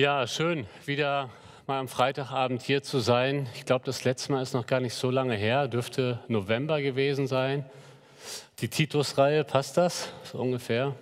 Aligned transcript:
Ja, 0.00 0.26
schön, 0.26 0.66
wieder 0.86 1.28
mal 1.66 1.78
am 1.78 1.86
Freitagabend 1.86 2.62
hier 2.62 2.82
zu 2.82 3.00
sein. 3.00 3.46
Ich 3.54 3.66
glaube, 3.66 3.84
das 3.84 4.02
letzte 4.02 4.32
Mal 4.32 4.40
ist 4.40 4.54
noch 4.54 4.66
gar 4.66 4.80
nicht 4.80 4.94
so 4.94 5.10
lange 5.10 5.34
her, 5.34 5.68
dürfte 5.68 6.20
November 6.26 6.80
gewesen 6.80 7.26
sein. 7.26 7.66
Die 8.60 8.68
Titus-Reihe, 8.68 9.44
passt 9.44 9.76
das 9.76 10.10
so 10.24 10.38
ungefähr? 10.38 10.94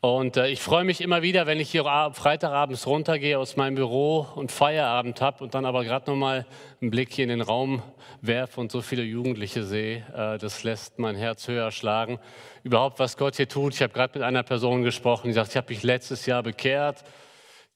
Und 0.00 0.36
äh, 0.36 0.46
ich 0.46 0.60
freue 0.60 0.84
mich 0.84 1.00
immer 1.00 1.22
wieder, 1.22 1.48
wenn 1.48 1.58
ich 1.58 1.72
hier 1.72 1.82
Freitagabends 2.14 2.86
runtergehe 2.86 3.36
aus 3.36 3.56
meinem 3.56 3.74
Büro 3.74 4.28
und 4.36 4.52
Feierabend 4.52 5.20
habe 5.20 5.42
und 5.42 5.52
dann 5.52 5.64
aber 5.64 5.82
gerade 5.82 6.08
noch 6.08 6.16
mal 6.16 6.46
einen 6.80 6.92
Blick 6.92 7.12
hier 7.12 7.24
in 7.24 7.30
den 7.30 7.40
Raum 7.40 7.82
werfe 8.20 8.60
und 8.60 8.70
so 8.70 8.80
viele 8.80 9.02
Jugendliche 9.02 9.64
sehe. 9.64 10.04
Äh, 10.14 10.38
das 10.38 10.62
lässt 10.62 11.00
mein 11.00 11.16
Herz 11.16 11.48
höher 11.48 11.72
schlagen. 11.72 12.20
Überhaupt, 12.62 13.00
was 13.00 13.16
Gott 13.16 13.34
hier 13.34 13.48
tut. 13.48 13.74
Ich 13.74 13.82
habe 13.82 13.92
gerade 13.92 14.16
mit 14.16 14.22
einer 14.22 14.44
Person 14.44 14.84
gesprochen, 14.84 15.26
die 15.26 15.32
sagt, 15.32 15.50
ich 15.50 15.56
habe 15.56 15.72
mich 15.72 15.82
letztes 15.82 16.26
Jahr 16.26 16.44
bekehrt. 16.44 17.02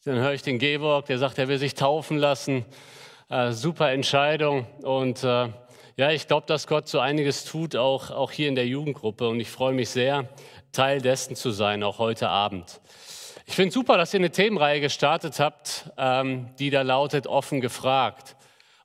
Dann 0.04 0.16
höre 0.16 0.34
ich 0.34 0.42
den 0.42 0.58
Georg, 0.58 1.06
der 1.06 1.16
sagt, 1.16 1.38
er 1.38 1.48
will 1.48 1.56
sich 1.56 1.72
taufen 1.72 2.18
lassen. 2.18 2.66
Äh, 3.30 3.52
super 3.52 3.90
Entscheidung. 3.90 4.66
Und 4.82 5.24
äh, 5.24 5.48
ja, 5.96 6.10
ich 6.10 6.26
glaube, 6.26 6.46
dass 6.46 6.66
Gott 6.66 6.88
so 6.88 7.00
einiges 7.00 7.46
tut, 7.46 7.74
auch, 7.74 8.10
auch 8.10 8.30
hier 8.30 8.48
in 8.48 8.54
der 8.54 8.66
Jugendgruppe. 8.66 9.26
Und 9.26 9.40
ich 9.40 9.48
freue 9.50 9.72
mich 9.72 9.88
sehr, 9.88 10.28
Teil 10.72 11.00
dessen 11.00 11.36
zu 11.36 11.52
sein, 11.52 11.82
auch 11.82 11.98
heute 11.98 12.28
Abend. 12.28 12.82
Ich 13.46 13.54
finde 13.54 13.72
super, 13.72 13.96
dass 13.96 14.12
ihr 14.12 14.20
eine 14.20 14.30
Themenreihe 14.30 14.82
gestartet 14.82 15.40
habt, 15.40 15.90
ähm, 15.96 16.50
die 16.58 16.68
da 16.68 16.82
lautet 16.82 17.26
offen 17.26 17.62
gefragt. 17.62 18.36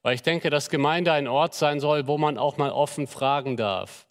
Weil 0.04 0.16
ich 0.16 0.24
denke, 0.24 0.50
dass 0.50 0.70
Gemeinde 0.70 1.12
ein 1.12 1.28
Ort 1.28 1.54
sein 1.54 1.82
soll, 1.82 2.08
wo 2.08 2.18
man 2.18 2.38
auch 2.38 2.56
mal 2.56 2.72
offen 2.72 3.08
fragen 3.08 3.58
darf. 3.58 4.06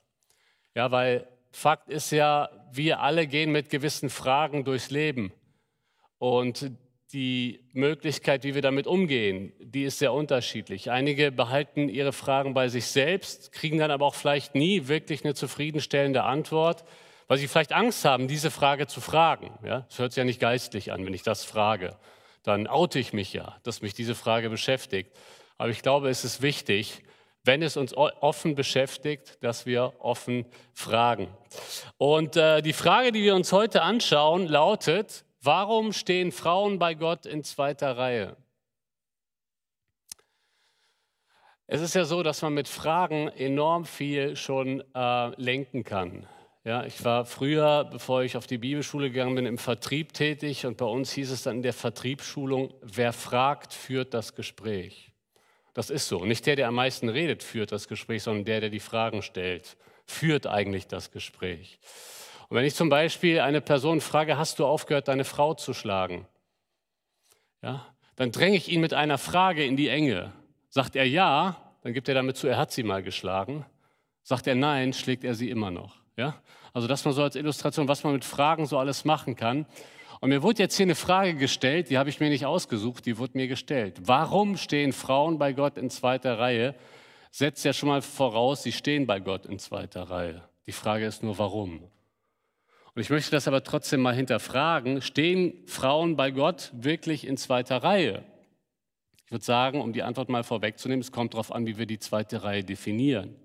Ja, 0.75 0.91
weil 0.91 1.27
Fakt 1.53 1.89
ist 1.89 2.11
ja, 2.11 2.51
wir 2.71 3.01
alle 3.01 3.27
gehen 3.27 3.51
mit 3.51 3.71
gewissen 3.71 4.11
Fragen 4.11 4.65
durchs 4.65 4.91
Leben. 4.91 5.33
Und 6.19 6.71
die 7.13 7.61
Möglichkeit, 7.73 8.45
wie 8.45 8.55
wir 8.55 8.61
damit 8.61 8.87
umgehen, 8.87 9.53
die 9.61 9.85
ist 9.85 9.99
sehr 9.99 10.13
unterschiedlich. 10.13 10.91
Einige 10.91 11.33
behalten 11.33 11.89
ihre 11.89 12.13
Fragen 12.13 12.53
bei 12.53 12.69
sich 12.69 12.87
selbst, 12.87 13.53
kriegen 13.53 13.79
dann 13.79 13.91
aber 13.91 14.05
auch 14.05 14.15
vielleicht 14.15 14.55
nie 14.55 14.89
wirklich 14.89 15.25
eine 15.25 15.35
zufriedenstellende 15.35 16.25
Antwort, 16.25 16.85
weil 17.27 17.39
sie 17.39 17.49
vielleicht 17.49 17.73
Angst 17.73 18.05
haben, 18.05 18.29
diese 18.29 18.51
Frage 18.51 18.87
zu 18.87 19.01
fragen. 19.01 19.51
Ja, 19.65 19.81
das 19.89 19.99
hört 19.99 20.13
sich 20.13 20.19
ja 20.19 20.25
nicht 20.25 20.41
geistlich 20.41 20.93
an, 20.93 21.05
wenn 21.07 21.15
ich 21.15 21.23
das 21.23 21.45
frage. 21.45 21.97
Dann 22.43 22.67
oute 22.67 22.99
ich 22.99 23.13
mich 23.13 23.33
ja, 23.33 23.57
dass 23.63 23.81
mich 23.81 23.95
diese 23.95 24.15
Frage 24.15 24.51
beschäftigt. 24.51 25.11
Aber 25.57 25.71
ich 25.71 25.83
glaube, 25.83 26.11
es 26.11 26.25
ist 26.25 26.43
wichtig, 26.43 27.03
wenn 27.45 27.63
es 27.63 27.79
uns 27.79 27.95
offen 27.97 28.55
beschäftigt, 28.55 29.39
dass 29.43 29.65
wir 29.65 29.95
offen 30.01 30.45
fragen. 30.75 31.29
Und 31.97 32.37
äh, 32.37 32.61
die 32.61 32.75
Frage, 32.75 33.13
die 33.13 33.23
wir 33.23 33.35
uns 33.35 33.53
heute 33.53 33.83
anschauen, 33.83 34.47
lautet, 34.47 35.25
Warum 35.41 35.93
stehen 35.93 36.33
Frauen 36.33 36.79
bei 36.79 36.95
Gott 36.95 37.25
in 37.25 37.45
zweiter 37.45 37.97
Reihe? 37.97 38.37
Es 41.67 41.81
ist 41.81 41.95
ja 41.95 42.05
so, 42.05 42.23
dass 42.23 42.43
man 42.43 42.55
mit 42.55 42.67
Fragen 42.67 43.29
enorm 43.29 43.85
viel 43.85 44.37
schon 44.37 44.83
äh, 44.95 45.41
lenken 45.41 45.85
kann. 45.85 46.27
Ja, 46.65 46.85
ich 46.85 47.05
war 47.05 47.25
früher, 47.25 47.85
bevor 47.85 48.23
ich 48.23 48.37
auf 48.37 48.47
die 48.47 48.59
Bibelschule 48.59 49.11
gegangen 49.11 49.37
bin, 49.37 49.47
im 49.47 49.59
Vertrieb 49.59 50.13
tätig 50.13 50.67
und 50.67 50.77
bei 50.77 50.87
uns 50.87 51.13
hieß 51.13 51.31
es 51.31 51.43
dann 51.43 51.57
in 51.57 51.63
der 51.63 51.73
Vertriebsschulung, 51.73 52.75
wer 52.83 53.13
fragt, 53.13 53.73
führt 53.73 54.15
das 54.15 54.35
Gespräch. 54.35 55.13
Das 55.73 55.91
ist 55.91 56.09
so. 56.09 56.25
Nicht 56.25 56.47
der, 56.47 56.57
der 56.57 56.69
am 56.69 56.75
meisten 56.75 57.09
redet, 57.09 57.43
führt 57.43 57.71
das 57.71 57.87
Gespräch, 57.87 58.23
sondern 58.23 58.45
der, 58.45 58.61
der 58.61 58.71
die 58.71 58.81
Fragen 58.81 59.23
stellt, 59.23 59.77
führt 60.05 60.47
eigentlich 60.47 60.89
das 60.89 61.11
Gespräch. 61.11 61.79
Und 62.49 62.57
wenn 62.57 62.65
ich 62.65 62.75
zum 62.75 62.89
Beispiel 62.89 63.41
eine 63.41 63.61
Person 63.61 64.01
frage, 64.01 64.39
hast 64.39 64.59
du 64.59 64.67
aufgehört, 64.67 65.09
deine 65.09 65.25
Frau 65.25 65.55
zu 65.55 65.75
schlagen? 65.75 66.27
Ja, 67.63 67.87
dann 68.17 68.33
dränge 68.33 68.57
ich 68.57 68.69
ihn 68.69 68.81
mit 68.81 68.95
einer 68.95 69.19
Frage 69.19 69.65
in 69.65 69.77
die 69.77 69.89
Enge. 69.89 70.33
Sagt 70.71 70.97
er 70.97 71.07
ja, 71.07 71.57
dann 71.83 71.93
gibt 71.93 72.09
er 72.09 72.15
damit 72.15 72.37
zu, 72.37 72.47
er 72.47 72.57
hat 72.57 72.73
sie 72.73 72.83
mal 72.83 73.03
geschlagen. 73.03 73.67
Sagt 74.23 74.47
er 74.47 74.55
nein, 74.55 74.93
schlägt 74.93 75.25
er 75.25 75.35
sie 75.35 75.51
immer 75.51 75.71
noch. 75.71 75.97
Ja? 76.17 76.37
Also 76.73 76.89
das 76.89 77.05
mal 77.05 77.13
so 77.13 77.23
als 77.23 77.37
Illustration, 77.37 77.89
was 77.89 78.05
man 78.05 78.13
mit 78.13 78.25
Fragen 78.25 78.67
so 78.67 78.79
alles 78.79 79.05
machen 79.05 79.37
kann. 79.37 79.67
Und 80.21 80.31
mir 80.31 80.43
wurde 80.43 80.63
jetzt 80.63 80.77
hier 80.77 80.87
eine 80.87 80.95
Frage 80.95 81.35
gestellt, 81.35 81.91
die 81.91 81.99
habe 81.99 82.11
ich 82.11 82.19
mir 82.19 82.29
nicht 82.29 82.45
ausgesucht, 82.45 83.07
die 83.07 83.19
wurde 83.19 83.39
mir 83.39 83.47
gestellt. 83.47 84.01
Warum 84.03 84.57
stehen 84.57 84.93
Frauen 84.93 85.39
bei 85.39 85.53
Gott 85.53 85.79
in 85.79 85.91
zweiter 85.91 86.39
Reihe? 86.39 86.75
Setzt 87.31 87.65
ja 87.65 87.73
schon 87.73 87.89
mal 87.89 88.03
voraus, 88.03 88.63
sie 88.63 88.73
stehen 88.73 89.07
bei 89.07 89.21
Gott 89.21 89.47
in 89.47 89.59
zweiter 89.59 90.11
Reihe. 90.11 90.43
Die 90.67 90.73
Frage 90.73 91.07
ist 91.07 91.23
nur, 91.23 91.39
warum? 91.39 91.89
Und 92.99 93.03
ich 93.03 93.11
möchte 93.11 93.31
das 93.31 93.47
aber 93.47 93.63
trotzdem 93.63 94.01
mal 94.01 94.13
hinterfragen. 94.13 95.01
Stehen 95.03 95.55
Frauen 95.69 96.17
bei 96.17 96.33
Gott 96.33 96.73
wirklich 96.75 97.29
in 97.29 97.37
zweiter 97.37 97.77
Reihe? 97.77 98.25
Ich 99.25 99.31
würde 99.31 99.45
sagen, 99.45 99.81
um 99.81 99.93
die 99.93 100.03
Antwort 100.03 100.29
mal 100.29 100.43
vorwegzunehmen, 100.43 101.01
es 101.01 101.13
kommt 101.13 101.35
darauf 101.35 101.53
an, 101.53 101.65
wie 101.65 101.79
wir 101.79 101.87
die 101.87 102.01
zweite 102.01 102.43
Reihe 102.43 102.65
definieren. 102.65 103.37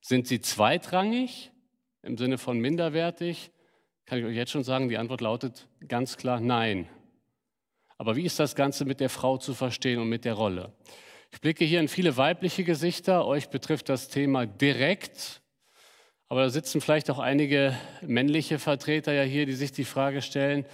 Sind 0.00 0.26
sie 0.26 0.40
zweitrangig 0.40 1.52
im 2.02 2.18
Sinne 2.18 2.36
von 2.36 2.58
minderwertig? 2.58 3.52
Kann 4.06 4.18
ich 4.18 4.24
euch 4.24 4.34
jetzt 4.34 4.50
schon 4.50 4.64
sagen, 4.64 4.88
die 4.88 4.98
Antwort 4.98 5.20
lautet 5.20 5.68
ganz 5.86 6.16
klar 6.16 6.40
nein. 6.40 6.88
Aber 7.96 8.16
wie 8.16 8.24
ist 8.24 8.40
das 8.40 8.56
Ganze 8.56 8.84
mit 8.84 8.98
der 8.98 9.08
Frau 9.08 9.36
zu 9.36 9.54
verstehen 9.54 10.00
und 10.00 10.08
mit 10.08 10.24
der 10.24 10.34
Rolle? 10.34 10.72
Ich 11.30 11.40
blicke 11.40 11.64
hier 11.64 11.78
in 11.78 11.86
viele 11.86 12.16
weibliche 12.16 12.64
Gesichter. 12.64 13.24
Euch 13.24 13.50
betrifft 13.50 13.88
das 13.88 14.08
Thema 14.08 14.46
direkt. 14.46 15.43
Aber 16.34 16.42
da 16.42 16.50
sitzen 16.50 16.80
vielleicht 16.80 17.12
auch 17.12 17.20
einige 17.20 17.78
männliche 18.02 18.58
Vertreter 18.58 19.12
ja 19.12 19.22
hier, 19.22 19.46
die 19.46 19.52
sich 19.52 19.70
die 19.70 19.84
Frage 19.84 20.20
stellen, 20.20 20.64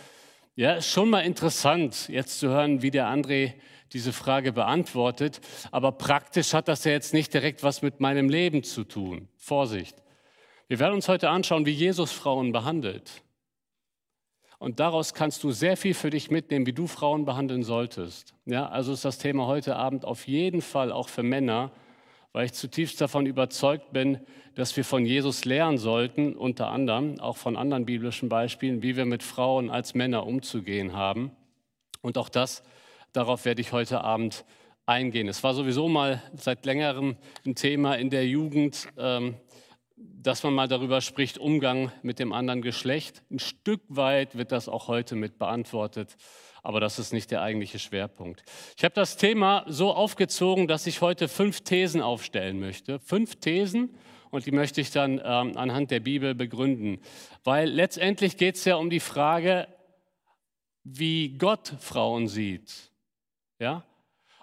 ja, 0.57 0.73
ist 0.73 0.89
schon 0.89 1.11
mal 1.11 1.21
interessant, 1.21 2.09
jetzt 2.09 2.41
zu 2.41 2.49
hören, 2.49 2.81
wie 2.81 2.91
der 2.91 3.09
André 3.09 3.53
diese 3.93 4.15
Frage 4.15 4.55
beantwortet. 4.55 5.43
Aber 5.71 5.93
praktisch 5.93 6.55
hat 6.55 6.67
das 6.67 6.85
ja 6.85 6.93
jetzt 6.93 7.13
nicht 7.13 7.35
direkt 7.35 7.63
was 7.63 7.83
mit 7.83 8.01
meinem 8.01 8.31
Leben 8.31 8.63
zu 8.63 8.85
tun. 8.85 9.29
Vorsicht. 9.37 10.03
Wir 10.67 10.79
werden 10.79 10.95
uns 10.95 11.09
heute 11.09 11.29
anschauen, 11.29 11.67
wie 11.67 11.73
Jesus 11.73 12.11
Frauen 12.11 12.53
behandelt. 12.53 13.23
Und 14.59 14.81
daraus 14.81 15.13
kannst 15.13 15.45
du 15.45 15.53
sehr 15.53 15.77
viel 15.77 15.93
für 15.93 16.09
dich 16.09 16.31
mitnehmen, 16.31 16.65
wie 16.65 16.73
du 16.73 16.87
Frauen 16.87 17.27
behandeln 17.27 17.65
solltest. 17.65 18.33
Ja, 18.47 18.67
also 18.71 18.95
ist 18.95 19.05
das 19.05 19.19
Thema 19.19 19.47
heute 19.47 19.77
Abend 19.77 20.07
auf 20.07 20.27
jeden 20.27 20.63
Fall 20.63 20.91
auch 20.91 21.11
für 21.11 21.23
Männer 21.23 21.71
weil 22.33 22.47
ich 22.47 22.53
zutiefst 22.53 23.01
davon 23.01 23.27
überzeugt 23.27 23.93
bin, 23.93 24.21
dass 24.55 24.77
wir 24.77 24.85
von 24.85 25.05
Jesus 25.05 25.45
lernen 25.45 25.79
sollten, 25.79 26.37
unter 26.37 26.69
anderem 26.69 27.19
auch 27.21 27.37
von 27.37 27.57
anderen 27.57 27.87
biblischen 27.87 28.29
Beispielen, 28.29 28.83
wie 28.83 28.97
wir 28.97 29.05
mit 29.05 29.23
Frauen 29.23 29.71
als 29.71 29.95
Männer 29.95 30.27
umzugehen 30.27 30.93
haben. 30.93 31.33
Und 32.03 32.19
auch 32.19 32.29
das, 32.29 32.63
darauf 33.13 33.45
werde 33.45 33.61
ich 33.61 33.73
heute 33.73 34.03
Abend 34.03 34.45
eingehen. 34.87 35.29
Es 35.29 35.43
war 35.43 35.55
sowieso 35.55 35.89
mal 35.89 36.23
seit 36.35 36.65
längerem 36.67 37.17
ein 37.45 37.55
Thema 37.55 37.95
in 37.95 38.11
der 38.11 38.27
Jugend, 38.27 38.89
ähm, 38.97 39.37
dass 39.97 40.43
man 40.43 40.55
mal 40.55 40.69
darüber 40.69 41.01
spricht, 41.01 41.39
Umgang 41.39 41.93
mit 42.03 42.19
dem 42.19 42.33
anderen 42.33 42.63
Geschlecht. 42.63 43.23
Ein 43.31 43.39
Stück 43.39 43.83
weit 43.89 44.37
wird 44.37 44.53
das 44.53 44.69
auch 44.69 44.89
heute 44.89 45.15
mit 45.15 45.39
beantwortet 45.39 46.17
aber 46.63 46.81
das 46.81 46.99
ist 46.99 47.13
nicht 47.13 47.31
der 47.31 47.43
eigentliche 47.43 47.79
Schwerpunkt. 47.79 48.43
Ich 48.77 48.85
habe 48.85 48.95
das 48.95 49.17
Thema 49.17 49.65
so 49.67 49.93
aufgezogen, 49.93 50.69
dass 50.69 50.87
ich 50.87 51.01
heute 51.01 51.29
fünf 51.29 51.63
Thesen 51.63 52.03
aufstellen 52.03 52.61
möchte. 52.61 52.99
Fünf 53.01 53.37
Thesen 53.37 53.97
und 54.31 54.47
die 54.47 54.53
möchte 54.53 54.81
ich 54.81 54.91
dann 54.91 55.21
ähm, 55.25 55.57
anhand 55.57 55.91
der 55.91 56.01
Bibel 56.01 56.35
begründen. 56.35 57.01
Weil 57.45 57.69
letztendlich 57.69 58.37
geht 58.37 58.57
es 58.57 58.65
ja 58.65 58.77
um 58.77 58.91
die 58.91 59.01
Frage, 59.01 59.67
wie 60.85 61.37
Gott 61.37 61.75
Frauen 61.81 62.29
sieht. 62.29 62.91
Ja? 63.59 63.85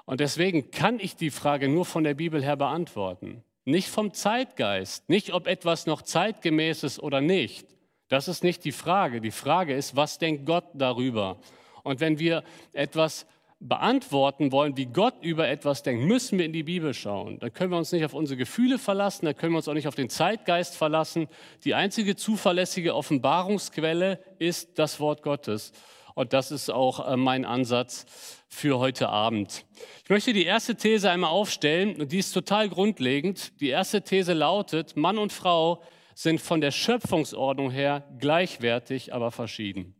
Und 0.05 0.19
deswegen 0.19 0.71
kann 0.71 0.99
ich 0.99 1.15
die 1.15 1.31
Frage 1.31 1.67
nur 1.67 1.85
von 1.85 2.03
der 2.03 2.13
Bibel 2.13 2.43
her 2.43 2.55
beantworten. 2.55 3.43
Nicht 3.65 3.89
vom 3.89 4.13
Zeitgeist, 4.13 5.09
nicht 5.09 5.33
ob 5.33 5.47
etwas 5.47 5.85
noch 5.85 6.01
zeitgemäß 6.01 6.83
ist 6.83 6.99
oder 6.99 7.19
nicht. 7.19 7.67
Das 8.07 8.29
ist 8.29 8.43
nicht 8.43 8.63
die 8.63 8.71
Frage. 8.71 9.19
Die 9.19 9.31
Frage 9.31 9.73
ist, 9.73 9.97
was 9.97 10.17
denkt 10.17 10.45
Gott 10.45 10.65
darüber? 10.73 11.39
Und 11.87 12.01
wenn 12.01 12.19
wir 12.19 12.43
etwas 12.73 13.25
beantworten 13.59 14.51
wollen, 14.51 14.77
wie 14.77 14.85
Gott 14.85 15.15
über 15.21 15.47
etwas 15.47 15.81
denkt, 15.81 16.03
müssen 16.05 16.37
wir 16.37 16.45
in 16.45 16.53
die 16.53 16.63
Bibel 16.63 16.93
schauen. 16.93 17.39
Dann 17.39 17.51
können 17.53 17.71
wir 17.71 17.77
uns 17.77 17.91
nicht 17.91 18.05
auf 18.05 18.13
unsere 18.13 18.37
Gefühle 18.37 18.77
verlassen, 18.77 19.25
dann 19.25 19.35
können 19.35 19.53
wir 19.53 19.57
uns 19.57 19.67
auch 19.67 19.73
nicht 19.73 19.87
auf 19.87 19.95
den 19.95 20.09
Zeitgeist 20.09 20.75
verlassen. 20.75 21.27
Die 21.63 21.73
einzige 21.73 22.15
zuverlässige 22.15 22.93
Offenbarungsquelle 22.93 24.19
ist 24.37 24.77
das 24.77 24.99
Wort 24.99 25.23
Gottes. 25.23 25.71
Und 26.13 26.33
das 26.33 26.51
ist 26.51 26.69
auch 26.69 27.07
äh, 27.07 27.15
mein 27.15 27.45
Ansatz 27.45 28.05
für 28.47 28.79
heute 28.79 29.09
Abend. 29.09 29.65
Ich 30.03 30.09
möchte 30.09 30.33
die 30.33 30.45
erste 30.45 30.75
These 30.75 31.09
einmal 31.09 31.31
aufstellen 31.31 32.01
und 32.01 32.11
die 32.11 32.19
ist 32.19 32.31
total 32.31 32.69
grundlegend. 32.69 33.59
Die 33.61 33.69
erste 33.69 34.01
These 34.01 34.33
lautet, 34.33 34.97
Mann 34.97 35.17
und 35.17 35.31
Frau 35.31 35.81
sind 36.15 36.41
von 36.41 36.59
der 36.59 36.71
Schöpfungsordnung 36.71 37.71
her 37.71 38.03
gleichwertig, 38.19 39.13
aber 39.13 39.31
verschieden. 39.31 39.96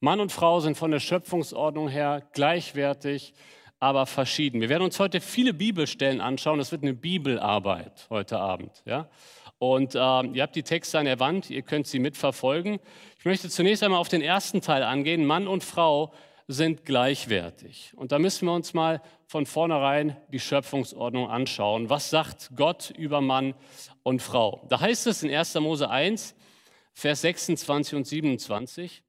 Mann 0.00 0.20
und 0.20 0.30
Frau 0.30 0.60
sind 0.60 0.76
von 0.76 0.92
der 0.92 1.00
Schöpfungsordnung 1.00 1.88
her 1.88 2.22
gleichwertig, 2.32 3.34
aber 3.80 4.06
verschieden. 4.06 4.60
Wir 4.60 4.68
werden 4.68 4.84
uns 4.84 5.00
heute 5.00 5.20
viele 5.20 5.52
Bibelstellen 5.52 6.20
anschauen. 6.20 6.60
Es 6.60 6.70
wird 6.70 6.82
eine 6.82 6.94
Bibelarbeit 6.94 8.06
heute 8.08 8.38
Abend. 8.38 8.82
Ja? 8.84 9.08
Und 9.58 9.96
äh, 9.96 9.98
ihr 9.98 10.42
habt 10.42 10.54
die 10.54 10.62
Texte 10.62 11.00
an 11.00 11.06
der 11.06 11.18
Wand, 11.18 11.50
ihr 11.50 11.62
könnt 11.62 11.88
sie 11.88 11.98
mitverfolgen. 11.98 12.78
Ich 13.18 13.24
möchte 13.24 13.48
zunächst 13.48 13.82
einmal 13.82 14.00
auf 14.00 14.08
den 14.08 14.22
ersten 14.22 14.60
Teil 14.60 14.84
angehen. 14.84 15.26
Mann 15.26 15.48
und 15.48 15.64
Frau 15.64 16.12
sind 16.46 16.84
gleichwertig. 16.84 17.92
Und 17.96 18.12
da 18.12 18.20
müssen 18.20 18.46
wir 18.46 18.54
uns 18.54 18.74
mal 18.74 19.02
von 19.26 19.46
vornherein 19.46 20.16
die 20.32 20.40
Schöpfungsordnung 20.40 21.28
anschauen. 21.28 21.90
Was 21.90 22.08
sagt 22.08 22.50
Gott 22.54 22.90
über 22.96 23.20
Mann 23.20 23.54
und 24.04 24.22
Frau? 24.22 24.64
Da 24.68 24.78
heißt 24.78 25.08
es 25.08 25.24
in 25.24 25.34
1. 25.34 25.56
Mose 25.56 25.90
1, 25.90 26.36
Vers 26.94 27.20
26 27.20 27.96
und 27.96 28.06
27, 28.06 29.02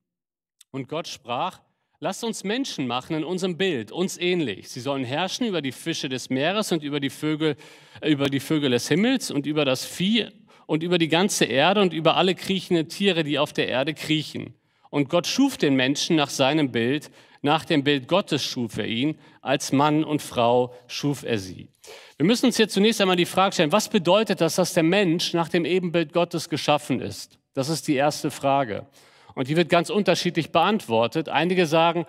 und 0.71 0.88
Gott 0.88 1.07
sprach, 1.07 1.60
Lasst 2.01 2.24
uns 2.24 2.45
Menschen 2.45 2.88
machen 2.88 3.18
in 3.18 3.25
unserem 3.25 3.57
Bild, 3.57 3.92
uns 3.92 4.18
ähnlich. 4.18 4.69
Sie 4.69 4.80
sollen 4.80 5.04
herrschen 5.04 5.45
über 5.45 5.62
die 5.62 5.74
Fische 5.74 6.07
des 6.07 6.30
Meeres 6.30 6.71
und 6.71 6.81
über 6.81 7.01
die 7.01 7.10
Vögel, 7.10 7.57
äh, 8.00 8.10
über 8.10 8.27
die 8.27 8.39
Vögel 8.39 8.71
des 8.71 8.88
Himmels 8.88 9.31
und 9.31 9.45
über 9.45 9.66
das 9.66 9.83
Vieh 9.83 10.30
und 10.66 10.81
über 10.81 10.98
die 10.98 11.10
ganze 11.10 11.44
Erde 11.44 11.81
und 11.81 11.92
über 11.92 12.16
alle 12.16 12.36
kriechenden 12.36 12.88
Tiere, 12.88 13.25
die 13.25 13.38
auf 13.38 13.51
der 13.51 13.68
Erde 13.68 13.94
kriechen. 13.94 14.54
Und 14.89 15.10
Gott 15.10 15.27
schuf 15.27 15.57
den 15.57 15.75
Menschen 15.75 16.16
nach 16.16 16.30
seinem 16.30 16.71
Bild, 16.71 17.12
nach 17.42 17.66
dem 17.66 17.83
Bild 17.83 18.07
Gottes 18.07 18.44
schuf 18.44 18.77
er 18.77 18.88
ihn, 18.88 19.19
als 19.42 19.74
Mann 19.74 20.06
und 20.06 20.21
Frau 20.21 20.74
schuf 20.88 21.24
er 21.24 21.38
sie. 21.38 21.68
Wir 22.16 22.25
müssen 22.25 22.45
uns 22.45 22.57
jetzt 22.57 22.74
zunächst 22.74 23.01
einmal 23.01 23.18
die 23.18 23.25
Frage 23.25 23.54
stellen, 23.54 23.74
was 23.74 23.89
bedeutet 23.89 24.39
das, 24.39 24.56
dass 24.56 24.74
der 24.74 24.83
Mensch 24.83 25.33
nach 25.33 25.50
dem 25.50 25.66
Ebenbild 25.66 26.13
Gottes 26.13 26.48
geschaffen 26.48 27.01
ist? 27.01 27.39
Das 27.54 27.68
ist 27.68 27.89
die 27.89 27.95
erste 27.95 28.31
Frage. 28.31 28.88
Und 29.39 29.47
die 29.47 29.56
wird 29.56 29.69
ganz 29.69 29.89
unterschiedlich 29.89 30.51
beantwortet. 30.51 31.30
Einige 31.30 31.65
sagen, 31.65 32.06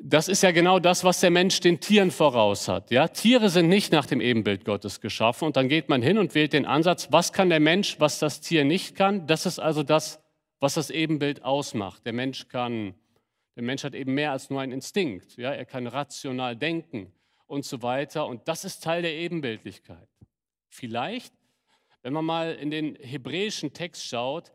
das 0.00 0.28
ist 0.28 0.42
ja 0.42 0.50
genau 0.50 0.78
das, 0.78 1.04
was 1.04 1.20
der 1.20 1.28
Mensch 1.28 1.60
den 1.60 1.78
Tieren 1.78 2.10
voraus 2.10 2.68
hat. 2.68 2.90
Ja? 2.90 3.08
Tiere 3.08 3.50
sind 3.50 3.68
nicht 3.68 3.92
nach 3.92 4.06
dem 4.06 4.22
Ebenbild 4.22 4.64
Gottes 4.64 5.02
geschaffen. 5.02 5.44
Und 5.44 5.58
dann 5.58 5.68
geht 5.68 5.90
man 5.90 6.00
hin 6.00 6.16
und 6.16 6.34
wählt 6.34 6.54
den 6.54 6.64
Ansatz, 6.64 7.08
was 7.10 7.34
kann 7.34 7.50
der 7.50 7.60
Mensch, 7.60 8.00
was 8.00 8.18
das 8.18 8.40
Tier 8.40 8.64
nicht 8.64 8.96
kann. 8.96 9.26
Das 9.26 9.44
ist 9.44 9.58
also 9.58 9.82
das, 9.82 10.22
was 10.58 10.72
das 10.72 10.88
Ebenbild 10.88 11.44
ausmacht. 11.44 12.06
Der 12.06 12.14
Mensch 12.14 12.48
kann, 12.48 12.94
der 13.54 13.62
Mensch 13.62 13.84
hat 13.84 13.94
eben 13.94 14.14
mehr 14.14 14.32
als 14.32 14.48
nur 14.48 14.62
einen 14.62 14.72
Instinkt. 14.72 15.36
Ja? 15.36 15.52
Er 15.52 15.66
kann 15.66 15.86
rational 15.86 16.56
denken 16.56 17.12
und 17.46 17.66
so 17.66 17.82
weiter. 17.82 18.26
Und 18.26 18.48
das 18.48 18.64
ist 18.64 18.82
Teil 18.82 19.02
der 19.02 19.12
Ebenbildlichkeit. 19.12 20.08
Vielleicht, 20.70 21.34
wenn 22.00 22.14
man 22.14 22.24
mal 22.24 22.54
in 22.54 22.70
den 22.70 22.94
hebräischen 22.94 23.74
Text 23.74 24.06
schaut, 24.06 24.50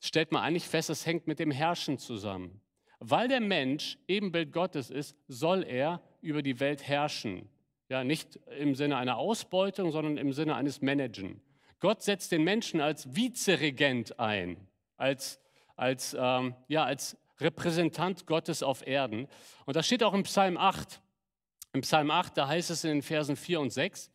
stellt 0.00 0.32
man 0.32 0.42
eigentlich 0.42 0.66
fest, 0.66 0.90
es 0.90 1.06
hängt 1.06 1.26
mit 1.26 1.38
dem 1.38 1.50
Herrschen 1.50 1.98
zusammen. 1.98 2.60
Weil 2.98 3.28
der 3.28 3.40
Mensch 3.40 3.98
Ebenbild 4.08 4.52
Gottes 4.52 4.90
ist, 4.90 5.16
soll 5.28 5.62
er 5.62 6.02
über 6.20 6.42
die 6.42 6.60
Welt 6.60 6.86
herrschen. 6.86 7.48
Ja, 7.88 8.04
nicht 8.04 8.36
im 8.58 8.74
Sinne 8.74 8.96
einer 8.96 9.16
Ausbeutung, 9.16 9.90
sondern 9.90 10.16
im 10.16 10.32
Sinne 10.32 10.54
eines 10.54 10.80
Managen. 10.80 11.40
Gott 11.80 12.02
setzt 12.02 12.30
den 12.30 12.44
Menschen 12.44 12.80
als 12.80 13.16
Vizeregent 13.16 14.20
ein, 14.20 14.56
als, 14.96 15.40
als, 15.76 16.14
ähm, 16.18 16.54
ja, 16.68 16.84
als 16.84 17.16
Repräsentant 17.40 18.26
Gottes 18.26 18.62
auf 18.62 18.86
Erden. 18.86 19.26
Und 19.64 19.76
das 19.76 19.86
steht 19.86 20.02
auch 20.02 20.12
im 20.12 20.24
Psalm 20.24 20.58
8. 20.58 21.00
Im 21.72 21.80
Psalm 21.80 22.10
8, 22.10 22.36
da 22.36 22.48
heißt 22.48 22.70
es 22.70 22.84
in 22.84 22.90
den 22.90 23.02
Versen 23.02 23.36
4 23.36 23.60
und 23.60 23.70
6, 23.70 24.10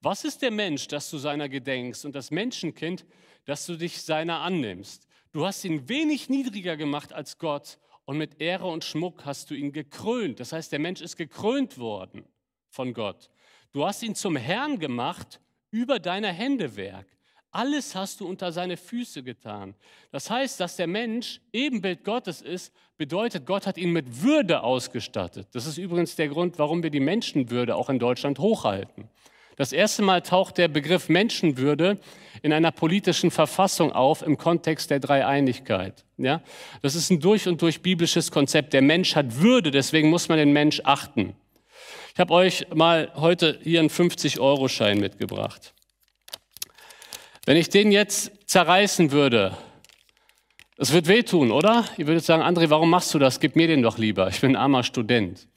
was 0.00 0.24
ist 0.24 0.40
der 0.40 0.50
Mensch, 0.50 0.88
dass 0.88 1.10
du 1.10 1.18
seiner 1.18 1.48
gedenkst 1.48 2.06
und 2.06 2.14
das 2.14 2.30
Menschenkind, 2.30 3.04
dass 3.44 3.66
du 3.66 3.76
dich 3.76 4.00
seiner 4.00 4.40
annimmst? 4.40 5.06
Du 5.32 5.46
hast 5.46 5.64
ihn 5.64 5.88
wenig 5.88 6.28
niedriger 6.28 6.76
gemacht 6.76 7.12
als 7.12 7.38
Gott 7.38 7.78
und 8.04 8.18
mit 8.18 8.40
Ehre 8.40 8.66
und 8.66 8.84
Schmuck 8.84 9.24
hast 9.24 9.50
du 9.50 9.54
ihn 9.54 9.72
gekrönt. 9.72 10.40
Das 10.40 10.52
heißt, 10.52 10.72
der 10.72 10.80
Mensch 10.80 11.00
ist 11.00 11.16
gekrönt 11.16 11.78
worden 11.78 12.24
von 12.68 12.92
Gott. 12.92 13.30
Du 13.72 13.86
hast 13.86 14.02
ihn 14.02 14.16
zum 14.16 14.34
Herrn 14.34 14.78
gemacht 14.80 15.40
über 15.70 16.00
deine 16.00 16.32
Hände 16.32 16.74
Werk. 16.74 17.06
Alles 17.52 17.94
hast 17.94 18.20
du 18.20 18.28
unter 18.28 18.52
seine 18.52 18.76
Füße 18.76 19.22
getan. 19.22 19.74
Das 20.12 20.30
heißt, 20.30 20.58
dass 20.60 20.76
der 20.76 20.86
Mensch 20.86 21.40
Ebenbild 21.52 22.04
Gottes 22.04 22.42
ist, 22.42 22.72
bedeutet, 22.96 23.46
Gott 23.46 23.66
hat 23.66 23.76
ihn 23.76 23.92
mit 23.92 24.22
Würde 24.22 24.62
ausgestattet. 24.62 25.48
Das 25.52 25.66
ist 25.66 25.78
übrigens 25.78 26.14
der 26.14 26.28
Grund, 26.28 26.58
warum 26.58 26.82
wir 26.82 26.90
die 26.90 27.00
Menschenwürde 27.00 27.74
auch 27.74 27.90
in 27.90 27.98
Deutschland 27.98 28.38
hochhalten. 28.38 29.08
Das 29.60 29.72
erste 29.72 30.00
Mal 30.00 30.22
taucht 30.22 30.56
der 30.56 30.68
Begriff 30.68 31.10
Menschenwürde 31.10 31.98
in 32.40 32.54
einer 32.54 32.72
politischen 32.72 33.30
Verfassung 33.30 33.92
auf 33.92 34.22
im 34.22 34.38
Kontext 34.38 34.88
der 34.88 35.00
Dreieinigkeit. 35.00 36.02
Ja? 36.16 36.40
Das 36.80 36.94
ist 36.94 37.10
ein 37.10 37.20
durch 37.20 37.46
und 37.46 37.60
durch 37.60 37.82
biblisches 37.82 38.30
Konzept. 38.30 38.72
Der 38.72 38.80
Mensch 38.80 39.14
hat 39.16 39.36
Würde, 39.36 39.70
deswegen 39.70 40.08
muss 40.08 40.30
man 40.30 40.38
den 40.38 40.54
Mensch 40.54 40.80
achten. 40.84 41.34
Ich 42.14 42.18
habe 42.18 42.32
euch 42.32 42.68
mal 42.72 43.12
heute 43.16 43.58
hier 43.62 43.80
einen 43.80 43.90
50-Euro-Schein 43.90 44.98
mitgebracht. 44.98 45.74
Wenn 47.44 47.58
ich 47.58 47.68
den 47.68 47.92
jetzt 47.92 48.32
zerreißen 48.46 49.10
würde, 49.10 49.58
es 50.78 50.94
wird 50.94 51.06
wehtun, 51.06 51.50
oder? 51.50 51.84
Ihr 51.98 52.06
würdet 52.06 52.24
sagen, 52.24 52.42
André, 52.42 52.70
warum 52.70 52.88
machst 52.88 53.12
du 53.12 53.18
das? 53.18 53.40
Gib 53.40 53.56
mir 53.56 53.66
den 53.66 53.82
doch 53.82 53.98
lieber. 53.98 54.26
Ich 54.28 54.40
bin 54.40 54.52
ein 54.52 54.56
armer 54.56 54.84
Student. 54.84 55.49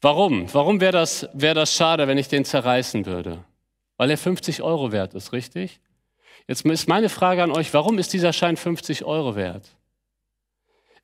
Warum? 0.00 0.52
Warum 0.54 0.80
wäre 0.80 0.92
das, 0.92 1.28
wär 1.32 1.54
das 1.54 1.74
schade, 1.74 2.06
wenn 2.06 2.18
ich 2.18 2.28
den 2.28 2.44
zerreißen 2.44 3.04
würde? 3.06 3.44
Weil 3.96 4.10
er 4.10 4.18
50 4.18 4.62
Euro 4.62 4.92
wert 4.92 5.14
ist, 5.14 5.32
richtig? 5.32 5.80
Jetzt 6.46 6.64
ist 6.64 6.88
meine 6.88 7.08
Frage 7.08 7.42
an 7.42 7.50
euch, 7.50 7.74
warum 7.74 7.98
ist 7.98 8.12
dieser 8.12 8.32
Schein 8.32 8.56
50 8.56 9.04
Euro 9.04 9.34
wert? 9.34 9.68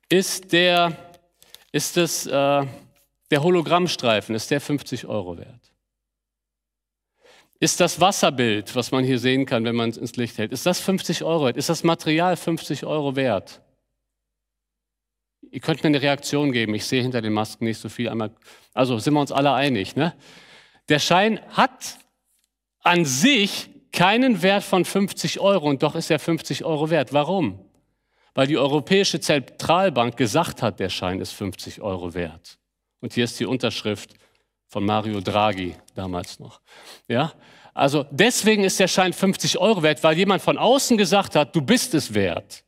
Ist 0.07 0.53
der, 0.53 0.95
ist 1.71 1.97
das, 1.97 2.25
äh, 2.25 2.65
der 3.31 3.43
Hologrammstreifen, 3.43 4.33
ist 4.33 4.49
der 4.49 4.61
50 4.61 5.05
Euro 5.07 5.37
wert? 5.37 5.73
Ist 7.59 7.79
das 7.79 7.99
Wasserbild, 7.99 8.75
was 8.75 8.91
man 8.91 9.03
hier 9.03 9.19
sehen 9.19 9.45
kann, 9.45 9.65
wenn 9.65 9.75
man 9.75 9.89
es 9.89 9.97
ins 9.97 10.15
Licht 10.15 10.37
hält, 10.37 10.51
ist 10.51 10.65
das 10.65 10.79
50 10.79 11.23
Euro 11.23 11.45
wert? 11.45 11.57
Ist 11.57 11.69
das 11.69 11.83
Material 11.83 12.37
50 12.37 12.85
Euro 12.85 13.15
wert? 13.15 13.61
Ihr 15.51 15.59
könnt 15.59 15.83
mir 15.83 15.87
eine 15.87 16.01
Reaktion 16.01 16.51
geben. 16.51 16.73
Ich 16.75 16.85
sehe 16.85 17.01
hinter 17.01 17.21
den 17.21 17.33
Masken 17.33 17.65
nicht 17.65 17.79
so 17.79 17.89
viel. 17.89 18.09
Einmal, 18.09 18.31
also 18.73 18.99
sind 18.99 19.13
wir 19.13 19.21
uns 19.21 19.31
alle 19.31 19.53
einig. 19.53 19.95
Ne? 19.95 20.13
Der 20.89 20.99
Schein 20.99 21.39
hat 21.49 21.97
an 22.81 23.05
sich 23.05 23.69
keinen 23.91 24.41
Wert 24.41 24.63
von 24.63 24.85
50 24.85 25.39
Euro 25.39 25.69
und 25.69 25.81
doch 25.81 25.95
ist 25.95 26.11
er 26.11 26.19
50 26.19 26.65
Euro 26.65 26.89
wert. 26.89 27.13
Warum? 27.13 27.59
Weil 28.33 28.47
die 28.47 28.57
Europäische 28.57 29.19
Zentralbank 29.19 30.17
gesagt 30.17 30.61
hat, 30.61 30.79
der 30.79 30.89
Schein 30.89 31.21
ist 31.21 31.31
50 31.31 31.81
Euro 31.81 32.13
wert. 32.13 32.57
Und 32.99 33.13
hier 33.13 33.23
ist 33.23 33.39
die 33.39 33.45
Unterschrift 33.45 34.13
von 34.67 34.85
Mario 34.85 35.21
Draghi 35.21 35.75
damals 35.95 36.39
noch. 36.39 36.59
Ja? 37.07 37.33
Also 37.73 38.05
deswegen 38.11 38.63
ist 38.63 38.79
der 38.79 38.87
Schein 38.87 39.13
50 39.13 39.57
Euro 39.57 39.83
wert, 39.83 40.03
weil 40.03 40.17
jemand 40.17 40.41
von 40.41 40.57
außen 40.57 40.97
gesagt 40.97 41.35
hat, 41.35 41.55
du 41.55 41.61
bist 41.61 41.93
es 41.93 42.13
wert. 42.13 42.63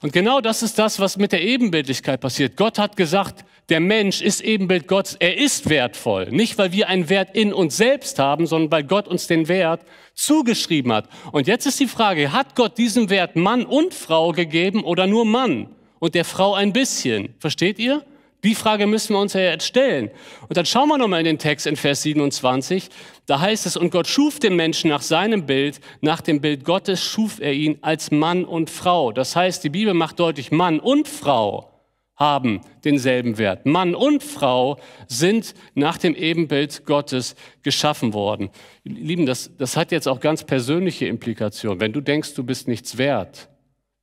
Und 0.00 0.12
genau 0.12 0.40
das 0.40 0.62
ist 0.62 0.78
das, 0.78 0.98
was 0.98 1.16
mit 1.16 1.32
der 1.32 1.42
Ebenbildlichkeit 1.42 2.20
passiert. 2.20 2.56
Gott 2.56 2.78
hat 2.78 2.96
gesagt, 2.96 3.44
der 3.68 3.80
Mensch 3.80 4.22
ist 4.22 4.40
Ebenbild 4.40 4.88
Gottes, 4.88 5.16
er 5.18 5.36
ist 5.36 5.68
wertvoll. 5.68 6.30
Nicht, 6.30 6.56
weil 6.56 6.72
wir 6.72 6.88
einen 6.88 7.10
Wert 7.10 7.36
in 7.36 7.52
uns 7.52 7.76
selbst 7.76 8.18
haben, 8.18 8.46
sondern 8.46 8.70
weil 8.70 8.84
Gott 8.84 9.06
uns 9.06 9.26
den 9.26 9.46
Wert 9.48 9.82
zugeschrieben 10.14 10.92
hat. 10.92 11.08
Und 11.32 11.46
jetzt 11.46 11.66
ist 11.66 11.78
die 11.78 11.86
Frage, 11.86 12.32
hat 12.32 12.56
Gott 12.56 12.78
diesen 12.78 13.10
Wert 13.10 13.36
Mann 13.36 13.66
und 13.66 13.92
Frau 13.92 14.32
gegeben 14.32 14.84
oder 14.84 15.06
nur 15.06 15.26
Mann 15.26 15.68
und 15.98 16.14
der 16.14 16.24
Frau 16.24 16.54
ein 16.54 16.72
bisschen? 16.72 17.34
Versteht 17.38 17.78
ihr? 17.78 18.04
Die 18.44 18.54
Frage 18.54 18.86
müssen 18.86 19.14
wir 19.14 19.20
uns 19.20 19.32
ja 19.32 19.40
jetzt 19.40 19.66
stellen. 19.66 20.10
Und 20.42 20.56
dann 20.56 20.64
schauen 20.64 20.88
wir 20.88 20.96
nochmal 20.96 21.20
in 21.20 21.26
den 21.26 21.38
Text 21.38 21.66
in 21.66 21.74
Vers 21.74 22.02
27. 22.02 22.88
Da 23.26 23.40
heißt 23.40 23.66
es, 23.66 23.76
und 23.76 23.90
Gott 23.90 24.06
schuf 24.06 24.38
den 24.38 24.54
Menschen 24.54 24.90
nach 24.90 25.02
seinem 25.02 25.44
Bild, 25.44 25.80
nach 26.00 26.20
dem 26.20 26.40
Bild 26.40 26.64
Gottes 26.64 27.02
schuf 27.02 27.40
er 27.40 27.52
ihn 27.52 27.78
als 27.80 28.12
Mann 28.12 28.44
und 28.44 28.70
Frau. 28.70 29.10
Das 29.10 29.34
heißt, 29.34 29.64
die 29.64 29.70
Bibel 29.70 29.92
macht 29.92 30.20
deutlich, 30.20 30.52
Mann 30.52 30.78
und 30.78 31.08
Frau 31.08 31.78
haben 32.18 32.60
denselben 32.84 33.38
Wert. 33.38 33.64
Mann 33.64 33.94
und 33.94 34.22
Frau 34.22 34.78
sind 35.06 35.54
nach 35.74 35.98
dem 35.98 36.14
Ebenbild 36.16 36.84
Gottes 36.84 37.36
geschaffen 37.62 38.12
worden. 38.12 38.50
Lieben, 38.82 39.24
das, 39.24 39.50
das 39.56 39.76
hat 39.76 39.92
jetzt 39.92 40.08
auch 40.08 40.18
ganz 40.18 40.44
persönliche 40.44 41.06
Implikationen. 41.06 41.80
Wenn 41.80 41.92
du 41.92 42.00
denkst, 42.00 42.34
du 42.34 42.42
bist 42.42 42.66
nichts 42.66 42.98
wert, 42.98 43.48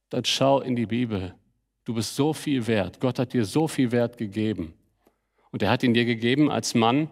dann 0.10 0.24
schau 0.24 0.62
in 0.62 0.75
die 0.77 0.86
Bibel. 0.86 1.36
Du 1.86 1.94
bist 1.94 2.15
so 2.15 2.34
viel 2.34 2.65
wert. 2.68 3.00
Gott 3.00 3.20
hat 3.20 3.34
dir 3.34 3.46
so 3.46 3.68
viel 3.68 3.92
Wert 3.92 4.18
gegeben. 4.18 4.74
Und 5.51 5.62
er 5.62 5.70
hat 5.70 5.84
ihn 5.84 5.94
dir 5.94 6.06
gegeben 6.06 6.51
als 6.51 6.74
Mann 6.74 7.10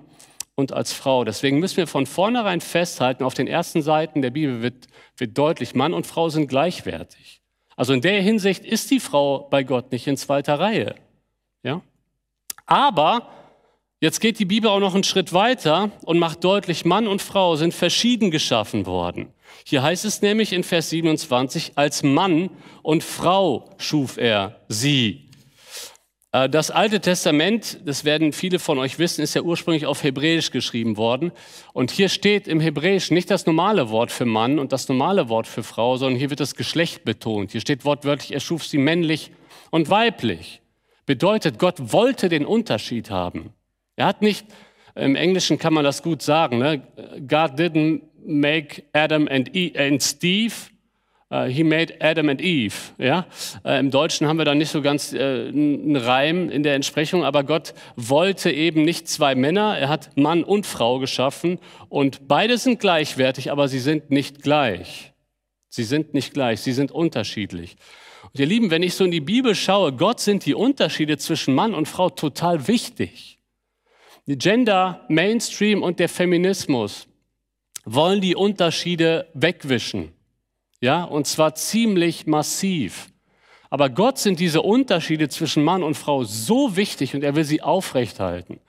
und 0.56 0.74
als 0.74 0.94
Frau. 0.94 1.24
Deswegen 1.24 1.60
müssen 1.60 1.78
wir 1.78 1.88
von 1.88 2.06
vornherein 2.06 2.60
festhalten, 2.60 3.24
auf 3.24 3.36
den 3.36 3.48
ersten 3.48 3.82
Seiten 3.82 4.22
der 4.22 4.32
Bibel 4.32 4.62
wird, 4.62 4.88
wird 5.18 5.38
deutlich, 5.38 5.76
Mann 5.76 5.94
und 5.94 6.08
Frau 6.08 6.30
sind 6.30 6.48
gleichwertig. 6.48 7.42
Also 7.76 7.94
in 7.94 8.02
der 8.02 8.22
Hinsicht 8.22 8.66
ist 8.66 8.92
die 8.92 9.00
Frau 9.00 9.48
bei 9.50 9.64
Gott 9.64 9.92
nicht 9.92 10.08
in 10.08 10.18
zweiter 10.18 10.60
Reihe. 10.60 10.96
Ja? 11.64 11.82
Aber 12.66 13.30
jetzt 14.04 14.20
geht 14.20 14.38
die 14.38 14.46
Bibel 14.46 14.70
auch 14.70 14.82
noch 14.82 14.94
einen 14.94 15.06
Schritt 15.06 15.32
weiter 15.32 15.90
und 16.04 16.20
macht 16.20 16.44
deutlich, 16.44 16.84
Mann 16.84 17.08
und 17.08 17.22
Frau 17.22 17.56
sind 17.56 17.74
verschieden 17.74 18.32
geschaffen 18.32 18.86
worden. 18.86 19.30
Hier 19.66 19.82
heißt 19.82 20.04
es 20.04 20.22
nämlich 20.22 20.52
in 20.52 20.64
Vers 20.64 20.90
27, 20.90 21.72
als 21.76 22.04
Mann 22.04 22.50
und 22.82 23.02
Frau 23.02 23.70
schuf 23.78 24.18
er 24.18 24.60
sie. 24.68 25.30
Äh, 26.34 26.50
das 26.50 26.70
Alte 26.70 27.00
Testament, 27.00 27.80
das 27.86 28.04
werden 28.04 28.34
viele 28.34 28.60
von 28.60 28.78
euch 28.78 29.00
wissen, 29.00 29.22
ist 29.22 29.36
ja 29.36 29.42
ursprünglich 29.42 29.86
auf 29.86 30.04
Hebräisch 30.04 30.52
geschrieben 30.52 30.98
worden. 30.98 31.32
Und 31.72 31.90
hier 31.90 32.10
steht 32.10 32.50
im 32.50 32.60
Hebräisch 32.60 33.10
nicht 33.10 33.32
das 33.32 33.46
normale 33.46 33.90
Wort 33.90 34.12
für 34.12 34.26
Mann 34.26 34.60
und 34.60 34.74
das 34.74 34.90
normale 34.90 35.30
Wort 35.30 35.48
für 35.48 35.64
Frau, 35.64 35.96
sondern 35.96 36.20
hier 36.20 36.30
wird 36.30 36.42
das 36.42 36.56
Geschlecht 36.56 37.06
betont. 37.06 37.54
Hier 37.54 37.62
steht 37.62 37.86
wortwörtlich, 37.86 38.34
er 38.34 38.42
schuf 38.42 38.66
sie 38.66 38.80
männlich 38.80 39.32
und 39.72 39.90
weiblich. 39.90 40.62
Bedeutet, 41.06 41.58
Gott 41.58 41.94
wollte 41.94 42.28
den 42.28 42.46
Unterschied 42.46 43.10
haben. 43.10 43.54
Er 43.96 44.08
hat 44.08 44.22
nicht, 44.22 44.46
im 44.96 45.16
Englischen 45.16 45.58
kann 45.58 45.74
man 45.74 45.84
das 45.84 46.04
gut 46.04 46.22
sagen, 46.22 46.60
ne? 46.60 46.82
God 47.28 47.60
didn't 47.60 48.02
make 48.26 48.84
Adam 48.94 49.28
and, 49.28 49.56
e 49.56 49.74
and 49.78 50.02
Steve, 50.02 50.54
Uh, 51.34 51.46
he 51.46 51.64
made 51.64 51.96
Adam 52.00 52.30
and 52.30 52.40
Eve. 52.42 52.76
Ja? 53.00 53.26
Uh, 53.66 53.70
Im 53.70 53.90
Deutschen 53.90 54.28
haben 54.28 54.38
wir 54.38 54.46
da 54.46 54.54
nicht 54.54 54.70
so 54.70 54.84
ganz 54.84 55.14
äh, 55.14 55.48
einen 55.48 55.96
Reim 55.96 56.48
in 56.52 56.62
der 56.62 56.76
Entsprechung, 56.76 57.24
aber 57.24 57.44
Gott 57.44 57.74
wollte 57.96 58.52
eben 58.52 58.84
nicht 58.84 59.08
zwei 59.08 59.34
Männer. 59.34 59.76
Er 59.76 59.90
hat 59.90 60.16
Mann 60.16 60.44
und 60.44 60.68
Frau 60.68 61.00
geschaffen 61.00 61.58
und 61.90 62.28
beide 62.28 62.60
sind 62.60 62.80
gleichwertig, 62.80 63.52
aber 63.52 63.68
sie 63.68 63.80
sind 63.80 64.12
nicht 64.12 64.44
gleich. 64.44 65.14
Sie 65.70 65.84
sind 65.84 66.14
nicht 66.14 66.36
gleich, 66.36 66.62
sie 66.62 66.72
sind 66.72 66.92
unterschiedlich. 66.92 67.78
Und 68.26 68.40
ihr 68.40 68.46
Lieben, 68.46 68.70
wenn 68.70 68.84
ich 68.84 68.94
so 68.94 69.04
in 69.04 69.10
die 69.10 69.20
Bibel 69.20 69.56
schaue, 69.56 69.92
Gott 69.92 70.20
sind 70.20 70.46
die 70.46 70.54
Unterschiede 70.54 71.18
zwischen 71.18 71.56
Mann 71.56 71.74
und 71.74 71.88
Frau 71.88 72.12
total 72.12 72.68
wichtig. 72.68 73.40
Gender, 74.26 75.06
Mainstream 75.10 75.84
und 75.84 76.00
der 76.00 76.10
Feminismus 76.10 77.08
wollen 77.86 78.22
die 78.22 78.36
Unterschiede 78.36 79.28
wegwischen. 79.34 80.14
Ja, 80.80 81.04
und 81.04 81.28
zwar 81.28 81.56
ziemlich 81.56 82.26
massiv. 82.26 83.08
Aber 83.70 83.90
Gott 83.90 84.20
sind 84.20 84.40
diese 84.40 84.62
Unterschiede 84.62 85.30
zwischen 85.30 85.64
Mann 85.64 85.84
und 85.84 85.96
Frau 85.96 86.24
so 86.24 86.76
wichtig 86.76 87.16
und 87.16 87.24
er 87.24 87.36
will 87.36 87.44
sie 87.44 87.62
aufrechthalten. 87.62 88.60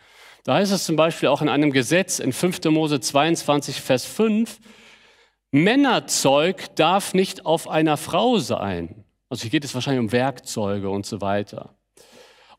Da 0.45 0.55
heißt 0.55 0.73
es 0.73 0.85
zum 0.85 0.97
Beispiel 0.97 1.29
auch 1.29 1.43
in 1.43 1.49
einem 1.49 1.71
Gesetz 1.73 2.19
in 2.19 2.33
5. 2.33 2.65
Mose 2.65 3.01
22, 3.01 3.81
Vers 3.81 4.05
5, 4.05 4.59
Männerzeug 5.53 6.75
darf 6.75 7.15
nicht 7.15 7.47
auf 7.47 7.69
einer 7.69 7.97
Frau 7.97 8.39
sein. 8.39 9.05
Also 9.29 9.43
hier 9.43 9.51
geht 9.51 9.65
es 9.65 9.75
wahrscheinlich 9.75 10.01
um 10.01 10.13
Werkzeuge 10.13 10.91
und 10.91 11.07
so 11.07 11.21
weiter. 11.21 11.75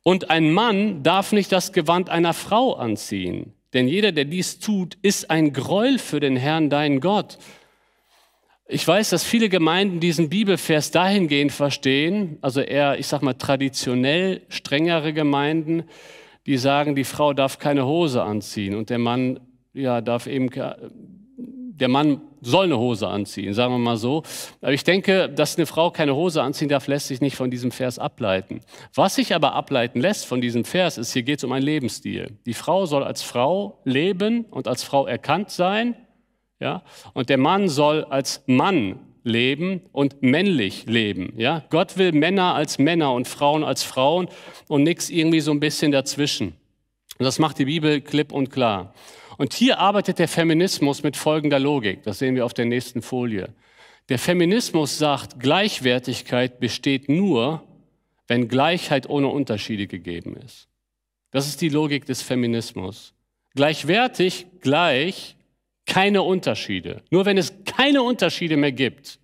Und 0.08 0.30
ein 0.30 0.52
Mann 0.52 1.02
darf 1.02 1.32
nicht 1.32 1.52
das 1.52 1.74
Gewand 1.74 2.12
einer 2.12 2.36
Frau 2.36 2.74
anziehen. 2.74 3.54
Denn 3.74 3.88
jeder, 3.88 4.12
der 4.12 4.26
dies 4.26 4.60
tut, 4.60 5.00
ist 5.02 5.32
ein 5.32 5.52
Gräuel 5.52 5.98
für 5.98 6.20
den 6.20 6.36
Herrn, 6.38 6.70
dein 6.70 7.00
Gott. 7.00 7.40
Ich 8.68 8.88
weiß, 8.88 9.10
dass 9.10 9.24
viele 9.24 9.50
Gemeinden 9.50 10.00
diesen 10.00 10.30
Bibelvers 10.30 10.92
dahingehend 10.92 11.52
verstehen, 11.52 12.38
also 12.42 12.62
eher, 12.62 13.00
ich 13.00 13.08
sag 13.08 13.24
mal, 13.24 13.34
traditionell 13.34 14.44
strengere 14.48 15.12
Gemeinden, 15.12 15.86
die 16.46 16.58
sagen, 16.58 16.96
die 16.96 17.04
Frau 17.04 17.34
darf 17.34 17.58
keine 17.58 17.88
Hose 17.88 18.22
anziehen 18.22 18.76
und 18.76 18.92
der 18.92 19.00
Mann, 19.00 19.40
ja, 19.74 20.02
darf 20.02 20.28
eben, 20.28 20.52
der 21.38 21.88
Mann 21.88 22.22
soll 22.46 22.66
eine 22.66 22.78
Hose 22.78 23.08
anziehen, 23.08 23.54
sagen 23.54 23.74
wir 23.74 23.80
mal 23.80 23.98
so. 23.98 24.24
Aber 24.62 24.74
ich 24.74 24.84
denke, 24.84 25.30
dass 25.30 25.58
eine 25.58 25.66
Frau 25.66 25.92
keine 25.92 26.16
Hose 26.16 26.42
anziehen 26.42 26.70
darf, 26.70 26.88
lässt 26.88 27.08
sich 27.08 27.22
nicht 27.22 27.36
von 27.36 27.52
diesem 27.52 27.72
Vers 27.72 28.00
ableiten. 28.00 28.62
Was 28.94 29.16
sich 29.16 29.36
aber 29.36 29.54
ableiten 29.54 30.00
lässt 30.00 30.26
von 30.26 30.42
diesem 30.42 30.66
Vers, 30.66 30.98
ist, 30.98 31.14
hier 31.14 31.24
geht 31.24 31.40
es 31.40 31.44
um 31.44 31.52
einen 31.52 31.66
Lebensstil. 31.66 32.38
Die 32.46 32.54
Frau 32.54 32.86
soll 32.86 33.04
als 33.04 33.22
Frau 33.22 33.80
leben 33.84 34.46
und 34.46 34.68
als 34.68 34.84
Frau 34.84 35.06
erkannt 35.06 35.50
sein 35.50 35.96
ja? 36.60 36.84
Und 37.14 37.30
der 37.30 37.38
Mann 37.38 37.68
soll 37.68 38.06
als 38.06 38.44
Mann 38.48 39.00
leben 39.24 39.82
und 39.92 40.22
männlich 40.22 40.86
leben. 40.86 41.34
Ja? 41.38 41.66
Gott 41.70 41.98
will 41.98 42.12
Männer 42.12 42.56
als 42.56 42.78
Männer 42.78 43.14
und 43.14 43.28
Frauen 43.28 43.64
als 43.64 43.84
Frauen 43.84 44.30
und 44.68 44.84
nichts 44.84 45.10
irgendwie 45.10 45.42
so 45.42 45.52
ein 45.52 45.60
bisschen 45.60 45.92
dazwischen. 45.92 46.56
Und 47.18 47.26
das 47.26 47.40
macht 47.40 47.60
die 47.60 47.66
Bibel 47.66 48.02
klipp 48.02 48.32
und 48.32 48.50
klar. 48.50 48.94
Und 49.38 49.54
hier 49.54 49.80
arbeitet 49.80 50.20
der 50.20 50.28
Feminismus 50.28 51.04
mit 51.04 51.18
folgender 51.18 51.60
Logik. 51.60 52.04
Das 52.04 52.20
sehen 52.20 52.36
wir 52.36 52.46
auf 52.46 52.54
der 52.54 52.66
nächsten 52.66 53.02
Folie. 53.02 53.50
Der 54.10 54.20
Feminismus 54.20 54.98
sagt, 54.98 55.40
Gleichwertigkeit 55.40 56.60
besteht 56.60 57.10
nur, 57.10 57.64
wenn 58.28 58.48
Gleichheit 58.48 59.10
ohne 59.10 59.28
Unterschiede 59.28 59.88
gegeben 59.88 60.38
ist. 60.38 60.68
Das 61.32 61.48
ist 61.48 61.62
die 61.62 61.70
Logik 61.70 62.06
des 62.06 62.22
Feminismus. 62.22 63.14
Gleichwertig, 63.56 64.48
gleich, 64.62 65.36
keine 65.86 66.24
Unterschiede. 66.24 67.02
Nur 67.10 67.26
wenn 67.26 67.38
es 67.38 67.54
keine 67.66 68.04
Unterschiede 68.04 68.58
mehr 68.58 68.72
gibt, 68.72 69.20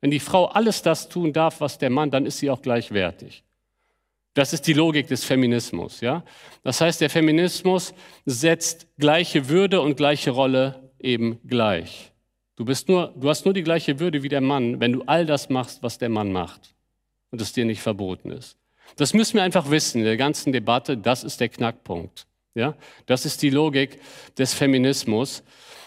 wenn 0.00 0.10
die 0.10 0.20
Frau 0.20 0.46
alles 0.46 0.82
das 0.82 1.08
tun 1.08 1.32
darf, 1.32 1.60
was 1.60 1.78
der 1.78 1.90
Mann, 1.90 2.10
dann 2.10 2.26
ist 2.26 2.38
sie 2.38 2.50
auch 2.50 2.62
gleichwertig. 2.62 3.42
Das 4.34 4.52
ist 4.52 4.66
die 4.66 4.72
Logik 4.72 5.08
des 5.08 5.24
Feminismus, 5.24 6.00
ja? 6.00 6.24
Das 6.62 6.80
heißt, 6.80 7.00
der 7.00 7.10
Feminismus 7.10 7.94
setzt 8.26 8.86
gleiche 8.98 9.48
Würde 9.48 9.80
und 9.80 9.96
gleiche 9.96 10.30
Rolle 10.30 10.90
eben 11.00 11.40
gleich. 11.46 12.12
Du 12.56 12.64
bist 12.64 12.88
nur, 12.88 13.14
du 13.16 13.28
hast 13.28 13.44
nur 13.44 13.54
die 13.54 13.62
gleiche 13.62 13.98
Würde 13.98 14.22
wie 14.22 14.28
der 14.28 14.40
Mann, 14.40 14.80
wenn 14.80 14.92
du 14.92 15.02
all 15.06 15.26
das 15.26 15.48
machst, 15.48 15.82
was 15.82 15.98
der 15.98 16.10
Mann 16.10 16.30
macht 16.30 16.74
und 17.30 17.40
es 17.40 17.52
dir 17.52 17.64
nicht 17.64 17.80
verboten 17.80 18.30
ist. 18.30 18.56
Das 18.96 19.14
müssen 19.14 19.36
wir 19.36 19.42
einfach 19.42 19.70
wissen 19.70 19.98
in 19.98 20.04
der 20.04 20.16
ganzen 20.16 20.52
Debatte. 20.52 20.96
Das 20.96 21.24
ist 21.24 21.40
der 21.40 21.48
Knackpunkt. 21.48 22.26
Ja? 22.54 22.74
Das 23.06 23.24
ist 23.24 23.42
die 23.42 23.50
Logik 23.50 23.98
des 24.36 24.52
Feminismus. 24.52 25.42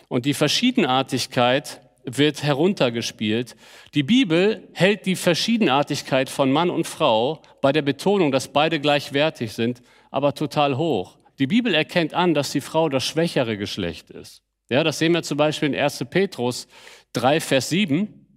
Und 0.09 0.25
die 0.25 0.33
Verschiedenartigkeit 0.33 1.81
wird 2.05 2.43
heruntergespielt. 2.43 3.55
Die 3.93 4.03
Bibel 4.03 4.67
hält 4.74 5.05
die 5.05 5.15
Verschiedenartigkeit 5.15 6.29
von 6.29 6.51
Mann 6.51 6.69
und 6.69 6.88
Frau 6.88 7.41
bei 7.62 7.72
der 7.72 7.81
Betonung, 7.81 8.31
dass 8.31 8.48
beide 8.48 8.79
gleichwertig 8.79 9.53
sind, 9.53 9.81
aber 10.12 10.33
total 10.33 10.77
hoch. 10.77 11.17
Die 11.39 11.48
Bibel 11.48 11.74
erkennt 11.74 12.13
an, 12.13 12.33
dass 12.33 12.51
die 12.51 12.62
Frau 12.62 12.89
das 12.89 13.03
schwächere 13.03 13.57
Geschlecht 13.57 14.10
ist. 14.12 14.43
Ja, 14.69 14.83
das 14.83 15.00
sehen 15.00 15.13
wir 15.13 15.24
zum 15.24 15.38
Beispiel 15.38 15.69
in 15.69 15.79
1. 15.79 16.05
Petrus 16.10 16.67
3, 17.13 17.39
Vers 17.39 17.69
7. 17.69 18.27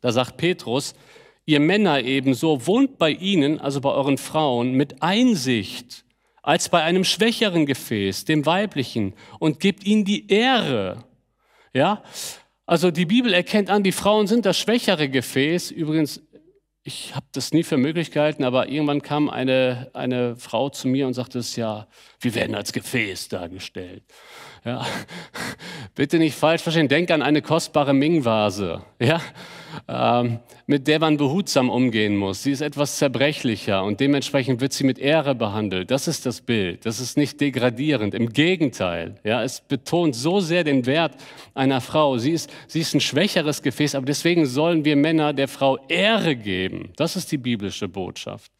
Da 0.00 0.12
sagt 0.12 0.36
Petrus, 0.36 0.94
ihr 1.44 1.60
Männer 1.60 2.00
ebenso 2.02 2.66
wohnt 2.66 2.98
bei 2.98 3.10
ihnen, 3.10 3.60
also 3.60 3.80
bei 3.80 3.90
euren 3.90 4.18
Frauen, 4.18 4.72
mit 4.72 5.02
Einsicht 5.02 6.04
als 6.42 6.68
bei 6.68 6.82
einem 6.82 7.04
schwächeren 7.04 7.66
Gefäß, 7.66 8.24
dem 8.24 8.44
weiblichen, 8.46 9.14
und 9.38 9.60
gebt 9.60 9.84
ihnen 9.84 10.04
die 10.04 10.28
Ehre 10.28 11.04
ja? 11.72 12.02
Also 12.66 12.90
die 12.90 13.06
Bibel 13.06 13.32
erkennt 13.32 13.70
an, 13.70 13.82
die 13.82 13.92
Frauen 13.92 14.26
sind 14.26 14.46
das 14.46 14.58
schwächere 14.58 15.08
Gefäß. 15.08 15.70
Übrigens, 15.70 16.22
ich 16.84 17.14
habe 17.14 17.26
das 17.32 17.52
nie 17.52 17.62
für 17.62 17.76
möglich 17.76 18.10
gehalten, 18.10 18.44
aber 18.44 18.68
irgendwann 18.68 19.02
kam 19.02 19.30
eine, 19.30 19.90
eine 19.94 20.36
Frau 20.36 20.68
zu 20.68 20.88
mir 20.88 21.06
und 21.06 21.14
sagte 21.14 21.40
ja, 21.54 21.86
wir 22.20 22.34
werden 22.34 22.56
als 22.56 22.72
Gefäß 22.72 23.28
dargestellt. 23.28 24.02
Ja? 24.64 24.84
Bitte 25.94 26.18
nicht 26.18 26.36
falsch 26.36 26.62
verstehen, 26.62 26.88
denk 26.88 27.10
an 27.10 27.22
eine 27.22 27.42
kostbare 27.42 27.94
Ming-Vase. 27.94 28.82
Ja? 28.98 29.20
Ähm, 29.88 30.38
mit 30.66 30.86
der 30.88 30.98
man 30.98 31.16
behutsam 31.16 31.70
umgehen 31.70 32.16
muss. 32.16 32.42
Sie 32.42 32.52
ist 32.52 32.60
etwas 32.60 32.98
zerbrechlicher 32.98 33.84
und 33.84 34.00
dementsprechend 34.00 34.60
wird 34.60 34.72
sie 34.72 34.84
mit 34.84 34.98
Ehre 34.98 35.34
behandelt. 35.34 35.90
Das 35.90 36.08
ist 36.08 36.26
das 36.26 36.40
Bild. 36.40 36.86
Das 36.86 37.00
ist 37.00 37.16
nicht 37.16 37.40
degradierend. 37.40 38.14
Im 38.14 38.28
Gegenteil. 38.30 39.16
Ja, 39.24 39.42
es 39.42 39.60
betont 39.60 40.14
so 40.14 40.40
sehr 40.40 40.64
den 40.64 40.86
Wert 40.86 41.14
einer 41.54 41.80
Frau. 41.80 42.18
Sie 42.18 42.32
ist, 42.32 42.50
sie 42.66 42.80
ist 42.80 42.94
ein 42.94 43.00
schwächeres 43.00 43.62
Gefäß, 43.62 43.94
aber 43.94 44.06
deswegen 44.06 44.46
sollen 44.46 44.84
wir 44.84 44.96
Männer 44.96 45.32
der 45.32 45.48
Frau 45.48 45.78
Ehre 45.88 46.36
geben. 46.36 46.92
Das 46.96 47.16
ist 47.16 47.30
die 47.32 47.38
biblische 47.38 47.88
Botschaft. 47.88 48.52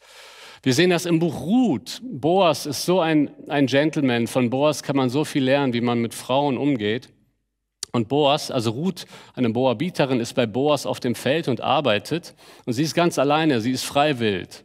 Wir 0.65 0.75
sehen 0.75 0.91
das 0.91 1.07
im 1.07 1.19
Buch 1.19 1.41
Ruth. 1.41 2.01
Boas 2.05 2.67
ist 2.67 2.85
so 2.85 3.01
ein, 3.01 3.31
ein 3.49 3.67
Gentleman. 3.67 4.29
Von 4.29 4.49
Boas 4.49 4.85
kann 4.85 4.97
man 4.97 5.11
so 5.11 5.25
viel 5.25 5.43
lernen, 5.43 5.73
wie 5.73 5.81
man 5.81 6.01
mit 6.01 6.15
Frauen 6.15 6.57
umgeht. 6.57 7.09
Und 7.93 8.09
Boas, 8.09 8.51
also 8.51 8.71
Ruth, 8.71 9.07
eine 9.35 9.51
Moabiterin, 9.51 10.19
ist 10.19 10.35
bei 10.35 10.47
Boas 10.47 10.87
auf 10.87 10.99
dem 10.99 11.15
Feld 11.15 11.47
und 11.47 11.61
arbeitet. 11.61 12.35
Und 12.65 12.73
sie 12.73 12.83
ist 12.83 12.95
ganz 12.95 13.19
alleine, 13.19 13.61
sie 13.61 13.71
ist 13.71 13.85
freiwillig. 13.85 14.65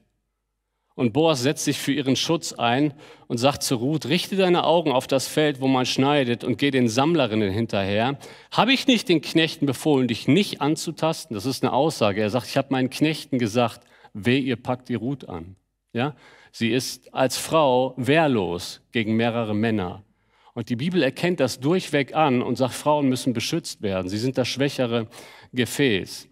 Und 0.95 1.13
Boas 1.13 1.43
setzt 1.43 1.65
sich 1.65 1.77
für 1.77 1.91
ihren 1.91 2.15
Schutz 2.15 2.53
ein 2.53 2.91
und 3.27 3.37
sagt 3.37 3.61
zu 3.61 3.75
Ruth, 3.75 4.07
richte 4.07 4.35
deine 4.35 4.63
Augen 4.63 4.91
auf 4.91 5.05
das 5.05 5.27
Feld, 5.27 5.61
wo 5.61 5.67
man 5.67 5.85
schneidet 5.85 6.43
und 6.43 6.57
geh 6.57 6.71
den 6.71 6.87
Sammlerinnen 6.87 7.51
hinterher. 7.51 8.17
Habe 8.51 8.73
ich 8.73 8.87
nicht 8.87 9.07
den 9.07 9.21
Knechten 9.21 9.67
befohlen, 9.67 10.07
dich 10.07 10.27
nicht 10.27 10.59
anzutasten? 10.59 11.35
Das 11.35 11.45
ist 11.45 11.63
eine 11.63 11.73
Aussage. 11.73 12.21
Er 12.21 12.31
sagt, 12.31 12.47
ich 12.47 12.57
habe 12.57 12.69
meinen 12.71 12.89
Knechten 12.89 13.37
gesagt, 13.37 13.81
weh, 14.13 14.39
ihr 14.39 14.55
packt 14.55 14.89
die 14.89 14.95
Ruth 14.95 15.29
an. 15.29 15.55
Ja? 15.93 16.15
Sie 16.51 16.71
ist 16.71 17.13
als 17.13 17.37
Frau 17.37 17.93
wehrlos 17.97 18.81
gegen 18.91 19.15
mehrere 19.15 19.53
Männer. 19.53 20.01
Und 20.57 20.69
die 20.69 20.75
Bibel 20.75 21.03
erkennt 21.03 21.39
das 21.39 21.59
durchweg 21.59 22.15
an 22.15 22.41
und 22.41 22.55
sagt, 22.55 22.73
Frauen 22.73 23.07
müssen 23.07 23.31
beschützt 23.31 23.83
werden. 23.83 24.09
Sie 24.09 24.17
sind 24.17 24.39
das 24.39 24.47
schwächere 24.47 25.05
Gefäß. 25.53 26.27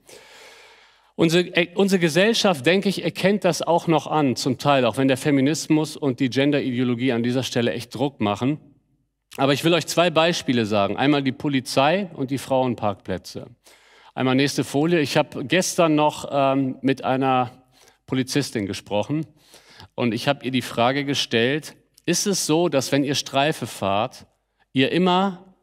Unsere, 1.14 1.46
äh, 1.56 1.68
unsere 1.76 2.00
Gesellschaft, 2.00 2.66
denke 2.66 2.90
ich, 2.90 3.04
erkennt 3.04 3.46
das 3.46 3.62
auch 3.62 3.86
noch 3.86 4.08
an, 4.08 4.36
zum 4.36 4.58
Teil, 4.58 4.86
auch 4.86 4.98
wenn 4.98 5.08
der 5.08 5.18
Feminismus 5.18 5.96
und 5.96 6.20
die 6.20 6.32
Genderideologie 6.32 7.12
an 7.12 7.22
dieser 7.22 7.44
Stelle 7.44 7.74
echt 7.74 7.94
Druck 7.94 8.20
machen. 8.20 8.58
Aber 9.38 9.54
ich 9.54 9.64
will 9.64 9.76
euch 9.76 9.86
zwei 9.86 10.10
Beispiele 10.10 10.66
sagen. 10.66 10.98
Einmal 10.98 11.22
die 11.22 11.32
Polizei 11.32 12.10
und 12.16 12.32
die 12.32 12.40
Frauenparkplätze. 12.40 13.46
Einmal 14.16 14.34
nächste 14.34 14.64
Folie. 14.64 15.02
Ich 15.02 15.18
habe 15.18 15.46
gestern 15.46 15.94
noch 15.94 16.28
ähm, 16.32 16.80
mit 16.82 17.04
einer 17.04 17.52
Polizistin 18.08 18.66
gesprochen 18.66 19.28
Und 19.94 20.16
ich 20.16 20.28
habe 20.28 20.44
ihr 20.44 20.52
die 20.52 20.64
Frage 20.64 21.06
gestellt, 21.06 21.76
ist 22.06 22.28
es 22.28 22.46
so, 22.46 22.70
dass 22.70 22.92
wenn 22.92 23.04
ihr 23.04 23.16
Streife 23.16 23.68
fahrt, 23.68 24.28
ihr 24.74 24.92
immer 24.92 25.56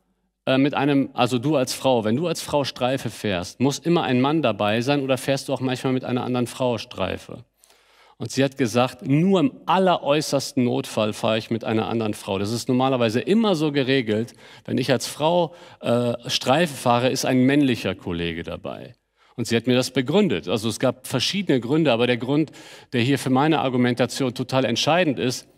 äh, 0.47 0.59
mit 0.59 0.75
einem, 0.75 1.11
also 1.15 1.39
du 1.39 1.57
als 1.57 1.73
Frau, 1.73 2.05
wenn 2.05 2.17
du 2.17 2.27
als 2.27 2.43
Frau 2.43 2.65
Streife 2.65 3.11
fährst, 3.11 3.61
muss 3.61 3.79
immer 3.79 4.03
ein 4.03 4.21
Mann 4.21 4.43
dabei 4.43 4.81
sein 4.81 5.03
oder 5.03 5.19
fährst 5.19 5.49
du 5.49 5.53
auch 5.53 5.61
manchmal 5.61 5.93
mit 5.93 6.05
einer 6.05 6.25
anderen 6.25 6.47
Frau 6.47 6.79
Streife? 6.79 7.45
Und 8.19 8.31
sie 8.31 8.45
hat 8.45 8.57
gesagt, 8.57 9.05
nur 9.07 9.41
im 9.41 9.53
alleräußersten 9.67 10.63
Notfall 10.65 11.13
fahre 11.13 11.39
ich 11.39 11.51
mit 11.51 11.65
einer 11.65 11.89
anderen 11.89 12.15
Frau. 12.15 12.39
Das 12.39 12.53
ist 12.53 12.69
normalerweise 12.69 13.21
immer 13.21 13.57
so 13.57 13.73
geregelt. 13.73 14.35
Wenn 14.65 14.79
ich 14.79 14.93
als 14.93 15.09
Frau 15.09 15.55
äh, 15.81 16.15
Streife 16.29 16.75
fahre, 16.75 17.09
ist 17.09 17.25
ein 17.25 17.45
männlicher 17.45 17.97
Kollege 17.97 18.45
dabei. 18.45 18.95
Und 19.35 19.49
sie 19.49 19.57
hat 19.57 19.67
mir 19.67 19.75
das 19.75 19.91
begründet. 19.91 20.47
Also 20.47 20.69
es 20.69 20.79
gab 20.79 21.09
verschiedene 21.09 21.59
Gründe, 21.59 21.91
aber 21.91 22.07
der 22.07 22.17
Grund, 22.17 22.53
der 22.93 23.01
hier 23.01 23.19
für 23.19 23.31
meine 23.31 23.61
Argumentation 23.61 24.35
total 24.35 24.67
entscheidend 24.67 25.19
ist, 25.19 25.49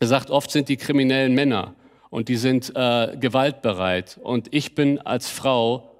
er 0.00 0.06
sagt, 0.06 0.30
oft 0.30 0.50
sind 0.50 0.68
die 0.68 0.76
kriminellen 0.76 1.34
Männer 1.34 1.74
und 2.10 2.28
die 2.28 2.36
sind 2.36 2.72
äh, 2.74 3.16
gewaltbereit 3.18 4.18
und 4.22 4.52
ich 4.54 4.74
bin 4.74 5.00
als 5.00 5.28
Frau 5.28 5.90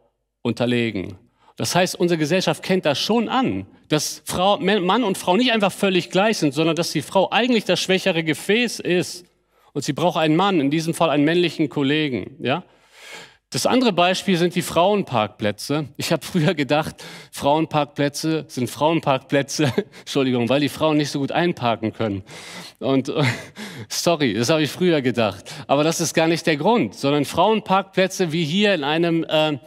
unterlegen. 0.42 1.18
Das 1.56 1.74
heißt, 1.74 1.94
unsere 1.94 2.18
Gesellschaft 2.18 2.62
kennt 2.62 2.84
das 2.84 2.98
schon 2.98 3.28
an, 3.28 3.66
dass 3.88 4.22
Frau, 4.24 4.58
Mann 4.58 5.04
und 5.04 5.16
Frau 5.16 5.36
nicht 5.36 5.52
einfach 5.52 5.72
völlig 5.72 6.10
gleich 6.10 6.38
sind, 6.38 6.52
sondern 6.52 6.74
dass 6.74 6.90
die 6.90 7.02
Frau 7.02 7.30
eigentlich 7.30 7.64
das 7.64 7.80
schwächere 7.80 8.24
Gefäß 8.24 8.80
ist. 8.80 9.24
Und 9.72 9.84
sie 9.84 9.92
braucht 9.92 10.18
einen 10.18 10.36
Mann, 10.36 10.60
in 10.60 10.70
diesem 10.70 10.94
Fall 10.94 11.10
einen 11.10 11.24
männlichen 11.24 11.68
Kollegen. 11.68 12.36
Ja? 12.40 12.64
Das 13.54 13.66
andere 13.66 13.92
Beispiel 13.92 14.36
sind 14.36 14.56
die 14.56 14.62
Frauenparkplätze. 14.62 15.86
Ich 15.96 16.10
habe 16.10 16.26
früher 16.26 16.54
gedacht, 16.54 16.96
Frauenparkplätze 17.30 18.46
sind 18.48 18.68
Frauenparkplätze, 18.68 19.72
Entschuldigung, 20.00 20.48
weil 20.48 20.58
die 20.60 20.68
Frauen 20.68 20.96
nicht 20.96 21.12
so 21.12 21.20
gut 21.20 21.30
einparken 21.30 21.92
können. 21.92 22.24
Und 22.80 23.12
sorry, 23.88 24.34
das 24.34 24.50
habe 24.50 24.64
ich 24.64 24.72
früher 24.72 25.02
gedacht. 25.02 25.44
Aber 25.68 25.84
das 25.84 26.00
ist 26.00 26.14
gar 26.14 26.26
nicht 26.26 26.44
der 26.48 26.56
Grund, 26.56 26.96
sondern 26.96 27.24
Frauenparkplätze 27.24 28.32
wie 28.32 28.44
hier 28.44 28.74
in 28.74 28.82
einem 28.82 29.22
äh, 29.22 29.58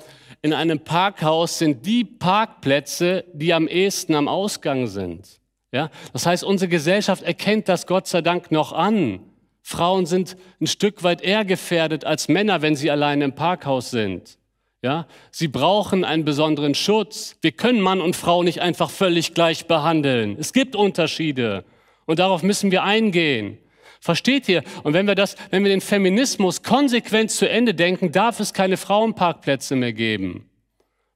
in 0.42 0.52
einem 0.52 0.82
Parkhaus 0.82 1.58
sind 1.58 1.86
die 1.86 2.04
Parkplätze, 2.04 3.24
die 3.32 3.54
am 3.54 3.70
ehesten 3.70 4.16
am 4.16 4.28
Ausgang 4.28 4.88
sind. 4.88 5.40
Ja? 5.72 5.92
Das 6.12 6.26
heißt, 6.26 6.44
unsere 6.44 6.68
Gesellschaft 6.68 7.24
erkennt 7.24 7.70
das 7.70 7.88
Gott 7.88 8.08
sei 8.08 8.22
Dank 8.22 8.52
noch 8.52 8.74
an. 8.74 9.22
Frauen 9.70 10.06
sind 10.06 10.38
ein 10.62 10.68
Stück 10.68 11.04
weit 11.04 11.22
eher 11.22 11.44
gefährdet 11.44 12.06
als 12.06 12.30
Männer, 12.30 12.62
wenn 12.62 12.78
sie 12.78 12.90
allein 12.90 13.22
im 13.22 13.34
Parkhaus 13.36 13.92
sind. 13.92 14.38
Ja? 14.82 15.08
Sie 15.30 15.50
brauchen 15.50 16.06
einen 16.06 16.24
besonderen 16.24 16.74
Schutz. 16.74 17.36
Wir 17.42 17.52
können 17.52 17.82
Mann 17.82 18.00
und 18.00 18.16
Frau 18.16 18.44
nicht 18.44 18.62
einfach 18.62 18.90
völlig 18.90 19.34
gleich 19.34 19.68
behandeln. 19.68 20.38
Es 20.40 20.54
gibt 20.54 20.78
Unterschiede 20.78 21.66
und 22.06 22.20
darauf 22.20 22.44
müssen 22.44 22.72
wir 22.72 22.84
eingehen. 22.84 23.58
Versteht 24.00 24.48
ihr? 24.48 24.64
Und 24.84 24.94
wenn 24.94 25.06
wir 25.06 25.16
das, 25.16 25.36
wenn 25.50 25.66
wir 25.66 25.70
den 25.70 25.82
Feminismus 25.82 26.64
konsequent 26.64 27.30
zu 27.30 27.50
Ende 27.50 27.74
denken, 27.74 28.14
darf 28.14 28.40
es 28.40 28.54
keine 28.54 28.78
Frauenparkplätze 28.78 29.76
mehr 29.76 29.92
geben. 29.92 30.50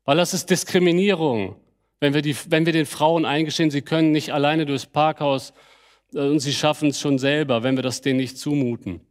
Weil 0.04 0.18
das 0.18 0.34
ist 0.34 0.50
Diskriminierung. 0.50 1.56
Wenn 2.02 2.14
wir, 2.14 2.22
die, 2.22 2.36
wenn 2.50 2.66
wir 2.66 2.74
den 2.74 2.86
Frauen 2.86 3.24
eingestehen, 3.24 3.72
sie 3.72 3.82
können 3.82 4.12
nicht 4.12 4.34
alleine 4.34 4.66
durchs 4.66 4.88
Parkhaus 4.88 5.54
und 6.14 6.40
sie 6.40 6.54
schaffen 6.54 6.90
es 6.90 7.00
schon 7.00 7.20
selber, 7.20 7.64
wenn 7.64 7.76
wir 7.76 7.84
das 7.84 8.02
denen 8.02 8.18
nicht 8.18 8.38
zumuten. 8.38 9.02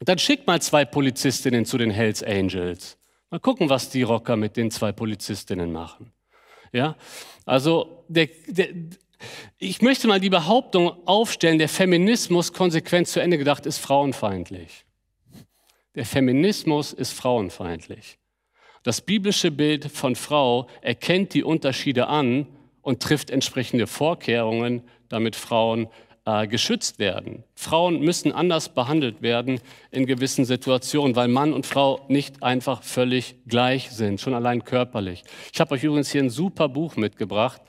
Dann 0.00 0.18
schickt 0.18 0.46
mal 0.46 0.60
zwei 0.62 0.84
Polizistinnen 0.84 1.64
zu 1.64 1.78
den 1.78 1.90
Hells 1.90 2.22
Angels. 2.22 2.96
Mal 3.30 3.40
gucken, 3.40 3.68
was 3.68 3.90
die 3.90 4.02
Rocker 4.02 4.36
mit 4.36 4.56
den 4.56 4.70
zwei 4.70 4.92
Polizistinnen 4.92 5.72
machen. 5.72 6.12
Ja, 6.72 6.96
also 7.44 8.04
der, 8.08 8.28
der, 8.48 8.68
ich 9.58 9.82
möchte 9.82 10.08
mal 10.08 10.20
die 10.20 10.30
Behauptung 10.30 11.06
aufstellen, 11.06 11.58
der 11.58 11.68
Feminismus 11.68 12.52
konsequent 12.52 13.08
zu 13.08 13.20
Ende 13.20 13.38
gedacht 13.38 13.66
ist 13.66 13.78
frauenfeindlich. 13.78 14.84
Der 15.94 16.06
Feminismus 16.06 16.92
ist 16.92 17.12
frauenfeindlich. 17.12 18.18
Das 18.82 19.00
biblische 19.00 19.50
Bild 19.50 19.90
von 19.90 20.16
Frau 20.16 20.68
erkennt 20.80 21.34
die 21.34 21.44
Unterschiede 21.44 22.06
an 22.06 22.46
und 22.80 23.02
trifft 23.02 23.30
entsprechende 23.30 23.86
Vorkehrungen, 23.86 24.82
damit 25.08 25.36
Frauen 25.36 25.88
äh, 26.30 26.46
geschützt 26.46 26.98
werden. 26.98 27.44
Frauen 27.54 28.00
müssen 28.00 28.32
anders 28.32 28.68
behandelt 28.68 29.22
werden 29.22 29.60
in 29.90 30.06
gewissen 30.06 30.44
Situationen, 30.44 31.16
weil 31.16 31.28
Mann 31.28 31.52
und 31.52 31.66
Frau 31.66 32.00
nicht 32.08 32.42
einfach 32.42 32.82
völlig 32.82 33.36
gleich 33.46 33.90
sind, 33.90 34.20
schon 34.20 34.34
allein 34.34 34.64
körperlich. 34.64 35.24
Ich 35.52 35.60
habe 35.60 35.74
euch 35.74 35.84
übrigens 35.84 36.10
hier 36.10 36.22
ein 36.22 36.30
super 36.30 36.68
Buch 36.68 36.96
mitgebracht 36.96 37.60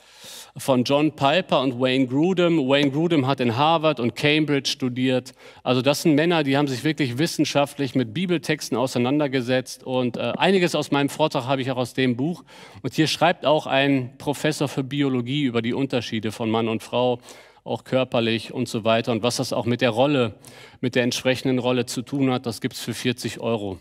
von 0.58 0.84
John 0.84 1.13
Piper 1.13 1.62
und 1.62 1.80
Wayne 1.80 2.08
Grudem. 2.08 2.58
Wayne 2.58 2.91
Grudem 2.91 3.26
hat 3.26 3.39
in 3.39 3.56
Harvard 3.56 4.00
und 4.00 4.15
Cambridge 4.15 4.69
studiert. 4.69 5.34
Also 5.63 5.82
das 5.82 6.02
sind 6.02 6.15
Männer, 6.15 6.43
die 6.43 6.58
haben 6.58 6.67
sich 6.67 6.84
wirklich 6.84 7.17
wissenschaftlich 7.17 7.95
mit 7.95 8.13
Bibeltexten 8.13 8.78
auseinandergesetzt 8.78 9.84
und 9.84 10.17
äh, 10.17 10.34
einiges 10.38 10.76
aus 10.76 10.91
meinem 10.91 11.10
Vortrag 11.10 11.45
habe 11.45 11.62
ich 11.62 11.71
auch 11.71 11.78
aus 11.78 11.93
dem 11.93 12.17
Buch. 12.17 12.43
Und 12.82 12.93
hier 12.93 13.08
schreibt 13.08 13.45
auch 13.45 13.65
ein 13.65 14.17
Professor 14.17 14.67
für 14.67 14.84
Biologie 14.84 15.43
über 15.43 15.62
die 15.62 15.74
Unterschiede 15.74 16.32
von 16.32 16.50
Mann 16.50 16.67
und 16.67 16.84
Frau 16.84 17.19
auch 17.63 17.84
körperlich 17.84 18.54
und 18.54 18.67
so 18.67 18.84
weiter 18.84 19.12
und 19.12 19.24
was 19.24 19.38
das 19.38 19.54
auch 19.54 19.65
mit 19.65 19.82
der 19.82 19.91
Rolle, 19.91 20.36
mit 20.80 20.95
der 20.95 21.04
entsprechenden 21.04 21.60
Rolle 21.60 21.86
zu 21.86 22.02
tun 22.02 22.32
hat, 22.32 22.45
das 22.45 22.62
gibt 22.62 22.76
es 22.76 22.82
für 22.82 22.93
40 22.93 23.39
Euro 23.39 23.78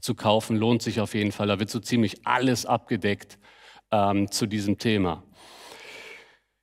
zu 0.00 0.14
kaufen, 0.14 0.56
lohnt 0.56 0.82
sich 0.82 1.00
auf 1.00 1.14
jeden 1.14 1.32
Fall. 1.32 1.46
Da 1.46 1.58
wird 1.58 1.70
so 1.70 1.80
ziemlich 1.80 2.26
alles 2.26 2.66
abgedeckt 2.66 3.38
ähm, 3.90 4.30
zu 4.30 4.46
diesem 4.46 4.78
Thema. 4.78 5.22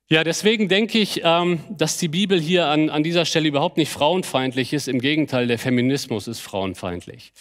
Ja, 0.08 0.24
deswegen 0.24 0.68
denke 0.68 0.98
ich, 0.98 1.22
ähm, 1.24 1.60
dass 1.70 1.96
die 1.96 2.08
Bibel 2.08 2.38
hier 2.38 2.66
an, 2.66 2.90
an 2.90 3.02
dieser 3.02 3.24
Stelle 3.24 3.48
überhaupt 3.48 3.78
nicht 3.78 3.90
frauenfeindlich 3.90 4.74
ist. 4.74 4.86
Im 4.86 5.00
Gegenteil, 5.00 5.46
der 5.46 5.58
Feminismus 5.58 6.28
ist 6.28 6.40
frauenfeindlich. 6.40 7.32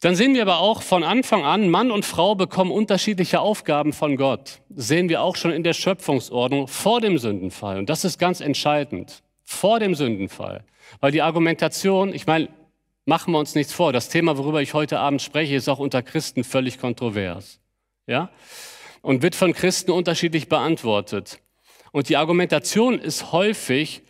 Dann 0.00 0.14
sehen 0.14 0.34
wir 0.34 0.42
aber 0.42 0.58
auch 0.58 0.82
von 0.82 1.02
Anfang 1.02 1.44
an, 1.44 1.70
Mann 1.70 1.90
und 1.90 2.04
Frau 2.04 2.34
bekommen 2.34 2.70
unterschiedliche 2.70 3.40
Aufgaben 3.40 3.94
von 3.94 4.16
Gott. 4.16 4.60
Sehen 4.68 5.08
wir 5.08 5.22
auch 5.22 5.36
schon 5.36 5.52
in 5.52 5.62
der 5.62 5.72
Schöpfungsordnung 5.72 6.68
vor 6.68 7.00
dem 7.00 7.16
Sündenfall. 7.18 7.78
Und 7.78 7.88
das 7.88 8.04
ist 8.04 8.18
ganz 8.18 8.40
entscheidend. 8.40 9.22
Vor 9.42 9.80
dem 9.80 9.94
Sündenfall. 9.94 10.64
Weil 11.00 11.12
die 11.12 11.22
Argumentation, 11.22 12.12
ich 12.12 12.26
meine, 12.26 12.48
machen 13.06 13.32
wir 13.32 13.38
uns 13.38 13.54
nichts 13.54 13.72
vor, 13.72 13.92
das 13.92 14.10
Thema, 14.10 14.36
worüber 14.36 14.60
ich 14.60 14.74
heute 14.74 14.98
Abend 14.98 15.22
spreche, 15.22 15.54
ist 15.54 15.68
auch 15.68 15.78
unter 15.78 16.02
Christen 16.02 16.44
völlig 16.44 16.78
kontrovers. 16.78 17.60
Ja? 18.06 18.30
Und 19.00 19.22
wird 19.22 19.34
von 19.34 19.54
Christen 19.54 19.92
unterschiedlich 19.92 20.48
beantwortet. 20.48 21.40
Und 21.92 22.10
die 22.10 22.16
Argumentation 22.16 22.98
ist 22.98 23.32
häufig, 23.32 24.02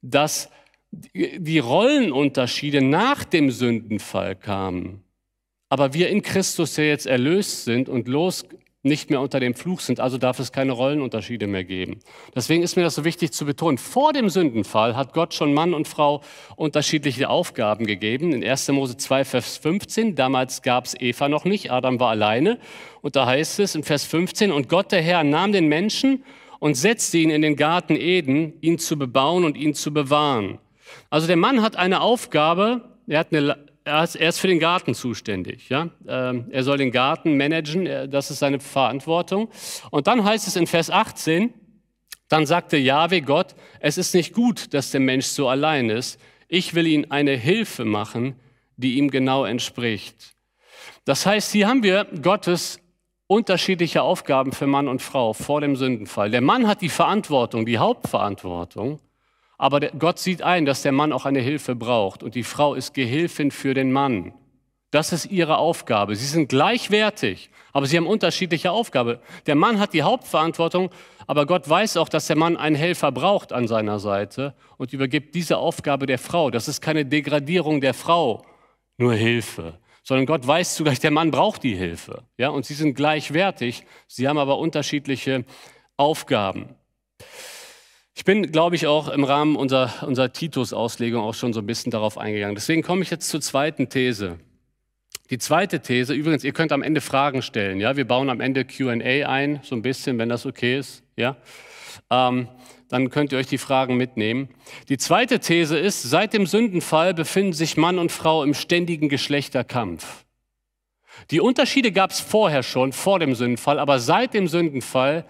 dass 0.00 0.48
die 0.90 1.58
Rollenunterschiede 1.58 2.80
nach 2.80 3.24
dem 3.24 3.50
Sündenfall 3.50 4.36
kamen. 4.36 5.04
Aber 5.74 5.92
wir 5.92 6.08
in 6.08 6.22
Christus 6.22 6.76
ja 6.76 6.84
jetzt 6.84 7.04
erlöst 7.04 7.64
sind 7.64 7.88
und 7.88 8.06
los 8.06 8.46
nicht 8.84 9.10
mehr 9.10 9.20
unter 9.20 9.40
dem 9.40 9.56
Fluch 9.56 9.80
sind, 9.80 9.98
also 9.98 10.18
darf 10.18 10.38
es 10.38 10.52
keine 10.52 10.70
Rollenunterschiede 10.70 11.48
mehr 11.48 11.64
geben. 11.64 11.98
Deswegen 12.32 12.62
ist 12.62 12.76
mir 12.76 12.84
das 12.84 12.94
so 12.94 13.04
wichtig 13.04 13.32
zu 13.32 13.44
betonen. 13.44 13.76
Vor 13.76 14.12
dem 14.12 14.28
Sündenfall 14.28 14.94
hat 14.94 15.14
Gott 15.14 15.34
schon 15.34 15.52
Mann 15.52 15.74
und 15.74 15.88
Frau 15.88 16.20
unterschiedliche 16.54 17.28
Aufgaben 17.28 17.88
gegeben. 17.88 18.32
In 18.32 18.44
1. 18.44 18.68
Mose 18.68 18.96
2, 18.96 19.24
Vers 19.24 19.56
15, 19.56 20.14
damals 20.14 20.62
gab 20.62 20.84
es 20.84 20.94
Eva 21.00 21.28
noch 21.28 21.44
nicht, 21.44 21.72
Adam 21.72 21.98
war 21.98 22.10
alleine. 22.10 22.60
Und 23.02 23.16
da 23.16 23.26
heißt 23.26 23.58
es 23.58 23.74
in 23.74 23.82
Vers 23.82 24.04
15, 24.04 24.52
und 24.52 24.68
Gott 24.68 24.92
der 24.92 25.02
Herr 25.02 25.24
nahm 25.24 25.50
den 25.50 25.66
Menschen 25.66 26.22
und 26.60 26.76
setzte 26.76 27.18
ihn 27.18 27.30
in 27.30 27.42
den 27.42 27.56
Garten 27.56 27.96
Eden, 27.96 28.52
ihn 28.60 28.78
zu 28.78 28.96
bebauen 28.96 29.42
und 29.42 29.56
ihn 29.56 29.74
zu 29.74 29.92
bewahren. 29.92 30.60
Also 31.10 31.26
der 31.26 31.36
Mann 31.36 31.62
hat 31.62 31.74
eine 31.74 32.00
Aufgabe, 32.00 32.82
er, 33.08 33.18
hat 33.18 33.32
eine, 33.32 33.56
er 33.84 34.28
ist 34.28 34.40
für 34.40 34.48
den 34.48 34.58
Garten 34.58 34.94
zuständig. 34.94 35.68
Ja? 35.68 35.90
Ähm, 36.06 36.46
er 36.50 36.62
soll 36.62 36.78
den 36.78 36.90
Garten 36.90 37.36
managen, 37.36 38.10
das 38.10 38.30
ist 38.30 38.38
seine 38.38 38.60
Verantwortung. 38.60 39.50
Und 39.90 40.06
dann 40.06 40.24
heißt 40.24 40.48
es 40.48 40.56
in 40.56 40.66
Vers 40.66 40.90
18, 40.90 41.52
dann 42.28 42.46
sagte 42.46 42.76
Jahwe 42.76 43.20
Gott, 43.20 43.54
es 43.80 43.98
ist 43.98 44.14
nicht 44.14 44.32
gut, 44.32 44.72
dass 44.72 44.90
der 44.90 45.00
Mensch 45.00 45.26
so 45.26 45.48
allein 45.48 45.90
ist. 45.90 46.18
Ich 46.48 46.74
will 46.74 46.86
ihm 46.86 47.06
eine 47.10 47.36
Hilfe 47.36 47.84
machen, 47.84 48.36
die 48.76 48.96
ihm 48.96 49.10
genau 49.10 49.44
entspricht. 49.44 50.34
Das 51.04 51.26
heißt, 51.26 51.52
hier 51.52 51.68
haben 51.68 51.82
wir 51.82 52.06
Gottes 52.22 52.80
unterschiedliche 53.26 54.02
Aufgaben 54.02 54.52
für 54.52 54.66
Mann 54.66 54.88
und 54.88 55.02
Frau 55.02 55.32
vor 55.32 55.60
dem 55.60 55.76
Sündenfall. 55.76 56.30
Der 56.30 56.40
Mann 56.40 56.66
hat 56.66 56.80
die 56.80 56.88
Verantwortung, 56.88 57.66
die 57.66 57.78
Hauptverantwortung, 57.78 59.00
aber 59.64 59.80
Gott 59.80 60.18
sieht 60.18 60.42
ein, 60.42 60.66
dass 60.66 60.82
der 60.82 60.92
Mann 60.92 61.10
auch 61.10 61.24
eine 61.24 61.40
Hilfe 61.40 61.74
braucht 61.74 62.22
und 62.22 62.34
die 62.34 62.42
Frau 62.42 62.74
ist 62.74 62.92
Gehilfin 62.92 63.50
für 63.50 63.72
den 63.72 63.92
Mann. 63.92 64.34
Das 64.90 65.10
ist 65.10 65.24
ihre 65.24 65.56
Aufgabe. 65.56 66.16
Sie 66.16 66.26
sind 66.26 66.50
gleichwertig, 66.50 67.48
aber 67.72 67.86
sie 67.86 67.96
haben 67.96 68.06
unterschiedliche 68.06 68.72
Aufgaben. 68.72 69.16
Der 69.46 69.54
Mann 69.54 69.80
hat 69.80 69.94
die 69.94 70.02
Hauptverantwortung, 70.02 70.90
aber 71.26 71.46
Gott 71.46 71.66
weiß 71.66 71.96
auch, 71.96 72.10
dass 72.10 72.26
der 72.26 72.36
Mann 72.36 72.58
einen 72.58 72.76
Helfer 72.76 73.10
braucht 73.10 73.54
an 73.54 73.66
seiner 73.66 74.00
Seite 74.00 74.52
und 74.76 74.92
übergibt 74.92 75.34
diese 75.34 75.56
Aufgabe 75.56 76.04
der 76.04 76.18
Frau. 76.18 76.50
Das 76.50 76.68
ist 76.68 76.82
keine 76.82 77.06
Degradierung 77.06 77.80
der 77.80 77.94
Frau, 77.94 78.44
nur 78.98 79.14
Hilfe 79.14 79.78
sondern 80.06 80.26
Gott 80.26 80.46
weiß 80.46 80.74
zugleich, 80.74 81.00
der 81.00 81.10
Mann 81.10 81.30
braucht 81.30 81.62
die 81.62 81.74
Hilfe. 81.74 82.24
Ja, 82.36 82.50
und 82.50 82.66
sie 82.66 82.74
sind 82.74 82.94
gleichwertig, 82.94 83.84
sie 84.06 84.28
haben 84.28 84.36
aber 84.36 84.58
unterschiedliche 84.58 85.46
Aufgaben. 85.96 86.74
Ich 88.16 88.24
bin, 88.24 88.52
glaube 88.52 88.76
ich, 88.76 88.86
auch 88.86 89.08
im 89.08 89.24
Rahmen 89.24 89.56
unserer, 89.56 90.06
unserer 90.06 90.32
Titus-Auslegung 90.32 91.22
auch 91.22 91.34
schon 91.34 91.52
so 91.52 91.60
ein 91.60 91.66
bisschen 91.66 91.90
darauf 91.90 92.16
eingegangen. 92.16 92.54
Deswegen 92.54 92.82
komme 92.82 93.02
ich 93.02 93.10
jetzt 93.10 93.28
zur 93.28 93.40
zweiten 93.40 93.88
These. 93.88 94.38
Die 95.30 95.38
zweite 95.38 95.80
These, 95.80 96.14
übrigens, 96.14 96.44
ihr 96.44 96.52
könnt 96.52 96.70
am 96.70 96.82
Ende 96.82 97.00
Fragen 97.00 97.42
stellen. 97.42 97.80
Ja, 97.80 97.96
wir 97.96 98.06
bauen 98.06 98.30
am 98.30 98.40
Ende 98.40 98.64
QA 98.64 98.92
ein, 98.92 99.60
so 99.62 99.74
ein 99.74 99.82
bisschen, 99.82 100.18
wenn 100.18 100.28
das 100.28 100.46
okay 100.46 100.78
ist. 100.78 101.02
Ja, 101.16 101.36
ähm, 102.10 102.46
dann 102.88 103.10
könnt 103.10 103.32
ihr 103.32 103.38
euch 103.38 103.48
die 103.48 103.58
Fragen 103.58 103.96
mitnehmen. 103.96 104.48
Die 104.88 104.98
zweite 104.98 105.40
These 105.40 105.76
ist: 105.76 106.02
Seit 106.02 106.34
dem 106.34 106.46
Sündenfall 106.46 107.14
befinden 107.14 107.52
sich 107.52 107.76
Mann 107.76 107.98
und 107.98 108.12
Frau 108.12 108.44
im 108.44 108.54
ständigen 108.54 109.08
Geschlechterkampf. 109.08 110.24
Die 111.30 111.40
Unterschiede 111.40 111.90
gab 111.90 112.10
es 112.10 112.20
vorher 112.20 112.62
schon, 112.62 112.92
vor 112.92 113.18
dem 113.18 113.34
Sündenfall, 113.34 113.78
aber 113.78 113.98
seit 113.98 114.34
dem 114.34 114.46
Sündenfall 114.46 115.24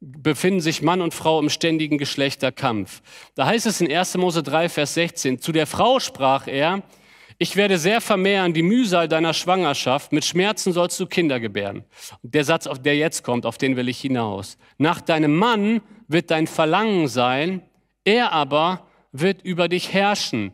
befinden 0.00 0.60
sich 0.60 0.82
Mann 0.82 1.00
und 1.00 1.14
Frau 1.14 1.40
im 1.40 1.50
ständigen 1.50 1.98
Geschlechterkampf. 1.98 3.02
Da 3.34 3.46
heißt 3.46 3.66
es 3.66 3.80
in 3.80 3.92
1. 3.92 4.16
Mose 4.16 4.42
3, 4.42 4.68
Vers 4.68 4.94
16, 4.94 5.40
zu 5.40 5.52
der 5.52 5.66
Frau 5.66 5.98
sprach 6.00 6.46
er, 6.46 6.82
ich 7.40 7.54
werde 7.54 7.78
sehr 7.78 8.00
vermehren 8.00 8.52
die 8.52 8.62
Mühsal 8.62 9.06
deiner 9.06 9.32
Schwangerschaft, 9.32 10.10
mit 10.12 10.24
Schmerzen 10.24 10.72
sollst 10.72 10.98
du 10.98 11.06
Kinder 11.06 11.38
gebären. 11.38 11.84
Der 12.22 12.42
Satz, 12.42 12.68
der 12.80 12.96
jetzt 12.96 13.22
kommt, 13.22 13.46
auf 13.46 13.58
den 13.58 13.76
will 13.76 13.88
ich 13.88 14.00
hinaus. 14.00 14.58
Nach 14.76 15.00
deinem 15.00 15.36
Mann 15.36 15.80
wird 16.08 16.32
dein 16.32 16.48
Verlangen 16.48 17.06
sein, 17.06 17.62
er 18.04 18.32
aber 18.32 18.88
wird 19.12 19.42
über 19.42 19.68
dich 19.68 19.92
herrschen. 19.92 20.52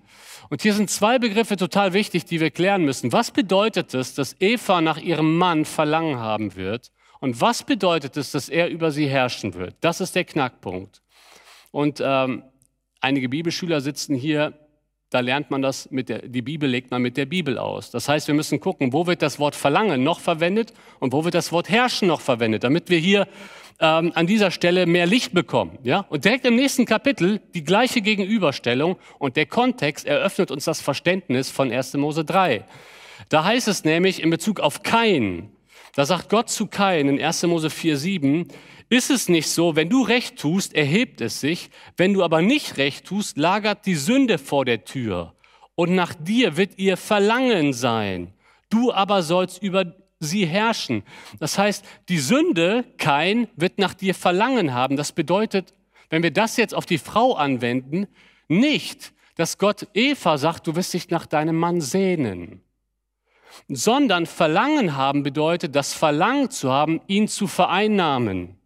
Und 0.51 0.61
hier 0.61 0.75
sind 0.75 0.91
zwei 0.91 1.19
Begriffe 1.19 1.57
total 1.57 1.95
wichtig, 1.95 2.27
die 2.27 2.41
wir 2.41 2.51
klären 2.51 2.85
müssen. 2.85 3.13
Was 3.13 3.31
bedeutet 3.31 3.95
es, 3.95 4.15
dass 4.15 4.37
Eva 4.39 4.83
nach 4.83 4.99
ihrem 4.99 5.39
Mann 5.39 5.65
Verlangen 5.65 6.19
haben 6.19 6.55
wird? 6.55 6.93
Und 7.25 7.41
was 7.41 7.63
bedeutet 7.63 8.19
es, 8.19 8.33
dass 8.33 8.51
er 8.51 8.69
über 8.69 8.91
sie 8.91 9.09
herrschen 9.09 9.55
wird? 9.55 9.77
Das 9.81 10.03
ist 10.03 10.15
der 10.15 10.25
Knackpunkt. 10.25 11.01
Und 11.71 12.03
ähm, 12.05 12.43
einige 13.01 13.31
Bibelschüler 13.31 13.81
sitzen 13.81 14.15
hier, 14.15 14.53
da 15.09 15.21
lernt 15.21 15.51
man 15.51 15.63
das, 15.63 15.91
mit 15.91 16.11
der, 16.11 16.19
die 16.29 16.43
Bibel 16.43 16.69
legt 16.69 16.91
man 16.91 17.01
mit 17.01 17.17
der 17.17 17.25
Bibel 17.25 17.57
aus. 17.57 17.91
Das 17.91 18.11
heißt, 18.11 18.29
wir 18.29 18.35
müssen 18.35 18.61
gucken, 18.61 18.93
wo 18.93 19.07
wird 19.07 19.23
das 19.23 19.39
Wort 19.39 19.57
Verlangen 19.57 20.03
noch 20.03 20.21
verwendet 20.21 20.75
und 21.01 21.15
wo 21.15 21.25
wird 21.25 21.35
das 21.35 21.51
Wort 21.51 21.71
Herrschen 21.71 22.09
noch 22.09 22.21
verwendet, 22.21 22.63
damit 22.63 22.91
wir 22.91 22.99
hier 22.99 23.27
ähm, 23.81 24.13
an 24.15 24.27
dieser 24.27 24.51
Stelle 24.51 24.85
mehr 24.85 25.07
Licht 25.07 25.33
bekommen. 25.33 25.79
Ja? 25.83 26.01
Und 26.11 26.27
direkt 26.27 26.45
im 26.45 26.57
nächsten 26.57 26.85
Kapitel 26.85 27.41
die 27.55 27.65
gleiche 27.65 28.03
Gegenüberstellung 28.03 28.99
und 29.19 29.37
der 29.37 29.47
Kontext 29.47 30.05
eröffnet 30.05 30.51
uns 30.51 30.67
das 30.67 30.83
Verständnis 30.83 31.51
von 31.51 31.73
1. 31.73 31.95
Mose 31.95 32.23
3. 32.23 32.67
Da 33.31 33.45
heißt 33.45 33.67
es 33.67 33.85
nämlich 33.85 34.23
in 34.23 34.29
Bezug 34.29 34.61
auf 34.61 34.83
Kain, 34.83 35.54
da 35.95 36.05
sagt 36.05 36.29
Gott 36.29 36.51
zu 36.51 36.67
Kain 36.67 37.09
in 37.09 37.23
1. 37.23 37.45
Mose 37.45 37.71
4, 37.71 37.97
7, 37.97 38.49
ist 38.89 39.11
es 39.11 39.29
nicht 39.29 39.49
so, 39.49 39.77
wenn 39.77 39.89
du 39.89 40.03
recht 40.03 40.39
tust, 40.39 40.75
erhebt 40.75 41.21
es 41.21 41.41
sich, 41.41 41.71
wenn 41.97 42.15
du 42.15 42.23
aber 42.23 42.43
nicht 42.43 42.77
recht 42.77 43.07
tust, 43.07 43.39
lagert 43.39 43.87
die 43.87 43.95
Sünde 43.95 44.39
vor 44.39 44.65
der 44.65 44.85
Tür 44.85 45.35
und 45.75 45.95
nach 45.95 46.15
dir 46.15 46.57
wird 46.57 46.79
ihr 46.79 46.97
Verlangen 46.97 47.73
sein. 47.73 48.33
Du 48.71 48.93
aber 48.93 49.23
sollst 49.23 49.63
über 49.63 49.95
sie 50.21 50.47
herrschen. 50.47 51.03
Das 51.39 51.59
heißt, 51.59 51.85
die 52.09 52.19
Sünde, 52.19 52.85
kein, 52.99 53.49
wird 53.57 53.79
nach 53.79 53.95
dir 53.95 54.15
Verlangen 54.15 54.75
haben. 54.75 54.97
Das 54.97 55.13
bedeutet, 55.13 55.75
wenn 56.11 56.23
wir 56.23 56.33
das 56.33 56.57
jetzt 56.57 56.75
auf 56.75 56.87
die 56.87 56.99
Frau 56.99 57.35
anwenden, 57.35 58.07
nicht, 58.49 59.13
dass 59.37 59.59
Gott 59.59 59.89
Eva 59.95 60.39
sagt, 60.39 60.67
du 60.67 60.77
wirst 60.77 60.95
dich 60.95 61.11
nach 61.11 61.27
deinem 61.27 61.57
Mann 61.57 61.81
sehnen 61.81 62.64
sondern 63.69 64.27
Verlangen 64.27 64.97
haben 64.97 65.23
bedeutet, 65.23 65.75
das 65.75 65.93
Verlangen 65.93 66.51
zu 66.51 66.71
haben, 66.71 67.01
ihn 67.07 67.29
zu 67.29 67.47
vereinnahmen. 67.47 68.59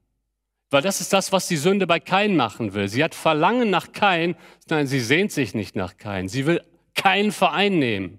Weil 0.71 0.83
das 0.83 1.01
ist 1.01 1.13
das, 1.13 1.33
was 1.33 1.49
die 1.49 1.57
Sünde 1.57 1.87
bei 1.87 1.99
Kain 1.99 2.37
machen 2.37 2.75
will. 2.75 2.89
Sie 2.89 3.03
hat 3.03 3.15
Verlangen 3.15 3.71
nach 3.71 3.93
Kain, 3.93 4.37
nein, 4.69 4.87
sie 4.87 5.01
sehnt 5.01 5.33
sich 5.33 5.55
nicht 5.55 5.77
nach 5.77 5.97
Kain. 5.97 6.29
Sie 6.29 6.45
will 6.47 6.63
keinen 6.95 7.33
vereinnehmen. 7.33 8.19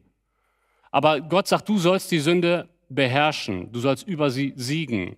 Aber 0.91 1.21
Gott 1.21 1.47
sagt, 1.47 1.69
du 1.69 1.77
sollst 1.77 2.11
die 2.11 2.19
Sünde 2.19 2.67
beherrschen, 2.89 3.71
du 3.71 3.79
sollst 3.79 4.07
über 4.07 4.31
sie 4.31 4.53
siegen. 4.55 5.15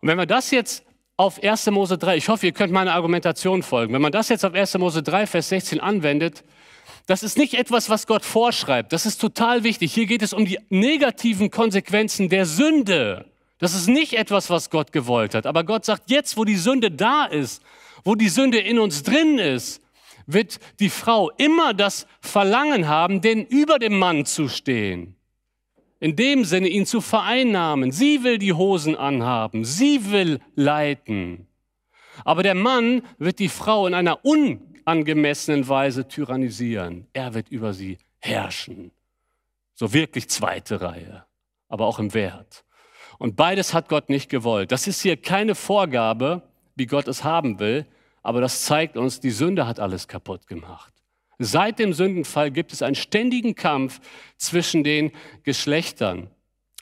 Und 0.00 0.08
wenn 0.08 0.16
man 0.16 0.28
das 0.28 0.52
jetzt 0.52 0.84
auf 1.16 1.42
1. 1.42 1.66
Mose 1.72 1.98
3, 1.98 2.16
ich 2.16 2.28
hoffe, 2.28 2.46
ihr 2.46 2.52
könnt 2.52 2.72
meiner 2.72 2.94
Argumentation 2.94 3.64
folgen, 3.64 3.92
wenn 3.92 4.02
man 4.02 4.12
das 4.12 4.28
jetzt 4.28 4.44
auf 4.44 4.54
1. 4.54 4.78
Mose 4.78 5.02
3, 5.02 5.26
Vers 5.26 5.48
16 5.48 5.80
anwendet, 5.80 6.44
das 7.08 7.22
ist 7.22 7.38
nicht 7.38 7.54
etwas, 7.54 7.88
was 7.88 8.06
Gott 8.06 8.22
vorschreibt. 8.22 8.92
Das 8.92 9.06
ist 9.06 9.18
total 9.18 9.64
wichtig. 9.64 9.94
Hier 9.94 10.04
geht 10.04 10.20
es 10.20 10.34
um 10.34 10.44
die 10.44 10.58
negativen 10.68 11.50
Konsequenzen 11.50 12.28
der 12.28 12.44
Sünde. 12.44 13.24
Das 13.58 13.74
ist 13.74 13.88
nicht 13.88 14.12
etwas, 14.12 14.50
was 14.50 14.68
Gott 14.68 14.92
gewollt 14.92 15.34
hat. 15.34 15.46
Aber 15.46 15.64
Gott 15.64 15.86
sagt, 15.86 16.10
jetzt, 16.10 16.36
wo 16.36 16.44
die 16.44 16.56
Sünde 16.56 16.90
da 16.90 17.24
ist, 17.24 17.62
wo 18.04 18.14
die 18.14 18.28
Sünde 18.28 18.58
in 18.58 18.78
uns 18.78 19.04
drin 19.04 19.38
ist, 19.38 19.80
wird 20.26 20.60
die 20.80 20.90
Frau 20.90 21.30
immer 21.38 21.72
das 21.72 22.06
Verlangen 22.20 22.88
haben, 22.88 23.22
den 23.22 23.46
über 23.46 23.78
dem 23.78 23.98
Mann 23.98 24.26
zu 24.26 24.46
stehen. 24.46 25.16
In 26.00 26.14
dem 26.14 26.44
Sinne, 26.44 26.68
ihn 26.68 26.84
zu 26.84 27.00
vereinnahmen. 27.00 27.90
Sie 27.90 28.22
will 28.22 28.36
die 28.36 28.52
Hosen 28.52 28.94
anhaben. 28.94 29.64
Sie 29.64 30.10
will 30.10 30.40
leiten. 30.56 31.46
Aber 32.26 32.42
der 32.42 32.54
Mann 32.54 33.00
wird 33.16 33.38
die 33.38 33.48
Frau 33.48 33.86
in 33.86 33.94
einer 33.94 34.22
un 34.26 34.60
angemessenen 34.88 35.68
Weise 35.68 36.08
tyrannisieren. 36.08 37.06
Er 37.12 37.34
wird 37.34 37.50
über 37.50 37.74
sie 37.74 37.98
herrschen. 38.18 38.90
So 39.74 39.92
wirklich 39.92 40.28
zweite 40.28 40.80
Reihe, 40.80 41.24
aber 41.68 41.86
auch 41.86 41.98
im 41.98 42.14
Wert. 42.14 42.64
Und 43.18 43.36
beides 43.36 43.74
hat 43.74 43.88
Gott 43.88 44.08
nicht 44.08 44.28
gewollt. 44.30 44.72
Das 44.72 44.86
ist 44.86 45.02
hier 45.02 45.16
keine 45.16 45.54
Vorgabe, 45.54 46.42
wie 46.74 46.86
Gott 46.86 47.06
es 47.06 47.22
haben 47.22 47.58
will, 47.58 47.86
aber 48.22 48.40
das 48.40 48.64
zeigt 48.64 48.96
uns, 48.96 49.20
die 49.20 49.30
Sünde 49.30 49.66
hat 49.66 49.78
alles 49.78 50.08
kaputt 50.08 50.46
gemacht. 50.46 50.92
Seit 51.38 51.78
dem 51.78 51.92
Sündenfall 51.92 52.50
gibt 52.50 52.72
es 52.72 52.82
einen 52.82 52.96
ständigen 52.96 53.54
Kampf 53.54 54.00
zwischen 54.36 54.82
den 54.82 55.12
Geschlechtern. 55.44 56.28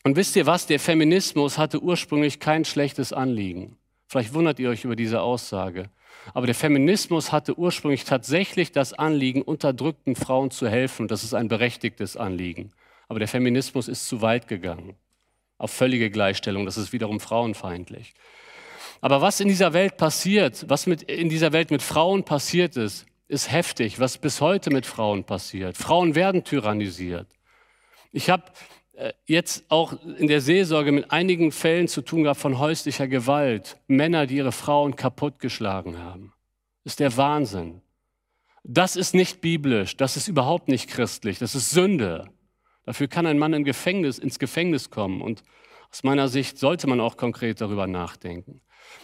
Und 0.04 0.16
wisst 0.16 0.36
ihr 0.36 0.46
was? 0.46 0.66
Der 0.66 0.80
Feminismus 0.80 1.58
hatte 1.58 1.82
ursprünglich 1.82 2.40
kein 2.40 2.64
schlechtes 2.64 3.12
Anliegen. 3.12 3.76
Vielleicht 4.06 4.34
wundert 4.34 4.58
ihr 4.58 4.70
euch 4.70 4.84
über 4.84 4.96
diese 4.96 5.20
Aussage. 5.20 5.90
Aber 6.34 6.46
der 6.46 6.54
Feminismus 6.54 7.32
hatte 7.32 7.58
ursprünglich 7.58 8.04
tatsächlich 8.04 8.72
das 8.72 8.92
Anliegen, 8.92 9.42
unterdrückten 9.42 10.16
Frauen 10.16 10.50
zu 10.50 10.68
helfen. 10.68 11.08
Das 11.08 11.24
ist 11.24 11.34
ein 11.34 11.48
berechtigtes 11.48 12.16
Anliegen. 12.16 12.72
Aber 13.08 13.18
der 13.18 13.28
Feminismus 13.28 13.88
ist 13.88 14.08
zu 14.08 14.22
weit 14.22 14.48
gegangen. 14.48 14.96
Auf 15.58 15.70
völlige 15.70 16.10
Gleichstellung. 16.10 16.66
Das 16.66 16.76
ist 16.76 16.92
wiederum 16.92 17.20
frauenfeindlich. 17.20 18.14
Aber 19.00 19.20
was 19.20 19.40
in 19.40 19.48
dieser 19.48 19.72
Welt 19.72 19.96
passiert, 19.96 20.64
was 20.68 20.86
mit, 20.86 21.02
in 21.02 21.28
dieser 21.28 21.52
Welt 21.52 21.70
mit 21.70 21.82
Frauen 21.82 22.24
passiert 22.24 22.76
ist, 22.76 23.06
ist 23.28 23.50
heftig, 23.50 23.98
was 23.98 24.18
bis 24.18 24.40
heute 24.40 24.70
mit 24.70 24.86
Frauen 24.86 25.24
passiert. 25.24 25.76
Frauen 25.76 26.14
werden 26.14 26.44
tyrannisiert. 26.44 27.26
Ich 28.12 28.30
habe 28.30 28.44
jetzt 29.26 29.64
auch 29.68 29.94
in 30.18 30.26
der 30.26 30.40
Seelsorge 30.40 30.92
mit 30.92 31.10
einigen 31.10 31.52
Fällen 31.52 31.88
zu 31.88 32.02
tun 32.02 32.22
gehabt 32.22 32.40
von 32.40 32.58
häuslicher 32.58 33.08
Gewalt. 33.08 33.78
Männer, 33.86 34.26
die 34.26 34.36
ihre 34.36 34.52
Frauen 34.52 34.96
kaputtgeschlagen 34.96 35.98
haben. 35.98 36.32
Das 36.84 36.92
ist 36.92 37.00
der 37.00 37.16
Wahnsinn. 37.16 37.82
Das 38.68 38.96
ist 38.96 39.14
nicht 39.14 39.40
biblisch, 39.40 39.96
das 39.96 40.16
ist 40.16 40.26
überhaupt 40.26 40.66
nicht 40.68 40.88
christlich, 40.88 41.38
das 41.38 41.54
ist 41.54 41.70
Sünde. 41.70 42.28
Dafür 42.84 43.06
kann 43.06 43.26
ein 43.26 43.38
Mann 43.38 43.52
im 43.52 43.62
Gefängnis, 43.62 44.18
ins 44.18 44.40
Gefängnis 44.40 44.90
kommen 44.90 45.22
und 45.22 45.44
aus 45.90 46.02
meiner 46.02 46.26
Sicht 46.26 46.58
sollte 46.58 46.88
man 46.88 47.00
auch 47.00 47.16
konkret 47.16 47.60
darüber 47.60 47.86
nachdenken. 47.86 48.60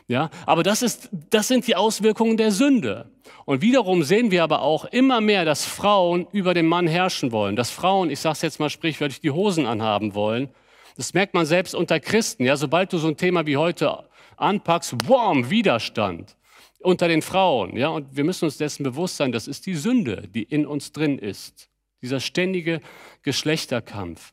Ja, 0.08 0.30
aber 0.46 0.62
das, 0.62 0.82
ist, 0.82 1.08
das 1.30 1.48
sind 1.48 1.66
die 1.66 1.76
Auswirkungen 1.76 2.36
der 2.36 2.50
Sünde. 2.50 3.10
Und 3.44 3.62
wiederum 3.62 4.02
sehen 4.02 4.30
wir 4.30 4.42
aber 4.42 4.62
auch 4.62 4.84
immer 4.84 5.20
mehr, 5.20 5.44
dass 5.44 5.64
Frauen 5.64 6.26
über 6.32 6.54
den 6.54 6.66
Mann 6.66 6.86
herrschen 6.86 7.32
wollen. 7.32 7.56
Dass 7.56 7.70
Frauen, 7.70 8.10
ich 8.10 8.20
sage 8.20 8.34
es 8.34 8.42
jetzt 8.42 8.60
mal 8.60 8.70
sprichwörtlich, 8.70 9.20
die 9.20 9.30
Hosen 9.30 9.66
anhaben 9.66 10.14
wollen. 10.14 10.48
Das 10.96 11.14
merkt 11.14 11.34
man 11.34 11.46
selbst 11.46 11.74
unter 11.74 11.98
Christen. 12.00 12.44
Ja, 12.44 12.56
sobald 12.56 12.92
du 12.92 12.98
so 12.98 13.08
ein 13.08 13.16
Thema 13.16 13.46
wie 13.46 13.56
heute 13.56 14.04
anpackst, 14.36 15.08
warm 15.08 15.50
Widerstand 15.50 16.36
unter 16.80 17.08
den 17.08 17.22
Frauen. 17.22 17.76
Ja, 17.76 17.88
und 17.88 18.16
wir 18.16 18.24
müssen 18.24 18.44
uns 18.44 18.58
dessen 18.58 18.82
bewusst 18.82 19.16
sein, 19.16 19.32
das 19.32 19.48
ist 19.48 19.66
die 19.66 19.74
Sünde, 19.74 20.28
die 20.28 20.42
in 20.42 20.66
uns 20.66 20.92
drin 20.92 21.18
ist. 21.18 21.68
Dieser 22.02 22.20
ständige 22.20 22.80
Geschlechterkampf. 23.22 24.32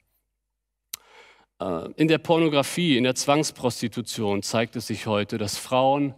Äh, 1.59 1.89
in 1.95 2.07
der 2.07 2.17
Pornografie, 2.17 2.97
in 2.97 3.03
der 3.03 3.15
Zwangsprostitution 3.15 4.43
zeigt 4.43 4.75
es 4.75 4.87
sich 4.87 5.05
heute, 5.07 5.37
dass 5.37 5.57
Frauen, 5.57 6.13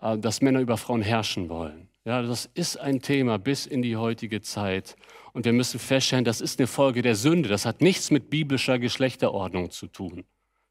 äh, 0.00 0.18
dass 0.18 0.40
Männer 0.40 0.60
über 0.60 0.76
Frauen 0.76 1.02
herrschen 1.02 1.48
wollen. 1.48 1.88
Ja, 2.04 2.22
das 2.22 2.48
ist 2.54 2.78
ein 2.78 3.02
Thema 3.02 3.38
bis 3.38 3.66
in 3.66 3.82
die 3.82 3.96
heutige 3.96 4.40
Zeit. 4.40 4.96
Und 5.32 5.44
wir 5.44 5.52
müssen 5.52 5.80
feststellen, 5.80 6.24
das 6.24 6.40
ist 6.40 6.58
eine 6.58 6.66
Folge 6.66 7.02
der 7.02 7.16
Sünde. 7.16 7.48
Das 7.48 7.66
hat 7.66 7.80
nichts 7.80 8.10
mit 8.10 8.30
biblischer 8.30 8.78
Geschlechterordnung 8.78 9.70
zu 9.70 9.88
tun. 9.88 10.24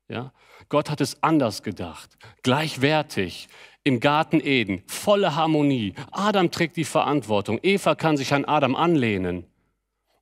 Ja? 0.08 0.32
Gott 0.70 0.90
hat 0.90 1.02
es 1.02 1.22
anders 1.22 1.62
gedacht. 1.62 2.18
Gleichwertig. 2.42 3.48
Im 3.84 4.00
Garten 4.00 4.40
Eden. 4.40 4.82
Volle 4.88 5.36
Harmonie. 5.36 5.94
Adam 6.12 6.50
trägt 6.50 6.78
die 6.78 6.86
Verantwortung. 6.86 7.60
Eva 7.62 7.94
kann 7.94 8.18
sich 8.18 8.34
an 8.34 8.46
Adam 8.46 8.76
anlehnen. 8.76 9.46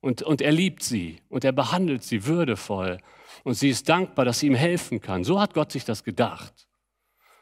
Und, 0.00 0.20
und 0.22 0.42
er 0.42 0.52
liebt 0.52 0.82
sie. 0.82 1.22
Und 1.30 1.44
er 1.44 1.52
behandelt 1.52 2.02
sie 2.02 2.26
würdevoll 2.26 2.98
und 3.44 3.54
sie 3.54 3.68
ist 3.68 3.88
dankbar, 3.88 4.24
dass 4.24 4.40
sie 4.40 4.48
ihm 4.48 4.54
helfen 4.54 5.00
kann. 5.00 5.22
So 5.22 5.40
hat 5.40 5.54
Gott 5.54 5.70
sich 5.70 5.84
das 5.84 6.02
gedacht. 6.02 6.66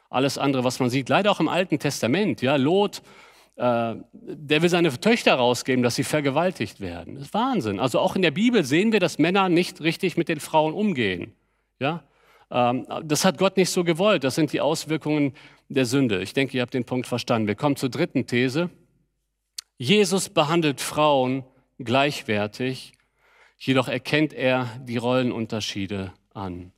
Alles 0.09 0.37
andere, 0.37 0.63
was 0.63 0.79
man 0.79 0.91
sieht, 0.91 1.09
leider 1.09 1.31
auch 1.31 1.39
im 1.39 1.47
Alten 1.47 1.79
Testament, 1.79 2.43
ja, 2.43 2.55
Lot 2.55 3.01
äh, 3.55 3.95
der 4.13 4.61
will 4.61 4.69
seine 4.69 4.89
Töchter 4.99 5.35
rausgeben, 5.35 5.83
dass 5.83 5.95
sie 5.95 6.03
vergewaltigt 6.03 6.79
werden. 6.79 7.15
Das 7.15 7.25
ist 7.25 7.33
Wahnsinn. 7.33 7.79
Also 7.79 7.99
auch 7.99 8.15
in 8.15 8.23
der 8.23 8.31
Bibel 8.31 8.63
sehen 8.63 8.91
wir, 8.91 8.99
dass 8.99 9.19
Männer 9.19 9.47
nicht 9.49 9.81
richtig 9.81 10.17
mit 10.17 10.27
den 10.27 10.39
Frauen 10.39 10.73
umgehen. 10.73 11.33
Ja? 11.79 12.03
Ähm, 12.49 12.87
das 13.03 13.25
hat 13.25 13.37
Gott 13.37 13.57
nicht 13.57 13.69
so 13.69 13.83
gewollt. 13.83 14.23
Das 14.23 14.35
sind 14.35 14.53
die 14.53 14.61
Auswirkungen 14.61 15.33
der 15.69 15.85
Sünde. 15.85 16.21
Ich 16.23 16.33
denke, 16.33 16.57
ihr 16.57 16.61
habt 16.61 16.73
den 16.73 16.85
Punkt 16.85 17.05
verstanden. 17.05 17.47
Wir 17.47 17.55
kommen 17.55 17.75
zur 17.75 17.89
dritten 17.89 18.25
These. 18.25 18.69
Jesus 19.77 20.29
behandelt 20.29 20.81
Frauen 20.81 21.43
gleichwertig, 21.77 22.93
jedoch 23.65 23.87
erkennt 23.87 24.33
er 24.33 24.67
die 24.83 24.97
Rollenunterschiede 24.97 26.11
an. 26.33 26.71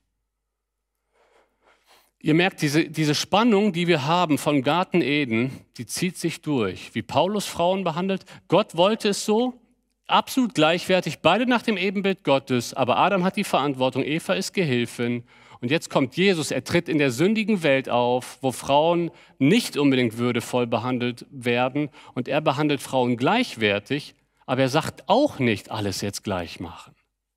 Ihr 2.19 2.34
merkt, 2.34 2.62
diese, 2.62 2.89
diese 2.89 3.15
Spannung, 3.15 3.71
die 3.71 3.88
wir 3.88 4.06
haben 4.06 4.38
vom 4.38 4.63
Garten 4.63 5.02
Eden, 5.02 5.52
die 5.78 5.86
zieht 5.86 6.17
sich 6.17 6.41
durch. 6.41 6.93
Wie 6.93 7.02
Paulus 7.02 7.45
Frauen 7.45 7.84
behandelt, 7.84 8.26
Gott 8.48 8.78
wollte 8.78 9.10
es 9.10 9.26
so, 9.26 9.60
absolut 10.08 10.54
gleichwertig, 10.54 11.19
beide 11.19 11.45
nach 11.45 11.62
dem 11.62 11.78
Ebenbild 11.78 12.24
Gottes, 12.24 12.74
aber 12.74 12.98
Adam 12.98 13.24
hat 13.24 13.38
die 13.38 13.43
Verantwortung, 13.43 14.04
Eva 14.04 14.34
ist 14.34 14.54
Gehilfin. 14.54 15.24
Und 15.62 15.71
jetzt 15.71 15.89
kommt 15.89 16.15
Jesus, 16.17 16.52
er 16.52 16.63
tritt 16.63 16.89
in 16.89 16.98
der 17.00 17.12
sündigen 17.12 17.63
Welt 17.63 17.89
auf, 17.89 18.38
wo 18.41 18.52
Frauen 18.52 19.10
nicht 19.39 19.78
unbedingt 19.78 20.17
würdevoll 20.17 20.67
behandelt 20.67 21.26
werden. 21.32 21.89
Und 22.13 22.28
er 22.28 22.41
behandelt 22.41 22.82
Frauen 22.82 23.17
gleichwertig, 23.17 24.15
aber 24.45 24.62
er 24.62 24.69
sagt 24.69 25.08
auch 25.08 25.39
nicht, 25.39 25.71
alles 25.71 26.01
jetzt 26.01 26.23
gleich 26.23 26.60
machen 26.60 26.95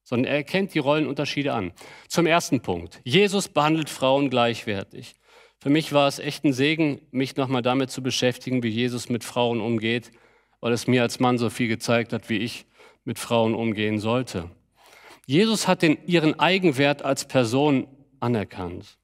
sondern 0.08 0.32
er 0.32 0.38
erkennt 0.38 0.72
die 0.72 0.78
Rollenunterschiede 0.78 1.52
an. 1.52 1.72
Zum 2.08 2.24
ersten 2.24 2.62
Punkt. 2.62 2.98
Jesus 3.04 3.48
behandelt 3.48 3.90
Frauen 3.90 4.30
gleichwertig. 4.30 5.16
Für 5.60 5.68
mich 5.68 5.92
war 5.92 6.08
es 6.08 6.18
echt 6.18 6.44
ein 6.44 6.54
Segen, 6.54 7.02
mich 7.10 7.36
nochmal 7.36 7.60
damit 7.60 7.90
zu 7.90 8.02
beschäftigen, 8.02 8.62
wie 8.62 8.70
Jesus 8.70 9.10
mit 9.10 9.22
Frauen 9.22 9.60
umgeht, 9.60 10.10
weil 10.60 10.72
es 10.72 10.86
mir 10.86 11.02
als 11.02 11.20
Mann 11.20 11.36
so 11.36 11.50
viel 11.50 11.68
gezeigt 11.68 12.14
hat, 12.14 12.30
wie 12.30 12.38
ich 12.38 12.64
mit 13.04 13.18
Frauen 13.18 13.54
umgehen 13.54 14.00
sollte. 14.00 14.48
Jesus 15.26 15.68
hat 15.68 15.82
den, 15.82 15.98
ihren 16.06 16.40
Eigenwert 16.40 17.02
als 17.02 17.28
Person 17.28 17.86
anerkannt. 18.18 18.96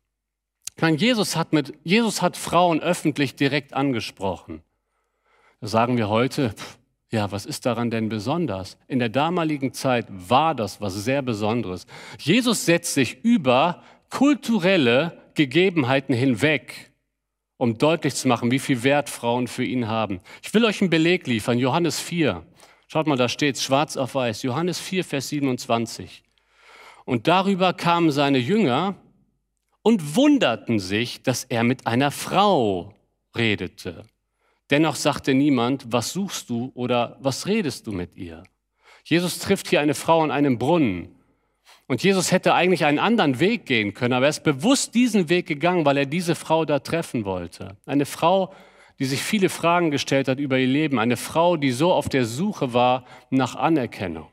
Meine, 0.81 0.97
Jesus 0.97 1.37
hat, 1.37 1.53
mit, 1.53 1.75
Jesus 1.85 2.23
hat 2.23 2.39
Frauen 2.39 2.81
öffentlich 2.81 3.37
direkt 3.37 3.75
angesprochen. 3.75 4.63
Da 5.61 5.67
sagen 5.67 5.99
wir 5.99 6.09
heute, 6.09 6.51
pff, 6.51 6.79
ja, 7.15 7.31
was 7.31 7.47
ist 7.47 7.65
daran 7.65 7.93
denn 7.93 8.09
besonders? 8.09 8.77
In 8.89 8.99
der 8.99 9.09
damaligen 9.09 9.73
Zeit 9.73 10.07
war 10.11 10.53
das 10.53 10.81
was 10.81 10.95
sehr 10.95 11.23
Besonderes. 11.23 11.87
Jesus 12.19 12.67
setzt 12.67 12.93
sich 12.93 13.23
über 13.23 13.85
kulturelle 14.11 15.17
Gegebenheiten 15.35 16.13
hinweg, 16.13 16.93
um 17.57 17.79
deutlich 17.79 18.17
zu 18.17 18.27
machen, 18.27 18.51
wie 18.51 18.59
viel 18.59 18.83
Wert 18.83 19.09
Frauen 19.09 19.47
für 19.47 19.63
ihn 19.63 19.87
haben. 19.87 20.19
Ich 20.43 20.53
will 20.55 20.65
euch 20.65 20.81
einen 20.81 20.91
Beleg 20.91 21.29
liefern, 21.29 21.59
Johannes 21.59 22.01
4. 22.01 22.45
Schaut 22.89 23.07
mal, 23.07 23.17
da 23.17 23.29
steht 23.29 23.59
schwarz 23.59 23.97
auf 23.97 24.17
weiß, 24.17 24.43
Johannes 24.43 24.81
4, 24.81 25.05
Vers 25.05 25.29
27. 25.29 26.25
Und 27.05 27.29
darüber 27.29 27.75
kamen 27.75 28.11
seine 28.11 28.39
Jünger 28.39 28.97
und 29.83 30.17
wunderten 30.17 30.81
sich, 30.81 31.23
dass 31.23 31.45
er 31.45 31.63
mit 31.63 31.87
einer 31.87 32.11
Frau 32.11 32.93
redete. 33.37 34.05
Dennoch 34.71 34.97
sagte 34.97 35.35
niemand, 35.35 35.93
was 35.93 36.13
suchst 36.13 36.49
du 36.49 36.73
oder 36.75 37.19
was 37.21 37.47
redest 37.47 37.87
du 37.87 37.93
mit 37.93 38.17
ihr? 38.17 38.43
Jesus 39.05 39.39
trifft 39.39 39.69
hier 39.69 39.81
eine 39.81 39.95
Frau 39.95 40.23
an 40.23 40.31
einem 40.31 40.59
Brunnen. 40.59 41.15
Und 41.87 42.03
Jesus 42.03 42.33
hätte 42.33 42.55
eigentlich 42.55 42.87
einen 42.87 42.99
anderen 42.99 43.41
Weg 43.41 43.67
gehen 43.67 43.93
können, 43.93 44.15
aber 44.15 44.27
er 44.27 44.31
ist 44.31 44.43
bewusst 44.43 44.95
diesen 44.95 45.29
Weg 45.29 45.47
gegangen, 45.47 45.85
weil 45.85 45.99
er 45.99 46.07
diese 46.07 46.35
Frau 46.35 46.65
da 46.65 46.79
treffen 46.79 47.27
wollte. 47.27 47.77
Eine 47.85 48.07
Frau, 48.07 48.55
die 48.99 49.05
sich 49.05 49.23
viele 49.23 49.51
Fragen 49.51 49.91
gestellt 49.91 50.29
hat 50.29 50.39
über 50.39 50.57
ihr 50.59 50.67
Leben. 50.67 50.99
Eine 50.99 51.19
Frau, 51.19 51.59
die 51.59 51.73
so 51.73 51.93
auf 51.93 52.09
der 52.09 52.25
Suche 52.25 52.73
war 52.73 53.05
nach 53.29 53.57
Anerkennung. 53.57 54.29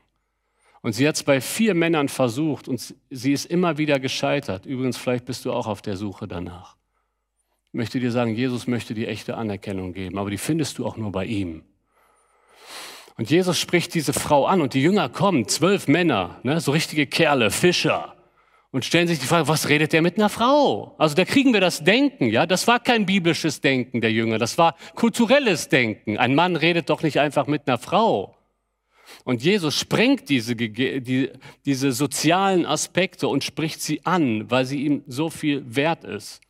Und 0.80 0.94
sie 0.94 1.06
hat 1.06 1.16
es 1.16 1.22
bei 1.22 1.42
vier 1.42 1.74
Männern 1.74 2.08
versucht 2.08 2.68
und 2.68 2.94
sie 3.10 3.32
ist 3.32 3.44
immer 3.44 3.76
wieder 3.76 4.00
gescheitert. 4.00 4.64
Übrigens, 4.64 4.96
vielleicht 4.96 5.26
bist 5.26 5.44
du 5.44 5.52
auch 5.52 5.66
auf 5.66 5.82
der 5.82 5.96
Suche 5.96 6.26
danach 6.26 6.76
möchte 7.72 7.98
dir 7.98 8.12
sagen, 8.12 8.34
Jesus 8.34 8.66
möchte 8.66 8.94
dir 8.94 9.08
echte 9.08 9.36
Anerkennung 9.36 9.92
geben, 9.92 10.18
aber 10.18 10.30
die 10.30 10.38
findest 10.38 10.78
du 10.78 10.86
auch 10.86 10.96
nur 10.96 11.10
bei 11.10 11.24
ihm. 11.24 11.62
Und 13.18 13.30
Jesus 13.30 13.58
spricht 13.58 13.94
diese 13.94 14.12
Frau 14.12 14.46
an 14.46 14.60
und 14.60 14.74
die 14.74 14.82
Jünger 14.82 15.08
kommen, 15.08 15.46
zwölf 15.48 15.88
Männer, 15.88 16.40
ne, 16.42 16.60
so 16.60 16.72
richtige 16.72 17.06
Kerle, 17.06 17.50
Fischer, 17.50 18.16
und 18.70 18.86
stellen 18.86 19.06
sich 19.06 19.18
die 19.18 19.26
Frage, 19.26 19.48
was 19.48 19.68
redet 19.68 19.92
der 19.92 20.00
mit 20.00 20.16
einer 20.16 20.30
Frau? 20.30 20.94
Also 20.96 21.14
da 21.14 21.26
kriegen 21.26 21.52
wir 21.52 21.60
das 21.60 21.84
Denken, 21.84 22.30
ja. 22.30 22.46
Das 22.46 22.66
war 22.66 22.80
kein 22.80 23.04
biblisches 23.04 23.60
Denken 23.60 24.00
der 24.00 24.10
Jünger, 24.10 24.38
das 24.38 24.56
war 24.56 24.76
kulturelles 24.94 25.68
Denken. 25.68 26.16
Ein 26.16 26.34
Mann 26.34 26.56
redet 26.56 26.88
doch 26.88 27.02
nicht 27.02 27.20
einfach 27.20 27.46
mit 27.46 27.68
einer 27.68 27.76
Frau. 27.76 28.34
Und 29.24 29.42
Jesus 29.42 29.78
sprengt 29.78 30.30
diese, 30.30 30.56
die, 30.56 31.30
diese 31.66 31.92
sozialen 31.92 32.64
Aspekte 32.64 33.28
und 33.28 33.44
spricht 33.44 33.82
sie 33.82 34.06
an, 34.06 34.50
weil 34.50 34.64
sie 34.64 34.84
ihm 34.84 35.04
so 35.06 35.28
viel 35.28 35.62
wert 35.66 36.04
ist. 36.04 36.40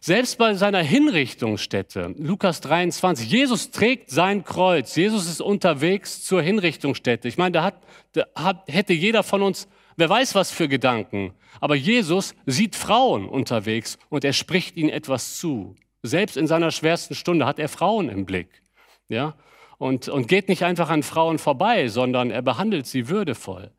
Selbst 0.00 0.38
bei 0.38 0.54
seiner 0.54 0.82
Hinrichtungsstätte, 0.82 2.14
Lukas 2.18 2.60
23, 2.60 3.28
Jesus 3.30 3.70
trägt 3.70 4.10
sein 4.10 4.44
Kreuz, 4.44 4.94
Jesus 4.94 5.28
ist 5.28 5.40
unterwegs 5.40 6.22
zur 6.24 6.40
Hinrichtungsstätte. 6.40 7.26
Ich 7.26 7.36
meine, 7.36 7.52
da, 7.52 7.62
hat, 7.64 7.82
da 8.12 8.24
hat, 8.34 8.62
hätte 8.68 8.92
jeder 8.92 9.22
von 9.22 9.42
uns, 9.42 9.68
wer 9.96 10.08
weiß 10.08 10.34
was 10.34 10.50
für 10.50 10.68
Gedanken, 10.68 11.32
aber 11.60 11.74
Jesus 11.74 12.34
sieht 12.46 12.76
Frauen 12.76 13.28
unterwegs 13.28 13.98
und 14.08 14.24
er 14.24 14.32
spricht 14.32 14.76
ihnen 14.76 14.90
etwas 14.90 15.38
zu. 15.38 15.74
Selbst 16.02 16.36
in 16.36 16.46
seiner 16.46 16.70
schwersten 16.70 17.16
Stunde 17.16 17.44
hat 17.44 17.58
er 17.58 17.68
Frauen 17.68 18.08
im 18.08 18.24
Blick. 18.24 18.62
Ja? 19.08 19.34
Und, 19.78 20.08
und 20.08 20.28
geht 20.28 20.48
nicht 20.48 20.62
einfach 20.62 20.90
an 20.90 21.02
Frauen 21.02 21.38
vorbei, 21.38 21.88
sondern 21.88 22.30
er 22.30 22.42
behandelt 22.42 22.86
sie 22.86 23.08
würdevoll. 23.08 23.72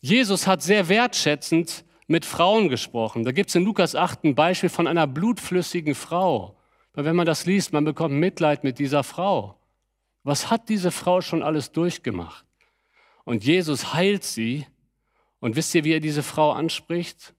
Jesus 0.00 0.46
hat 0.46 0.62
sehr 0.62 0.88
wertschätzend 0.88 1.84
mit 2.08 2.24
Frauen 2.24 2.68
gesprochen. 2.68 3.22
Da 3.22 3.32
gibt 3.32 3.50
es 3.50 3.54
in 3.54 3.64
Lukas 3.64 3.94
8 3.94 4.24
ein 4.24 4.34
Beispiel 4.34 4.70
von 4.70 4.86
einer 4.86 5.06
blutflüssigen 5.06 5.94
Frau. 5.94 6.56
Weil 6.94 7.04
wenn 7.04 7.14
man 7.14 7.26
das 7.26 7.46
liest, 7.46 7.72
man 7.72 7.84
bekommt 7.84 8.14
Mitleid 8.14 8.64
mit 8.64 8.78
dieser 8.78 9.04
Frau. 9.04 9.56
Was 10.24 10.50
hat 10.50 10.68
diese 10.68 10.90
Frau 10.90 11.20
schon 11.20 11.42
alles 11.42 11.70
durchgemacht? 11.70 12.44
Und 13.24 13.44
Jesus 13.44 13.94
heilt 13.94 14.24
sie. 14.24 14.66
Und 15.38 15.54
wisst 15.54 15.74
ihr, 15.74 15.84
wie 15.84 15.92
er 15.92 16.00
diese 16.00 16.22
Frau 16.22 16.50
anspricht? 16.50 17.34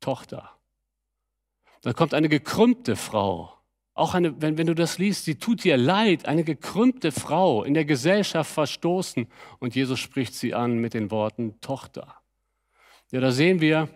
Tochter. 0.00 0.52
Da 1.80 1.92
kommt 1.92 2.14
eine 2.14 2.28
gekrümmte 2.28 2.96
Frau. 2.96 3.52
Auch 3.94 4.12
eine, 4.12 4.40
wenn, 4.42 4.58
wenn 4.58 4.66
du 4.66 4.74
das 4.74 4.98
liest, 4.98 5.24
sie 5.24 5.36
tut 5.36 5.64
dir 5.64 5.78
leid, 5.78 6.26
eine 6.26 6.44
gekrümmte 6.44 7.12
Frau, 7.12 7.64
in 7.64 7.72
der 7.72 7.86
Gesellschaft 7.86 8.52
verstoßen. 8.52 9.26
Und 9.58 9.74
Jesus 9.74 9.98
spricht 9.98 10.34
sie 10.34 10.52
an 10.52 10.78
mit 10.78 10.92
den 10.92 11.10
Worten 11.10 11.58
Tochter. 11.62 12.14
Ja, 13.12 13.20
da 13.20 13.30
sehen 13.30 13.60
wir, 13.60 13.88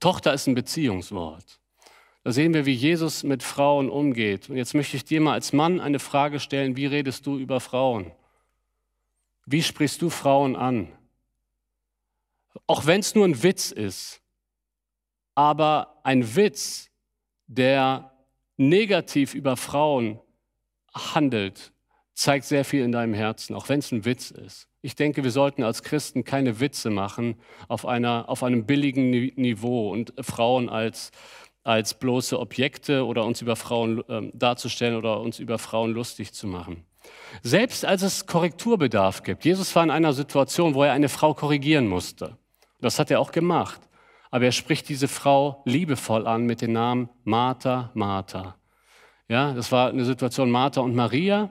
Tochter 0.00 0.32
ist 0.32 0.46
ein 0.46 0.54
Beziehungswort. 0.54 1.60
Da 2.24 2.32
sehen 2.32 2.54
wir, 2.54 2.66
wie 2.66 2.72
Jesus 2.72 3.22
mit 3.22 3.42
Frauen 3.42 3.88
umgeht. 3.88 4.50
Und 4.50 4.56
jetzt 4.56 4.74
möchte 4.74 4.96
ich 4.96 5.04
dir 5.04 5.20
mal 5.20 5.32
als 5.32 5.52
Mann 5.52 5.80
eine 5.80 5.98
Frage 5.98 6.40
stellen, 6.40 6.76
wie 6.76 6.86
redest 6.86 7.26
du 7.26 7.38
über 7.38 7.60
Frauen? 7.60 8.12
Wie 9.46 9.62
sprichst 9.62 10.02
du 10.02 10.10
Frauen 10.10 10.56
an? 10.56 10.92
Auch 12.66 12.86
wenn 12.86 13.00
es 13.00 13.14
nur 13.14 13.24
ein 13.24 13.42
Witz 13.42 13.70
ist, 13.70 14.20
aber 15.34 16.00
ein 16.02 16.36
Witz, 16.36 16.90
der 17.46 18.12
negativ 18.56 19.34
über 19.34 19.56
Frauen 19.56 20.18
handelt, 20.92 21.72
zeigt 22.14 22.44
sehr 22.44 22.64
viel 22.64 22.82
in 22.82 22.92
deinem 22.92 23.14
Herzen, 23.14 23.54
auch 23.54 23.68
wenn 23.68 23.78
es 23.78 23.92
ein 23.92 24.04
Witz 24.04 24.30
ist. 24.30 24.67
Ich 24.80 24.94
denke, 24.94 25.24
wir 25.24 25.30
sollten 25.32 25.64
als 25.64 25.82
Christen 25.82 26.24
keine 26.24 26.60
Witze 26.60 26.90
machen 26.90 27.36
auf, 27.66 27.84
einer, 27.84 28.28
auf 28.28 28.42
einem 28.42 28.64
billigen 28.64 29.10
Niveau 29.10 29.90
und 29.90 30.12
Frauen 30.20 30.68
als, 30.68 31.10
als 31.64 31.94
bloße 31.94 32.38
Objekte 32.38 33.04
oder 33.04 33.24
uns 33.24 33.42
über 33.42 33.56
Frauen 33.56 34.08
äh, 34.08 34.30
darzustellen 34.32 34.96
oder 34.96 35.20
uns 35.20 35.40
über 35.40 35.58
Frauen 35.58 35.92
lustig 35.92 36.32
zu 36.32 36.46
machen. 36.46 36.84
Selbst 37.42 37.84
als 37.84 38.02
es 38.02 38.26
Korrekturbedarf 38.26 39.22
gibt. 39.22 39.44
Jesus 39.44 39.74
war 39.74 39.82
in 39.82 39.90
einer 39.90 40.12
Situation, 40.12 40.74
wo 40.74 40.84
er 40.84 40.92
eine 40.92 41.08
Frau 41.08 41.34
korrigieren 41.34 41.88
musste. 41.88 42.36
Das 42.80 42.98
hat 42.98 43.10
er 43.10 43.20
auch 43.20 43.32
gemacht. 43.32 43.80
Aber 44.30 44.44
er 44.44 44.52
spricht 44.52 44.88
diese 44.88 45.08
Frau 45.08 45.62
liebevoll 45.64 46.26
an 46.26 46.44
mit 46.44 46.60
dem 46.60 46.72
Namen 46.72 47.08
Martha, 47.24 47.90
Martha. 47.94 48.56
Ja, 49.28 49.52
das 49.52 49.72
war 49.72 49.88
eine 49.88 50.04
Situation 50.04 50.50
Martha 50.50 50.80
und 50.80 50.94
Maria. 50.94 51.50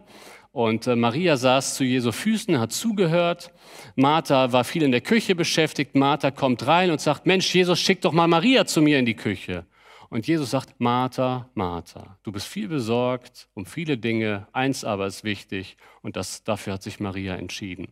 Und 0.58 0.88
äh, 0.88 0.96
Maria 0.96 1.38
saß 1.38 1.76
zu 1.76 1.84
Jesu 1.84 2.12
Füßen, 2.12 2.60
hat 2.60 2.72
zugehört. 2.72 3.52
Martha 3.96 4.52
war 4.54 4.64
viel 4.64 4.82
in 4.82 4.92
der 4.92 5.02
Küche 5.02 5.36
beschäftigt. 5.36 5.94
Martha 5.94 6.32
kommt 6.32 6.66
rein 6.66 6.90
und 6.90 7.00
sagt, 7.00 7.28
Mensch, 7.28 7.54
Jesus, 7.54 7.80
schick 7.80 8.02
doch 8.02 8.12
mal 8.12 8.28
Maria 8.28 8.66
zu 8.66 8.82
mir 8.82 8.98
in 8.98 9.06
die 9.06 9.14
Küche. 9.14 9.68
Und 10.10 10.26
Jesus 10.26 10.50
sagt, 10.50 10.80
Martha, 10.80 11.48
Martha, 11.54 12.18
du 12.24 12.32
bist 12.32 12.48
viel 12.48 12.68
besorgt 12.70 13.50
um 13.54 13.68
viele 13.68 14.00
Dinge, 14.00 14.48
eins 14.52 14.84
aber 14.84 15.06
ist 15.06 15.24
wichtig 15.24 15.78
und 16.02 16.16
das, 16.16 16.44
dafür 16.44 16.74
hat 16.74 16.82
sich 16.82 17.00
Maria 17.00 17.36
entschieden. 17.36 17.90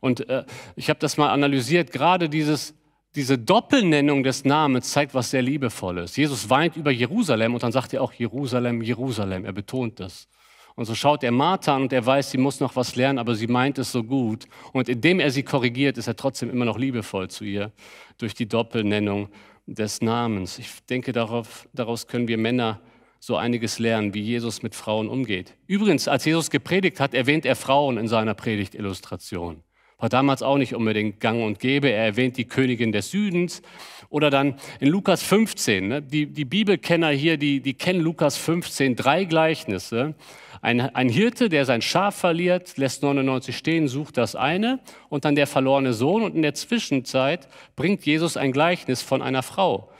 Und 0.00 0.28
äh, 0.28 0.44
ich 0.74 0.90
habe 0.90 0.98
das 0.98 1.18
mal 1.18 1.30
analysiert, 1.30 1.92
gerade 1.92 2.28
dieses, 2.28 2.74
diese 3.14 3.38
Doppelnennung 3.38 4.24
des 4.24 4.44
Namens 4.44 4.90
zeigt 4.90 5.14
was 5.14 5.30
sehr 5.30 5.42
Liebevolles. 5.42 6.16
Jesus 6.16 6.50
weint 6.50 6.74
über 6.74 6.90
Jerusalem 6.90 7.54
und 7.54 7.62
dann 7.62 7.70
sagt 7.70 7.94
er 7.94 8.02
auch 8.02 8.12
Jerusalem, 8.12 8.82
Jerusalem, 8.82 9.44
er 9.44 9.52
betont 9.52 10.00
das. 10.00 10.26
Und 10.78 10.84
so 10.84 10.94
schaut 10.94 11.24
er 11.24 11.32
Martha 11.32 11.74
an 11.74 11.82
und 11.82 11.92
er 11.92 12.06
weiß, 12.06 12.30
sie 12.30 12.38
muss 12.38 12.60
noch 12.60 12.76
was 12.76 12.94
lernen, 12.94 13.18
aber 13.18 13.34
sie 13.34 13.48
meint 13.48 13.78
es 13.78 13.90
so 13.90 14.04
gut. 14.04 14.44
Und 14.72 14.88
indem 14.88 15.18
er 15.18 15.32
sie 15.32 15.42
korrigiert, 15.42 15.98
ist 15.98 16.06
er 16.06 16.14
trotzdem 16.14 16.50
immer 16.50 16.64
noch 16.64 16.78
liebevoll 16.78 17.28
zu 17.28 17.42
ihr 17.42 17.72
durch 18.16 18.32
die 18.32 18.46
Doppelnennung 18.46 19.28
des 19.66 20.00
Namens. 20.02 20.56
Ich 20.60 20.68
denke, 20.88 21.10
darauf, 21.10 21.68
daraus 21.74 22.06
können 22.06 22.28
wir 22.28 22.38
Männer 22.38 22.80
so 23.18 23.34
einiges 23.34 23.80
lernen, 23.80 24.14
wie 24.14 24.20
Jesus 24.20 24.62
mit 24.62 24.76
Frauen 24.76 25.08
umgeht. 25.08 25.56
Übrigens, 25.66 26.06
als 26.06 26.24
Jesus 26.24 26.48
gepredigt 26.48 27.00
hat, 27.00 27.12
erwähnt 27.12 27.44
er 27.44 27.56
Frauen 27.56 27.98
in 27.98 28.06
seiner 28.06 28.34
Predigtillustration. 28.34 29.64
War 29.98 30.08
damals 30.08 30.44
auch 30.44 30.58
nicht 30.58 30.76
unbedingt 30.76 31.18
gang 31.18 31.42
und 31.42 31.58
gäbe. 31.58 31.90
Er 31.90 32.04
erwähnt 32.04 32.36
die 32.36 32.44
Königin 32.44 32.92
des 32.92 33.10
Südens. 33.10 33.62
Oder 34.10 34.30
dann 34.30 34.54
in 34.78 34.90
Lukas 34.90 35.24
15. 35.24 35.88
Ne? 35.88 36.02
Die, 36.02 36.26
die 36.26 36.44
Bibelkenner 36.44 37.10
hier, 37.10 37.36
die, 37.36 37.58
die 37.58 37.74
kennen 37.74 38.00
Lukas 38.00 38.36
15, 38.36 38.94
drei 38.94 39.24
Gleichnisse. 39.24 40.14
Ein, 40.60 40.80
ein 40.80 41.08
Hirte, 41.08 41.48
der 41.48 41.64
sein 41.64 41.82
Schaf 41.82 42.16
verliert, 42.16 42.76
lässt 42.76 43.02
99 43.02 43.56
stehen, 43.56 43.88
sucht 43.88 44.16
das 44.16 44.34
eine. 44.34 44.80
Und 45.08 45.24
dann 45.24 45.34
der 45.34 45.46
verlorene 45.46 45.92
Sohn. 45.92 46.22
Und 46.22 46.34
in 46.34 46.42
der 46.42 46.54
Zwischenzeit 46.54 47.48
bringt 47.76 48.04
Jesus 48.06 48.36
ein 48.36 48.52
Gleichnis 48.52 49.02
von 49.02 49.22
einer 49.22 49.42
Frau. 49.42 49.90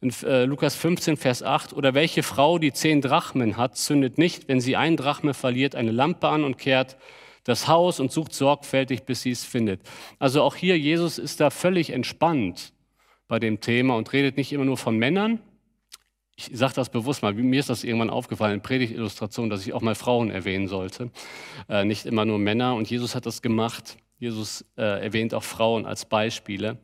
In 0.00 0.12
äh, 0.24 0.44
Lukas 0.44 0.74
15, 0.76 1.16
Vers 1.16 1.42
8. 1.42 1.72
Oder 1.72 1.94
welche 1.94 2.22
Frau, 2.22 2.58
die 2.58 2.72
zehn 2.72 3.00
Drachmen 3.00 3.56
hat, 3.56 3.76
zündet 3.76 4.18
nicht, 4.18 4.48
wenn 4.48 4.60
sie 4.60 4.76
ein 4.76 4.96
Drachme 4.96 5.34
verliert, 5.34 5.74
eine 5.74 5.90
Lampe 5.92 6.28
an 6.28 6.44
und 6.44 6.58
kehrt 6.58 6.96
das 7.44 7.68
Haus 7.68 8.00
und 8.00 8.10
sucht 8.10 8.32
sorgfältig, 8.34 9.04
bis 9.04 9.22
sie 9.22 9.30
es 9.30 9.44
findet. 9.44 9.80
Also 10.18 10.42
auch 10.42 10.56
hier, 10.56 10.78
Jesus 10.78 11.18
ist 11.18 11.40
da 11.40 11.50
völlig 11.50 11.90
entspannt 11.90 12.72
bei 13.28 13.38
dem 13.38 13.60
Thema 13.60 13.96
und 13.96 14.12
redet 14.12 14.36
nicht 14.36 14.52
immer 14.52 14.64
nur 14.64 14.78
von 14.78 14.96
Männern. 14.96 15.40
Ich 16.36 16.50
sage 16.52 16.74
das 16.74 16.90
bewusst 16.90 17.22
mal, 17.22 17.32
mir 17.32 17.60
ist 17.60 17.70
das 17.70 17.84
irgendwann 17.84 18.10
aufgefallen 18.10 18.54
in 18.54 18.60
Predigtillustration, 18.60 19.50
dass 19.50 19.64
ich 19.64 19.72
auch 19.72 19.82
mal 19.82 19.94
Frauen 19.94 20.30
erwähnen 20.30 20.66
sollte, 20.66 21.10
äh, 21.68 21.84
nicht 21.84 22.06
immer 22.06 22.24
nur 22.24 22.38
Männer. 22.38 22.74
Und 22.74 22.90
Jesus 22.90 23.14
hat 23.14 23.26
das 23.26 23.40
gemacht. 23.40 23.96
Jesus 24.18 24.64
äh, 24.76 25.04
erwähnt 25.04 25.32
auch 25.34 25.44
Frauen 25.44 25.86
als 25.86 26.06
Beispiele. 26.06 26.78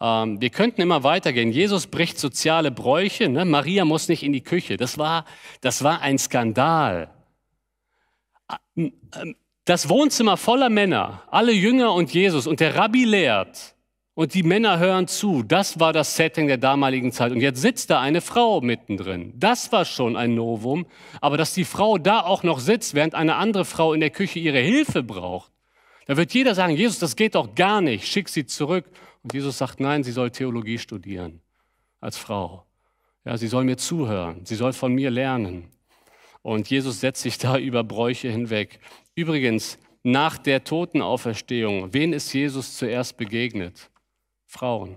Ähm, 0.00 0.40
wir 0.40 0.50
könnten 0.50 0.80
immer 0.80 1.04
weitergehen. 1.04 1.52
Jesus 1.52 1.86
bricht 1.86 2.18
soziale 2.18 2.70
Bräuche. 2.70 3.28
Ne? 3.28 3.44
Maria 3.44 3.84
muss 3.84 4.08
nicht 4.08 4.22
in 4.24 4.32
die 4.32 4.42
Küche. 4.42 4.76
Das 4.76 4.98
war, 4.98 5.24
das 5.60 5.84
war 5.84 6.00
ein 6.00 6.18
Skandal. 6.18 7.10
Ähm, 8.76 8.92
das 9.66 9.88
Wohnzimmer 9.88 10.36
voller 10.36 10.70
Männer, 10.70 11.22
alle 11.30 11.52
Jünger 11.52 11.92
und 11.92 12.12
Jesus 12.12 12.48
und 12.48 12.58
der 12.58 12.74
Rabbi 12.74 13.04
lehrt 13.04 13.76
und 14.20 14.34
die 14.34 14.42
Männer 14.42 14.78
hören 14.78 15.08
zu. 15.08 15.42
Das 15.42 15.80
war 15.80 15.94
das 15.94 16.14
Setting 16.14 16.46
der 16.46 16.58
damaligen 16.58 17.10
Zeit. 17.10 17.32
Und 17.32 17.40
jetzt 17.40 17.62
sitzt 17.62 17.88
da 17.88 18.02
eine 18.02 18.20
Frau 18.20 18.60
mittendrin. 18.60 19.32
Das 19.34 19.72
war 19.72 19.86
schon 19.86 20.14
ein 20.14 20.34
Novum. 20.34 20.84
Aber 21.22 21.38
dass 21.38 21.54
die 21.54 21.64
Frau 21.64 21.96
da 21.96 22.20
auch 22.20 22.42
noch 22.42 22.58
sitzt, 22.60 22.92
während 22.92 23.14
eine 23.14 23.36
andere 23.36 23.64
Frau 23.64 23.94
in 23.94 24.00
der 24.00 24.10
Küche 24.10 24.38
ihre 24.38 24.58
Hilfe 24.58 25.02
braucht, 25.02 25.50
da 26.04 26.18
wird 26.18 26.34
jeder 26.34 26.54
sagen, 26.54 26.76
Jesus, 26.76 26.98
das 26.98 27.16
geht 27.16 27.34
doch 27.34 27.54
gar 27.54 27.80
nicht, 27.80 28.06
schick 28.06 28.28
sie 28.28 28.44
zurück. 28.44 28.84
Und 29.22 29.32
Jesus 29.32 29.56
sagt, 29.56 29.80
nein, 29.80 30.04
sie 30.04 30.12
soll 30.12 30.30
Theologie 30.30 30.76
studieren 30.76 31.40
als 32.02 32.18
Frau. 32.18 32.66
Ja, 33.24 33.38
sie 33.38 33.48
soll 33.48 33.64
mir 33.64 33.78
zuhören, 33.78 34.44
sie 34.44 34.56
soll 34.56 34.74
von 34.74 34.92
mir 34.92 35.10
lernen. 35.10 35.70
Und 36.42 36.68
Jesus 36.68 37.00
setzt 37.00 37.22
sich 37.22 37.38
da 37.38 37.56
über 37.58 37.84
Bräuche 37.84 38.28
hinweg. 38.28 38.80
Übrigens, 39.14 39.78
nach 40.02 40.36
der 40.36 40.62
Totenauferstehung, 40.62 41.94
wen 41.94 42.12
ist 42.12 42.30
Jesus 42.34 42.76
zuerst 42.76 43.16
begegnet? 43.16 43.90
Frauen. 44.50 44.96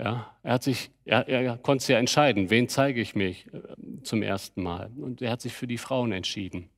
Ja, 0.00 0.36
er, 0.42 0.54
hat 0.54 0.64
sich, 0.64 0.90
er, 1.04 1.28
er 1.28 1.56
konnte 1.58 1.84
sich 1.84 1.92
ja 1.92 2.00
entscheiden, 2.00 2.50
wen 2.50 2.68
zeige 2.68 3.00
ich 3.00 3.14
mich 3.14 3.46
äh, 3.54 4.02
zum 4.02 4.20
ersten 4.20 4.64
Mal. 4.64 4.90
Und 4.96 5.22
er 5.22 5.30
hat 5.30 5.40
sich 5.40 5.52
für 5.52 5.68
die 5.68 5.78
Frauen 5.78 6.10
entschieden. 6.10 6.68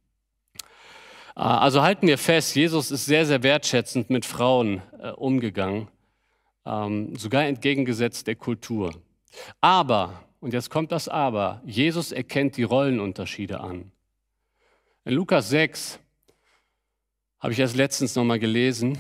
Ah, 1.35 1.59
also 1.59 1.81
halten 1.81 2.07
wir 2.07 2.19
fest, 2.19 2.55
Jesus 2.55 2.91
ist 2.91 3.07
sehr, 3.07 3.25
sehr 3.25 3.43
wertschätzend 3.43 4.11
mit 4.11 4.27
Frauen 4.27 4.83
äh, 5.01 5.09
umgegangen, 5.13 5.89
ähm, 6.67 7.17
sogar 7.17 7.47
entgegengesetzt 7.47 8.27
der 8.27 8.37
Kultur. 8.37 8.93
Aber, 9.63 10.23
und 10.41 10.53
jetzt 10.53 10.69
kommt 10.69 10.93
das 10.93 11.09
Aber, 11.09 11.63
Jesus 11.65 12.13
erkennt 12.13 12.59
die 12.59 12.63
Rollenunterschiede 12.63 13.59
an. 13.59 13.91
In 15.07 15.15
Lukas 15.15 15.49
6 15.49 15.99
habe 17.41 17.55
ich 17.55 17.59
erst 17.59 17.77
letztens 17.77 18.15
nochmal 18.17 18.39
gelesen. 18.39 18.99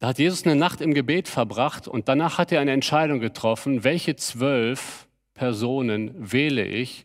Da 0.00 0.08
hat 0.08 0.18
Jesus 0.18 0.46
eine 0.46 0.56
Nacht 0.56 0.80
im 0.80 0.94
Gebet 0.94 1.28
verbracht 1.28 1.86
und 1.86 2.08
danach 2.08 2.38
hat 2.38 2.50
er 2.52 2.62
eine 2.62 2.72
Entscheidung 2.72 3.20
getroffen, 3.20 3.84
welche 3.84 4.16
zwölf 4.16 5.06
Personen 5.34 6.14
wähle 6.32 6.64
ich, 6.64 7.04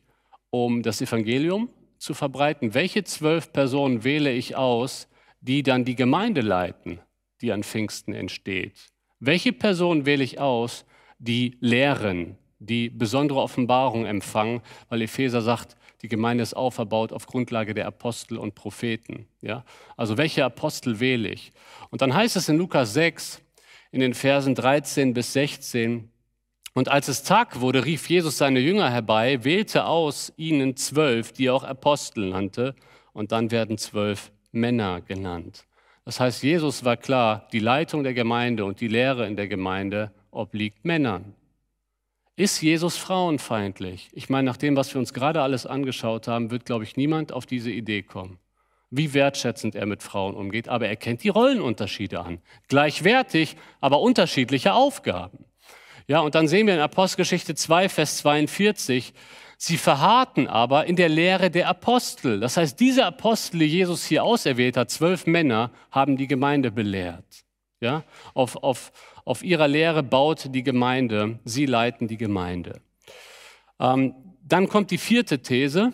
um 0.49 0.81
das 0.81 1.01
Evangelium 1.01 1.67
zu 1.97 2.13
verbreiten. 2.13 2.73
Welche 2.73 3.03
zwölf 3.03 3.51
Personen 3.51 4.05
wähle 4.05 4.31
ich 4.31 4.55
aus, 4.55 5.09
die 5.41 5.61
dann 5.61 5.83
die 5.83 5.95
Gemeinde 5.95 6.39
leiten, 6.39 7.01
die 7.41 7.51
an 7.51 7.63
Pfingsten 7.63 8.13
entsteht? 8.13 8.87
Welche 9.19 9.51
Personen 9.51 10.05
wähle 10.05 10.23
ich 10.23 10.39
aus, 10.39 10.85
die 11.19 11.57
lehren, 11.59 12.37
die 12.59 12.89
besondere 12.89 13.41
Offenbarung 13.41 14.05
empfangen, 14.05 14.61
weil 14.87 15.01
Epheser 15.01 15.41
sagt, 15.41 15.75
die 16.01 16.07
Gemeinde 16.07 16.43
ist 16.43 16.55
auferbaut 16.55 17.11
auf 17.11 17.25
Grundlage 17.27 17.73
der 17.73 17.87
Apostel 17.87 18.37
und 18.37 18.55
Propheten. 18.55 19.27
Ja? 19.41 19.63
Also 19.97 20.17
welche 20.17 20.45
Apostel 20.45 20.99
wähle 20.99 21.29
ich? 21.29 21.51
Und 21.89 22.01
dann 22.01 22.13
heißt 22.13 22.35
es 22.35 22.49
in 22.49 22.57
Lukas 22.57 22.93
6, 22.93 23.41
in 23.91 24.01
den 24.01 24.13
Versen 24.13 24.55
13 24.55 25.13
bis 25.13 25.33
16, 25.33 26.11
und 26.77 26.89
als 26.89 27.07
es 27.07 27.23
Tag 27.23 27.61
wurde, 27.61 27.85
rief 27.85 28.09
Jesus 28.09 28.37
seine 28.37 28.59
Jünger 28.59 28.91
herbei, 28.91 29.45
wählte 29.45 29.85
aus 29.85 30.33
ihnen 30.35 30.75
zwölf, 30.75 31.31
die 31.31 31.45
er 31.45 31.55
auch 31.55 31.63
Apostel 31.63 32.29
nannte, 32.31 32.75
und 33.13 33.31
dann 33.31 33.49
werden 33.49 33.77
zwölf 33.77 34.33
Männer 34.51 34.99
genannt. 34.99 35.65
Das 36.03 36.19
heißt, 36.19 36.43
Jesus 36.43 36.83
war 36.83 36.97
klar, 36.97 37.47
die 37.53 37.59
Leitung 37.59 38.03
der 38.03 38.13
Gemeinde 38.13 38.65
und 38.65 38.81
die 38.81 38.89
Lehre 38.89 39.25
in 39.25 39.37
der 39.37 39.47
Gemeinde 39.47 40.11
obliegt 40.31 40.83
Männern. 40.83 41.33
Ist 42.37 42.61
Jesus 42.61 42.97
frauenfeindlich? 42.97 44.09
Ich 44.11 44.29
meine, 44.29 44.45
nach 44.45 44.57
dem, 44.57 44.75
was 44.75 44.93
wir 44.93 44.99
uns 44.99 45.13
gerade 45.13 45.41
alles 45.41 45.65
angeschaut 45.65 46.27
haben, 46.27 46.51
wird, 46.51 46.65
glaube 46.65 46.83
ich, 46.83 46.97
niemand 46.97 47.31
auf 47.31 47.45
diese 47.45 47.71
Idee 47.71 48.03
kommen, 48.03 48.39
wie 48.89 49.13
wertschätzend 49.13 49.73
er 49.73 49.85
mit 49.85 50.03
Frauen 50.03 50.35
umgeht. 50.35 50.67
Aber 50.67 50.85
er 50.85 50.97
kennt 50.97 51.23
die 51.23 51.29
Rollenunterschiede 51.29 52.19
an. 52.19 52.39
Gleichwertig, 52.67 53.55
aber 53.79 54.01
unterschiedliche 54.01 54.73
Aufgaben. 54.73 55.45
Ja, 56.07 56.19
und 56.19 56.35
dann 56.35 56.49
sehen 56.49 56.67
wir 56.67 56.73
in 56.73 56.81
Apostelgeschichte 56.81 57.55
2, 57.55 57.87
Vers 57.87 58.17
42, 58.17 59.13
sie 59.57 59.77
verharrten 59.77 60.47
aber 60.47 60.87
in 60.87 60.97
der 60.97 61.09
Lehre 61.09 61.49
der 61.49 61.69
Apostel. 61.69 62.41
Das 62.41 62.57
heißt, 62.57 62.77
diese 62.81 63.05
Apostel, 63.05 63.59
die 63.59 63.67
Jesus 63.67 64.03
hier 64.05 64.25
auserwählt 64.25 64.75
hat, 64.75 64.91
zwölf 64.91 65.25
Männer, 65.25 65.71
haben 65.89 66.17
die 66.17 66.27
Gemeinde 66.27 66.69
belehrt. 66.69 67.45
Ja, 67.79 68.03
auf, 68.33 68.57
auf, 68.57 68.91
auf 69.25 69.43
ihrer 69.43 69.67
Lehre 69.67 70.03
baut 70.03 70.53
die 70.53 70.63
Gemeinde, 70.63 71.39
sie 71.43 71.65
leiten 71.65 72.07
die 72.07 72.17
Gemeinde. 72.17 72.79
Ähm, 73.79 74.13
dann 74.43 74.69
kommt 74.69 74.91
die 74.91 74.99
vierte 74.99 75.41
These. 75.41 75.91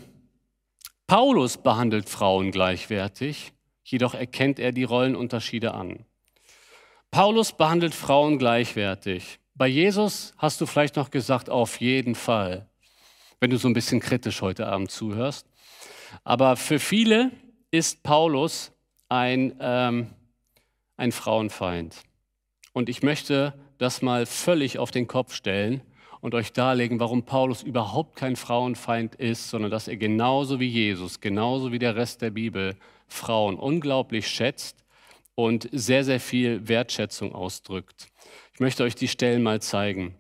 Paulus 1.07 1.57
behandelt 1.57 2.09
Frauen 2.09 2.51
gleichwertig, 2.51 3.53
jedoch 3.83 4.13
erkennt 4.13 4.59
er 4.59 4.73
die 4.73 4.83
Rollenunterschiede 4.83 5.73
an. 5.73 6.05
Paulus 7.09 7.53
behandelt 7.53 7.95
Frauen 7.95 8.37
gleichwertig. 8.37 9.39
Bei 9.55 9.67
Jesus 9.67 10.33
hast 10.37 10.59
du 10.59 10.65
vielleicht 10.65 10.95
noch 10.97 11.09
gesagt, 11.09 11.49
auf 11.49 11.79
jeden 11.79 12.15
Fall, 12.15 12.67
wenn 13.39 13.49
du 13.49 13.57
so 13.57 13.67
ein 13.67 13.73
bisschen 13.73 13.99
kritisch 13.99 14.41
heute 14.41 14.67
Abend 14.67 14.91
zuhörst. 14.91 15.47
Aber 16.23 16.57
für 16.57 16.79
viele 16.79 17.31
ist 17.69 18.03
Paulus 18.03 18.71
ein, 19.07 19.55
ähm, 19.59 20.07
ein 20.97 21.11
Frauenfeind. 21.11 21.95
Und 22.73 22.89
ich 22.89 23.03
möchte 23.03 23.53
das 23.77 24.01
mal 24.01 24.25
völlig 24.25 24.79
auf 24.79 24.91
den 24.91 25.07
Kopf 25.07 25.33
stellen 25.33 25.81
und 26.21 26.35
euch 26.35 26.53
darlegen, 26.53 26.99
warum 26.99 27.23
Paulus 27.23 27.63
überhaupt 27.63 28.15
kein 28.15 28.35
Frauenfeind 28.35 29.15
ist, 29.15 29.49
sondern 29.49 29.71
dass 29.71 29.87
er 29.87 29.97
genauso 29.97 30.59
wie 30.59 30.67
Jesus, 30.67 31.19
genauso 31.19 31.71
wie 31.71 31.79
der 31.79 31.95
Rest 31.95 32.21
der 32.21 32.29
Bibel 32.29 32.75
Frauen 33.07 33.55
unglaublich 33.55 34.27
schätzt 34.27 34.77
und 35.35 35.67
sehr, 35.71 36.03
sehr 36.03 36.19
viel 36.19 36.67
Wertschätzung 36.67 37.33
ausdrückt. 37.33 38.07
Ich 38.53 38.59
möchte 38.59 38.83
euch 38.83 38.95
die 38.95 39.07
Stellen 39.07 39.43
mal 39.43 39.61
zeigen. 39.61 40.15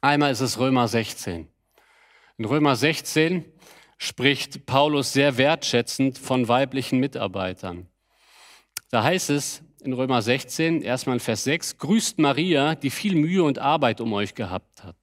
Einmal 0.00 0.32
ist 0.32 0.40
es 0.40 0.58
Römer 0.58 0.88
16. 0.88 1.48
In 2.36 2.44
Römer 2.44 2.76
16 2.76 3.44
spricht 3.96 4.66
Paulus 4.66 5.12
sehr 5.12 5.38
wertschätzend 5.38 6.18
von 6.18 6.48
weiblichen 6.48 6.98
Mitarbeitern. 6.98 7.88
Da 8.90 9.02
heißt 9.02 9.30
es, 9.30 9.62
in 9.82 9.92
Römer 9.92 10.22
16, 10.22 10.82
erstmal 10.82 11.16
in 11.16 11.20
Vers 11.20 11.44
6, 11.44 11.78
grüßt 11.78 12.18
Maria, 12.18 12.74
die 12.74 12.90
viel 12.90 13.14
Mühe 13.14 13.42
und 13.42 13.58
Arbeit 13.58 14.00
um 14.00 14.12
euch 14.12 14.34
gehabt 14.34 14.84
hat. 14.84 14.96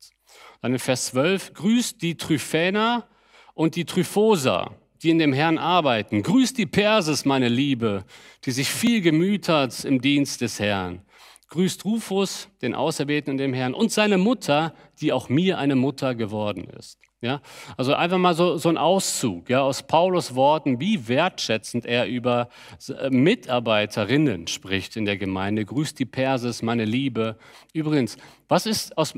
Dann 0.62 0.74
in 0.74 0.80
Vers 0.80 1.08
12, 1.08 1.54
grüßt 1.54 2.02
die 2.02 2.18
Tryphäna 2.18 3.08
und 3.54 3.76
die 3.76 3.86
Tryphosa, 3.86 4.72
die 5.04 5.10
in 5.12 5.20
dem 5.20 5.34
Herrn 5.34 5.58
arbeiten. 5.58 6.24
Grüßt 6.24 6.58
die 6.58 6.66
Perses, 6.66 7.26
meine 7.26 7.50
Liebe, 7.50 8.06
die 8.46 8.52
sich 8.52 8.70
viel 8.70 9.02
gemüht 9.02 9.48
hat 9.50 9.86
im 9.86 10.02
Dienst 10.02 10.42
des 10.42 10.60
Herrn. 10.60 11.02
Grüßt 11.50 11.86
Rufus, 11.86 12.50
den 12.62 12.76
Auserwählten 12.76 13.32
in 13.32 13.38
dem 13.38 13.54
Herrn, 13.54 13.74
und 13.74 13.92
seine 13.92 14.18
Mutter, 14.18 14.74
die 15.00 15.14
auch 15.14 15.30
mir 15.30 15.58
eine 15.58 15.76
Mutter 15.76 16.16
geworden 16.16 16.66
ist. 16.78 17.00
Ja, 17.26 17.42
also 17.76 17.96
einfach 17.96 18.20
mal 18.20 18.36
so, 18.36 18.58
so 18.58 18.70
ein 18.70 18.78
Auszug 18.78 19.50
ja, 19.50 19.64
aus 19.64 19.82
Paulus 19.82 20.36
Worten, 20.36 20.80
wie 20.80 21.08
wertschätzend 21.08 21.88
er 21.88 22.06
über 22.06 22.50
äh, 22.88 23.10
Mitarbeiterinnen 23.10 24.46
spricht 24.46 24.96
in 24.96 25.06
der 25.06 25.18
Gemeinde. 25.18 25.66
Grüßt 25.66 25.98
die 25.98 26.06
Perses, 26.06 26.62
meine 26.62 26.86
Liebe. 26.86 27.36
Übrigens, 27.74 28.18
was 28.48 28.68
ist, 28.68 28.96
aus, 28.96 29.16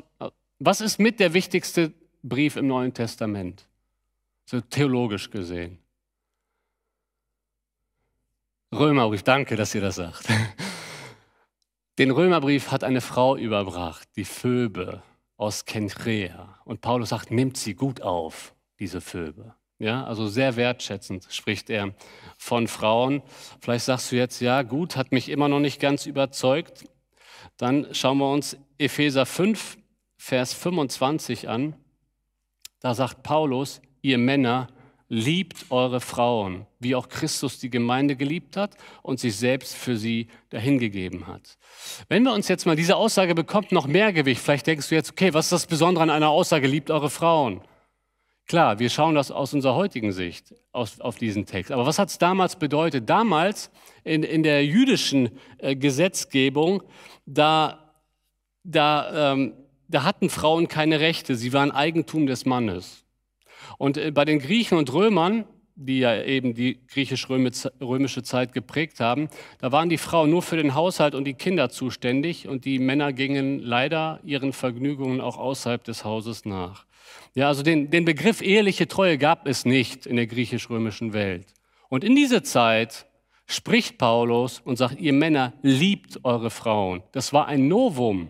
was 0.57 0.79
ist 0.79 0.99
mit 0.99 1.19
der 1.19 1.33
wichtigste 1.33 1.91
Brief 2.23 2.55
im 2.55 2.67
Neuen 2.67 2.93
Testament? 2.93 3.67
So 4.45 4.61
theologisch 4.61 5.29
gesehen. 5.29 5.77
Römerbrief, 8.73 9.23
danke, 9.23 9.57
dass 9.57 9.75
ihr 9.75 9.81
das 9.81 9.95
sagt. 9.95 10.29
Den 11.99 12.11
Römerbrief 12.11 12.71
hat 12.71 12.85
eine 12.85 13.01
Frau 13.01 13.35
überbracht, 13.35 14.07
die 14.15 14.23
Phoebe 14.23 15.03
aus 15.37 15.65
Kenchrea. 15.65 16.59
Und 16.65 16.81
Paulus 16.81 17.09
sagt, 17.09 17.31
nimmt 17.31 17.57
sie 17.57 17.75
gut 17.75 18.01
auf, 18.01 18.53
diese 18.79 19.01
Phoebe. 19.01 19.55
Ja, 19.79 20.05
also 20.05 20.27
sehr 20.27 20.55
wertschätzend 20.55 21.27
spricht 21.29 21.69
er 21.69 21.93
von 22.37 22.67
Frauen. 22.67 23.21
Vielleicht 23.61 23.85
sagst 23.85 24.11
du 24.11 24.15
jetzt, 24.15 24.41
ja, 24.41 24.63
gut, 24.63 24.95
hat 24.95 25.11
mich 25.11 25.29
immer 25.29 25.47
noch 25.47 25.59
nicht 25.59 25.79
ganz 25.79 26.07
überzeugt. 26.07 26.85
Dann 27.57 27.87
schauen 27.93 28.17
wir 28.17 28.31
uns 28.31 28.57
Epheser 28.79 29.25
5, 29.25 29.77
Vers 30.17 30.53
25 30.53 31.47
an. 31.47 31.75
Da 32.79 32.95
sagt 32.95 33.21
Paulus, 33.21 33.81
ihr 34.01 34.17
Männer, 34.17 34.67
liebt 35.09 35.65
eure 35.69 36.01
Frauen, 36.01 36.65
wie 36.79 36.95
auch 36.95 37.07
Christus 37.07 37.59
die 37.59 37.69
Gemeinde 37.69 38.15
geliebt 38.15 38.57
hat 38.57 38.75
und 39.01 39.19
sich 39.19 39.35
selbst 39.35 39.75
für 39.75 39.97
sie 39.97 40.27
dahingegeben 40.49 41.27
hat. 41.27 41.57
Wenn 42.09 42.23
wir 42.23 42.33
uns 42.33 42.47
jetzt 42.47 42.65
mal, 42.65 42.75
diese 42.75 42.97
Aussage 42.97 43.33
bekommt 43.33 43.71
noch 43.71 43.87
mehr 43.87 44.11
Gewicht, 44.11 44.41
vielleicht 44.41 44.67
denkst 44.67 44.89
du 44.89 44.95
jetzt, 44.95 45.11
okay, 45.11 45.33
was 45.33 45.45
ist 45.45 45.53
das 45.53 45.67
Besondere 45.67 46.03
an 46.03 46.09
einer 46.09 46.29
Aussage, 46.29 46.67
liebt 46.67 46.91
eure 46.91 47.09
Frauen? 47.09 47.61
Klar, 48.47 48.79
wir 48.79 48.89
schauen 48.89 49.15
das 49.15 49.29
aus 49.29 49.53
unserer 49.53 49.75
heutigen 49.75 50.13
Sicht 50.13 50.55
aus, 50.71 51.01
auf 51.01 51.17
diesen 51.17 51.45
Text. 51.45 51.71
Aber 51.71 51.85
was 51.85 51.99
hat 51.99 52.09
es 52.09 52.17
damals 52.17 52.55
bedeutet? 52.55 53.09
Damals 53.09 53.69
in, 54.05 54.23
in 54.23 54.41
der 54.43 54.65
jüdischen 54.65 55.37
äh, 55.57 55.75
Gesetzgebung, 55.75 56.83
da, 57.25 57.93
da, 58.63 59.33
ähm, 59.33 59.53
da 59.89 60.03
hatten 60.03 60.29
Frauen 60.29 60.69
keine 60.69 61.01
Rechte, 61.01 61.35
sie 61.35 61.51
waren 61.51 61.71
Eigentum 61.71 62.25
des 62.25 62.45
Mannes. 62.45 63.06
Und 63.77 63.97
äh, 63.97 64.11
bei 64.11 64.25
den 64.25 64.39
Griechen 64.39 64.77
und 64.77 64.91
Römern, 64.93 65.45
die 65.75 65.99
ja 65.99 66.23
eben 66.23 66.55
die 66.55 66.79
griechisch-römische 66.87 68.23
Zeit 68.23 68.51
geprägt 68.51 68.99
haben, 68.99 69.29
da 69.59 69.71
waren 69.71 69.89
die 69.89 69.99
Frauen 69.99 70.29
nur 70.29 70.41
für 70.41 70.57
den 70.57 70.73
Haushalt 70.73 71.13
und 71.13 71.25
die 71.25 71.35
Kinder 71.35 71.69
zuständig 71.69 72.47
und 72.47 72.65
die 72.65 72.79
Männer 72.79 73.13
gingen 73.13 73.59
leider 73.59 74.19
ihren 74.23 74.53
Vergnügungen 74.53 75.21
auch 75.21 75.37
außerhalb 75.37 75.83
des 75.83 76.03
Hauses 76.03 76.45
nach. 76.45 76.85
Ja, 77.35 77.47
also 77.47 77.61
den, 77.61 77.91
den 77.91 78.05
Begriff 78.05 78.41
eheliche 78.41 78.87
Treue 78.87 79.19
gab 79.19 79.47
es 79.47 79.65
nicht 79.65 80.07
in 80.07 80.15
der 80.15 80.25
griechisch-römischen 80.25 81.13
Welt. 81.13 81.45
Und 81.89 82.03
in 82.03 82.15
dieser 82.15 82.43
Zeit 82.43 83.05
spricht 83.45 83.97
Paulus 83.97 84.59
und 84.59 84.77
sagt, 84.77 84.99
ihr 84.99 85.13
Männer 85.13 85.53
liebt 85.61 86.19
eure 86.25 86.49
Frauen. 86.49 87.03
Das 87.11 87.33
war 87.33 87.47
ein 87.47 87.67
Novum. 87.67 88.29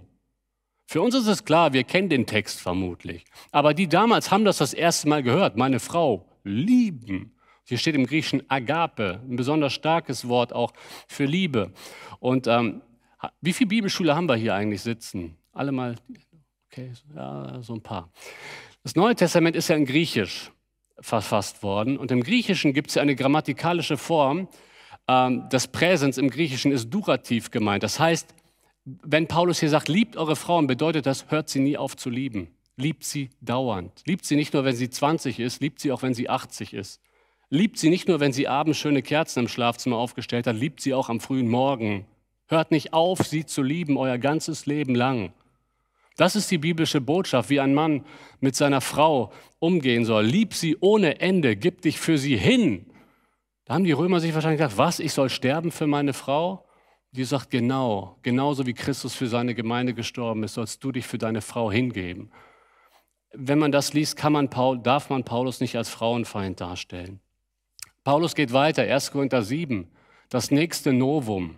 Für 0.89 1.01
uns 1.01 1.13
ist 1.13 1.27
es 1.27 1.43
klar, 1.43 1.73
wir 1.73 1.83
kennen 1.83 2.07
den 2.07 2.25
Text 2.25 2.61
vermutlich. 2.61 3.25
Aber 3.51 3.73
die 3.73 3.89
damals 3.89 4.31
haben 4.31 4.45
das 4.45 4.59
das 4.59 4.73
erste 4.73 5.09
Mal 5.09 5.21
gehört. 5.21 5.57
Meine 5.57 5.81
Frau 5.81 6.25
lieben. 6.45 7.35
Hier 7.65 7.77
steht 7.77 7.95
im 7.95 8.05
Griechischen 8.05 8.49
Agape, 8.49 9.19
ein 9.29 9.35
besonders 9.35 9.73
starkes 9.73 10.29
Wort 10.29 10.53
auch 10.53 10.71
für 11.09 11.25
Liebe. 11.25 11.73
Und 12.19 12.47
ähm, 12.47 12.81
wie 13.41 13.51
viele 13.51 13.67
Bibelschule 13.67 14.15
haben 14.15 14.29
wir 14.29 14.38
hier 14.38 14.55
eigentlich 14.55 14.81
sitzen? 14.81 15.35
Alle 15.51 15.73
mal, 15.73 15.97
okay, 16.71 16.93
ja, 17.13 17.61
so 17.61 17.73
ein 17.73 17.81
paar. 17.81 18.09
Das 18.83 18.95
Neue 18.95 19.15
Testament 19.15 19.57
ist 19.57 19.67
ja 19.67 19.75
in 19.75 19.85
Griechisch 19.85 20.53
verfasst 21.01 21.63
worden. 21.63 21.97
Und 21.97 22.11
im 22.11 22.23
Griechischen 22.23 22.71
gibt 22.71 22.88
es 22.88 22.95
ja 22.95 23.01
eine 23.01 23.15
grammatikalische 23.17 23.97
Form. 23.97 24.47
Ähm, 25.09 25.47
das 25.49 25.67
Präsens 25.67 26.17
im 26.17 26.29
Griechischen 26.29 26.71
ist 26.71 26.89
durativ 26.89 27.51
gemeint. 27.51 27.83
Das 27.83 27.99
heißt, 27.99 28.33
wenn 29.03 29.27
Paulus 29.27 29.59
hier 29.59 29.69
sagt, 29.69 29.89
liebt 29.89 30.15
eure 30.15 30.38
Frauen, 30.38 30.65
bedeutet 30.65 31.05
das, 31.05 31.29
hört 31.29 31.49
sie 31.49 31.59
nie 31.59 31.77
auf 31.77 31.97
zu 31.97 32.09
lieben. 32.09 32.47
Liebt 32.77 33.03
sie 33.03 33.31
dauernd. 33.41 33.91
Liebt 34.05 34.23
sie 34.23 34.38
nicht 34.38 34.53
nur, 34.53 34.63
wenn 34.63 34.75
sie 34.75 34.89
20 34.89 35.39
ist, 35.39 35.61
liebt 35.61 35.79
sie 35.81 35.91
auch, 35.91 36.03
wenn 36.03 36.13
sie 36.13 36.29
80 36.29 36.73
ist. 36.73 37.01
Liebt 37.49 37.77
sie 37.77 37.89
nicht 37.89 38.07
nur, 38.07 38.19
wenn 38.19 38.31
sie 38.31 38.47
abends 38.47 38.77
schöne 38.77 39.01
Kerzen 39.01 39.39
im 39.39 39.47
Schlafzimmer 39.47 39.97
aufgestellt 39.97 40.47
hat, 40.47 40.55
liebt 40.55 40.79
sie 40.79 40.93
auch 40.93 41.09
am 41.09 41.19
frühen 41.19 41.49
Morgen. 41.49 42.05
Hört 42.47 42.71
nicht 42.71 42.93
auf, 42.93 43.19
sie 43.19 43.45
zu 43.45 43.61
lieben, 43.61 43.97
euer 43.97 44.17
ganzes 44.17 44.65
Leben 44.65 44.95
lang. 44.95 45.33
Das 46.15 46.35
ist 46.35 46.49
die 46.49 46.57
biblische 46.57 47.01
Botschaft, 47.01 47.49
wie 47.49 47.59
ein 47.59 47.73
Mann 47.73 48.05
mit 48.39 48.55
seiner 48.55 48.81
Frau 48.81 49.31
umgehen 49.59 50.05
soll. 50.05 50.25
Lieb 50.25 50.53
sie 50.53 50.77
ohne 50.79 51.19
Ende, 51.19 51.55
gib 51.55 51.81
dich 51.81 51.99
für 51.99 52.17
sie 52.17 52.38
hin. 52.38 52.85
Da 53.65 53.73
haben 53.73 53.83
die 53.83 53.91
Römer 53.91 54.21
sich 54.21 54.33
wahrscheinlich 54.33 54.59
gedacht, 54.59 54.77
was, 54.77 54.99
ich 54.99 55.11
soll 55.11 55.29
sterben 55.29 55.71
für 55.71 55.88
meine 55.88 56.13
Frau? 56.13 56.66
Die 57.11 57.23
sagt, 57.23 57.49
genau, 57.49 58.17
genauso 58.21 58.65
wie 58.65 58.73
Christus 58.73 59.15
für 59.15 59.27
seine 59.27 59.55
Gemeinde 59.55 59.93
gestorben 59.93 60.43
ist, 60.43 60.55
sollst 60.55 60.83
du 60.83 60.91
dich 60.91 61.07
für 61.07 61.17
deine 61.17 61.41
Frau 61.41 61.71
hingeben. 61.71 62.31
Wenn 63.33 63.59
man 63.59 63.71
das 63.71 63.93
liest, 63.93 64.17
kann 64.17 64.33
man 64.33 64.49
Paul, 64.49 64.79
darf 64.79 65.09
man 65.09 65.23
Paulus 65.23 65.59
nicht 65.59 65.75
als 65.75 65.89
Frauenfeind 65.89 66.59
darstellen. 66.59 67.19
Paulus 68.03 68.35
geht 68.35 68.53
weiter, 68.53 68.83
1. 68.83 69.11
Korinther 69.11 69.41
7, 69.41 69.89
das 70.29 70.51
nächste 70.51 70.93
Novum. 70.93 71.57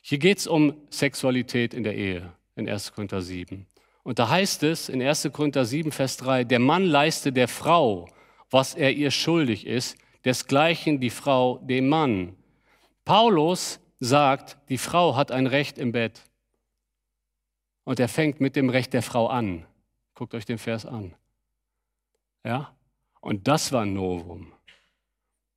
Hier 0.00 0.18
geht 0.18 0.38
es 0.38 0.46
um 0.46 0.74
Sexualität 0.90 1.74
in 1.74 1.82
der 1.82 1.96
Ehe, 1.96 2.32
in 2.56 2.68
1. 2.68 2.92
Korinther 2.92 3.20
7. 3.20 3.66
Und 4.04 4.18
da 4.18 4.28
heißt 4.28 4.62
es 4.62 4.88
in 4.88 5.02
1. 5.02 5.28
Korinther 5.32 5.64
7, 5.64 5.92
Vers 5.92 6.16
3, 6.18 6.44
der 6.44 6.60
Mann 6.60 6.84
leiste 6.84 7.32
der 7.32 7.48
Frau, 7.48 8.08
was 8.50 8.74
er 8.74 8.92
ihr 8.92 9.10
schuldig 9.10 9.66
ist, 9.66 9.98
desgleichen 10.24 11.00
die 11.00 11.10
Frau 11.10 11.58
dem 11.58 11.88
Mann. 11.88 12.34
Paulus 13.04 13.80
sagt, 14.00 14.58
die 14.68 14.78
Frau 14.78 15.16
hat 15.16 15.32
ein 15.32 15.46
Recht 15.46 15.78
im 15.78 15.92
Bett. 15.92 16.22
Und 17.84 18.00
er 18.00 18.08
fängt 18.08 18.40
mit 18.40 18.56
dem 18.56 18.68
Recht 18.68 18.92
der 18.92 19.02
Frau 19.02 19.28
an. 19.28 19.66
Guckt 20.14 20.34
euch 20.34 20.44
den 20.44 20.58
Vers 20.58 20.84
an. 20.84 21.14
Ja? 22.44 22.74
Und 23.20 23.48
das 23.48 23.72
war 23.72 23.82
ein 23.82 23.94
Novum. 23.94 24.52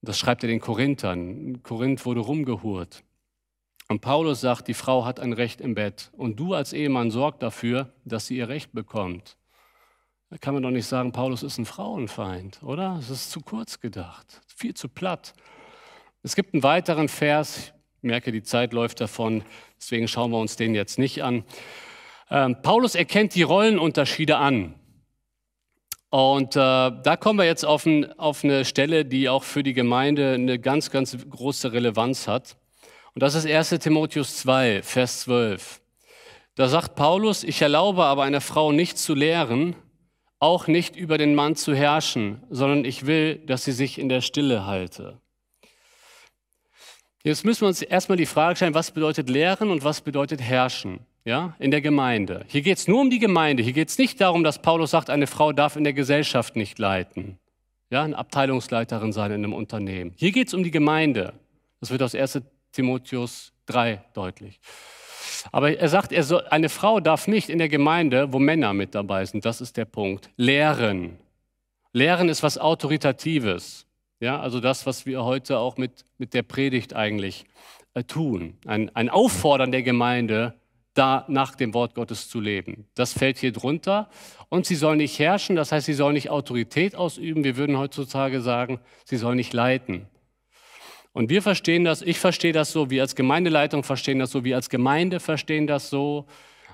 Das 0.01 0.17
schreibt 0.17 0.43
er 0.43 0.47
den 0.47 0.59
Korinthern. 0.59 1.61
Korinth 1.61 2.05
wurde 2.05 2.21
rumgehurt. 2.21 3.03
Und 3.87 3.99
Paulus 3.99 4.41
sagt, 4.41 4.67
die 4.67 4.73
Frau 4.73 5.05
hat 5.05 5.19
ein 5.19 5.33
Recht 5.33 5.61
im 5.61 5.75
Bett. 5.75 6.09
Und 6.13 6.39
du 6.39 6.53
als 6.53 6.73
Ehemann 6.73 7.11
sorg 7.11 7.39
dafür, 7.39 7.93
dass 8.05 8.27
sie 8.27 8.37
ihr 8.37 8.47
Recht 8.47 8.71
bekommt. 8.71 9.37
Da 10.29 10.37
kann 10.37 10.53
man 10.53 10.63
doch 10.63 10.71
nicht 10.71 10.87
sagen, 10.87 11.11
Paulus 11.11 11.43
ist 11.43 11.57
ein 11.57 11.65
Frauenfeind, 11.65 12.63
oder? 12.63 12.95
Das 12.95 13.09
ist 13.09 13.31
zu 13.31 13.41
kurz 13.41 13.81
gedacht, 13.81 14.41
viel 14.47 14.73
zu 14.73 14.87
platt. 14.87 15.33
Es 16.23 16.37
gibt 16.37 16.53
einen 16.53 16.63
weiteren 16.63 17.09
Vers, 17.09 17.73
merke, 18.01 18.31
die 18.31 18.43
Zeit 18.43 18.73
läuft 18.73 19.01
davon, 19.01 19.43
deswegen 19.79 20.07
schauen 20.07 20.31
wir 20.31 20.39
uns 20.39 20.55
den 20.55 20.75
jetzt 20.75 20.99
nicht 20.99 21.23
an. 21.23 21.43
Ähm, 22.29 22.57
Paulus 22.61 22.95
erkennt 22.95 23.35
die 23.35 23.43
Rollenunterschiede 23.43 24.37
an. 24.37 24.75
Und 26.09 26.55
äh, 26.55 26.59
da 26.59 27.17
kommen 27.17 27.39
wir 27.39 27.45
jetzt 27.45 27.65
auf, 27.65 27.85
ein, 27.85 28.11
auf 28.19 28.43
eine 28.43 28.65
Stelle, 28.65 29.05
die 29.05 29.29
auch 29.29 29.43
für 29.43 29.63
die 29.63 29.73
Gemeinde 29.73 30.33
eine 30.33 30.59
ganz, 30.59 30.91
ganz 30.91 31.17
große 31.29 31.71
Relevanz 31.71 32.27
hat. 32.27 32.57
Und 33.13 33.23
das 33.23 33.35
ist 33.35 33.45
1 33.45 33.69
Timotheus 33.79 34.37
2, 34.37 34.83
Vers 34.83 35.21
12. 35.21 35.81
Da 36.55 36.67
sagt 36.67 36.95
Paulus, 36.95 37.43
ich 37.43 37.61
erlaube 37.61 38.03
aber 38.03 38.23
einer 38.23 38.41
Frau 38.41 38.73
nicht 38.73 38.97
zu 38.97 39.15
lehren, 39.15 39.75
auch 40.39 40.67
nicht 40.67 40.95
über 40.95 41.17
den 41.17 41.33
Mann 41.33 41.55
zu 41.55 41.73
herrschen, 41.73 42.43
sondern 42.49 42.83
ich 42.83 43.05
will, 43.05 43.37
dass 43.45 43.63
sie 43.63 43.71
sich 43.71 43.97
in 43.97 44.09
der 44.09 44.21
Stille 44.21 44.65
halte. 44.65 45.21
Jetzt 47.23 47.45
müssen 47.45 47.61
wir 47.61 47.67
uns 47.67 47.81
erstmal 47.81 48.17
die 48.17 48.25
Frage 48.25 48.55
stellen, 48.55 48.73
was 48.73 48.91
bedeutet 48.91 49.29
lehren 49.29 49.69
und 49.69 49.83
was 49.83 50.01
bedeutet 50.01 50.41
herrschen 50.41 50.99
ja, 51.23 51.55
in 51.59 51.71
der 51.71 51.81
Gemeinde. 51.81 52.45
Hier 52.47 52.61
geht 52.61 52.77
es 52.77 52.87
nur 52.87 53.01
um 53.01 53.09
die 53.09 53.19
Gemeinde. 53.19 53.61
Hier 53.61 53.73
geht 53.73 53.89
es 53.89 53.97
nicht 53.97 54.19
darum, 54.19 54.43
dass 54.43 54.61
Paulus 54.61 54.91
sagt, 54.91 55.09
eine 55.09 55.27
Frau 55.27 55.51
darf 55.51 55.75
in 55.75 55.83
der 55.83 55.93
Gesellschaft 55.93 56.55
nicht 56.55 56.79
leiten, 56.79 57.37
ja, 57.89 58.03
eine 58.03 58.17
Abteilungsleiterin 58.17 59.11
sein 59.11 59.31
in 59.31 59.43
einem 59.43 59.53
Unternehmen. 59.53 60.13
Hier 60.15 60.31
geht 60.31 60.47
es 60.47 60.53
um 60.53 60.63
die 60.63 60.71
Gemeinde. 60.71 61.33
Das 61.79 61.91
wird 61.91 62.01
aus 62.01 62.15
1 62.15 62.41
Timotheus 62.71 63.53
3 63.67 64.01
deutlich. 64.13 64.59
Aber 65.51 65.75
er 65.77 65.89
sagt, 65.89 66.11
er 66.11 66.23
soll, 66.23 66.45
eine 66.49 66.69
Frau 66.69 66.99
darf 66.99 67.27
nicht 67.27 67.49
in 67.49 67.57
der 67.57 67.69
Gemeinde, 67.69 68.31
wo 68.31 68.39
Männer 68.39 68.73
mit 68.73 68.95
dabei 68.95 69.25
sind, 69.25 69.45
das 69.45 69.61
ist 69.61 69.77
der 69.77 69.85
Punkt, 69.85 70.29
lehren. 70.37 71.17
Lehren 71.93 72.29
ist 72.29 72.43
was 72.43 72.57
Autoritatives. 72.57 73.85
Ja, 74.21 74.39
also 74.39 74.59
das, 74.59 74.85
was 74.85 75.07
wir 75.07 75.23
heute 75.23 75.57
auch 75.57 75.77
mit, 75.77 76.05
mit 76.19 76.35
der 76.35 76.43
Predigt 76.43 76.93
eigentlich 76.93 77.45
äh, 77.95 78.03
tun. 78.03 78.55
Ein, 78.67 78.95
ein 78.95 79.09
Auffordern 79.09 79.71
der 79.71 79.81
Gemeinde, 79.81 80.53
da 80.93 81.25
nach 81.27 81.55
dem 81.55 81.73
Wort 81.73 81.95
Gottes 81.95 82.29
zu 82.29 82.39
leben. 82.39 82.85
Das 82.93 83.13
fällt 83.13 83.39
hier 83.39 83.51
drunter. 83.51 84.09
Und 84.49 84.67
sie 84.67 84.75
soll 84.75 84.97
nicht 84.97 85.17
herrschen, 85.17 85.55
das 85.55 85.71
heißt, 85.71 85.87
sie 85.87 85.95
soll 85.95 86.13
nicht 86.13 86.29
Autorität 86.29 86.95
ausüben. 86.95 87.43
Wir 87.43 87.57
würden 87.57 87.79
heutzutage 87.79 88.41
sagen, 88.41 88.79
sie 89.05 89.17
soll 89.17 89.35
nicht 89.35 89.53
leiten. 89.53 90.05
Und 91.13 91.31
wir 91.31 91.41
verstehen 91.41 91.83
das, 91.83 92.03
ich 92.03 92.19
verstehe 92.19 92.53
das 92.53 92.71
so, 92.71 92.91
wir 92.91 93.01
als 93.01 93.15
Gemeindeleitung 93.15 93.83
verstehen 93.83 94.19
das 94.19 94.29
so, 94.29 94.43
wir 94.43 94.55
als 94.55 94.69
Gemeinde 94.69 95.19
verstehen 95.19 95.65
das 95.65 95.89
so, 95.89 96.27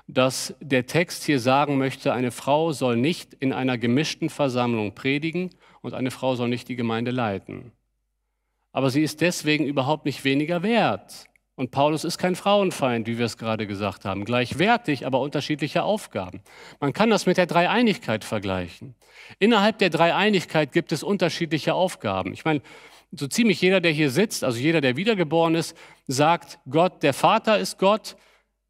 dass 0.06 0.54
der 0.60 0.86
Text 0.86 1.24
hier 1.24 1.40
sagen 1.40 1.78
möchte, 1.78 2.12
eine 2.12 2.30
Frau 2.30 2.72
soll 2.72 2.98
nicht 2.98 3.32
in 3.34 3.54
einer 3.54 3.78
gemischten 3.78 4.28
Versammlung 4.28 4.94
predigen 4.94 5.50
und 5.82 5.94
eine 5.94 6.10
Frau 6.10 6.34
soll 6.36 6.48
nicht 6.48 6.68
die 6.68 6.76
Gemeinde 6.76 7.10
leiten. 7.10 7.72
Aber 8.72 8.90
sie 8.90 9.02
ist 9.02 9.20
deswegen 9.20 9.66
überhaupt 9.66 10.04
nicht 10.04 10.24
weniger 10.24 10.62
wert. 10.62 11.26
Und 11.56 11.72
Paulus 11.72 12.04
ist 12.04 12.18
kein 12.18 12.36
Frauenfeind, 12.36 13.08
wie 13.08 13.18
wir 13.18 13.26
es 13.26 13.36
gerade 13.36 13.66
gesagt 13.66 14.04
haben. 14.04 14.24
Gleichwertig, 14.24 15.06
aber 15.06 15.20
unterschiedliche 15.20 15.82
Aufgaben. 15.82 16.40
Man 16.78 16.92
kann 16.92 17.10
das 17.10 17.26
mit 17.26 17.36
der 17.36 17.46
Dreieinigkeit 17.46 18.22
vergleichen. 18.22 18.94
Innerhalb 19.40 19.78
der 19.78 19.90
Dreieinigkeit 19.90 20.70
gibt 20.70 20.92
es 20.92 21.02
unterschiedliche 21.02 21.74
Aufgaben. 21.74 22.32
Ich 22.32 22.44
meine, 22.44 22.62
so 23.10 23.26
ziemlich 23.26 23.60
jeder, 23.60 23.80
der 23.80 23.90
hier 23.90 24.10
sitzt, 24.10 24.44
also 24.44 24.58
jeder, 24.58 24.80
der 24.80 24.96
wiedergeboren 24.96 25.56
ist, 25.56 25.76
sagt, 26.06 26.60
Gott, 26.70 27.02
der 27.02 27.12
Vater 27.12 27.58
ist 27.58 27.78
Gott, 27.78 28.16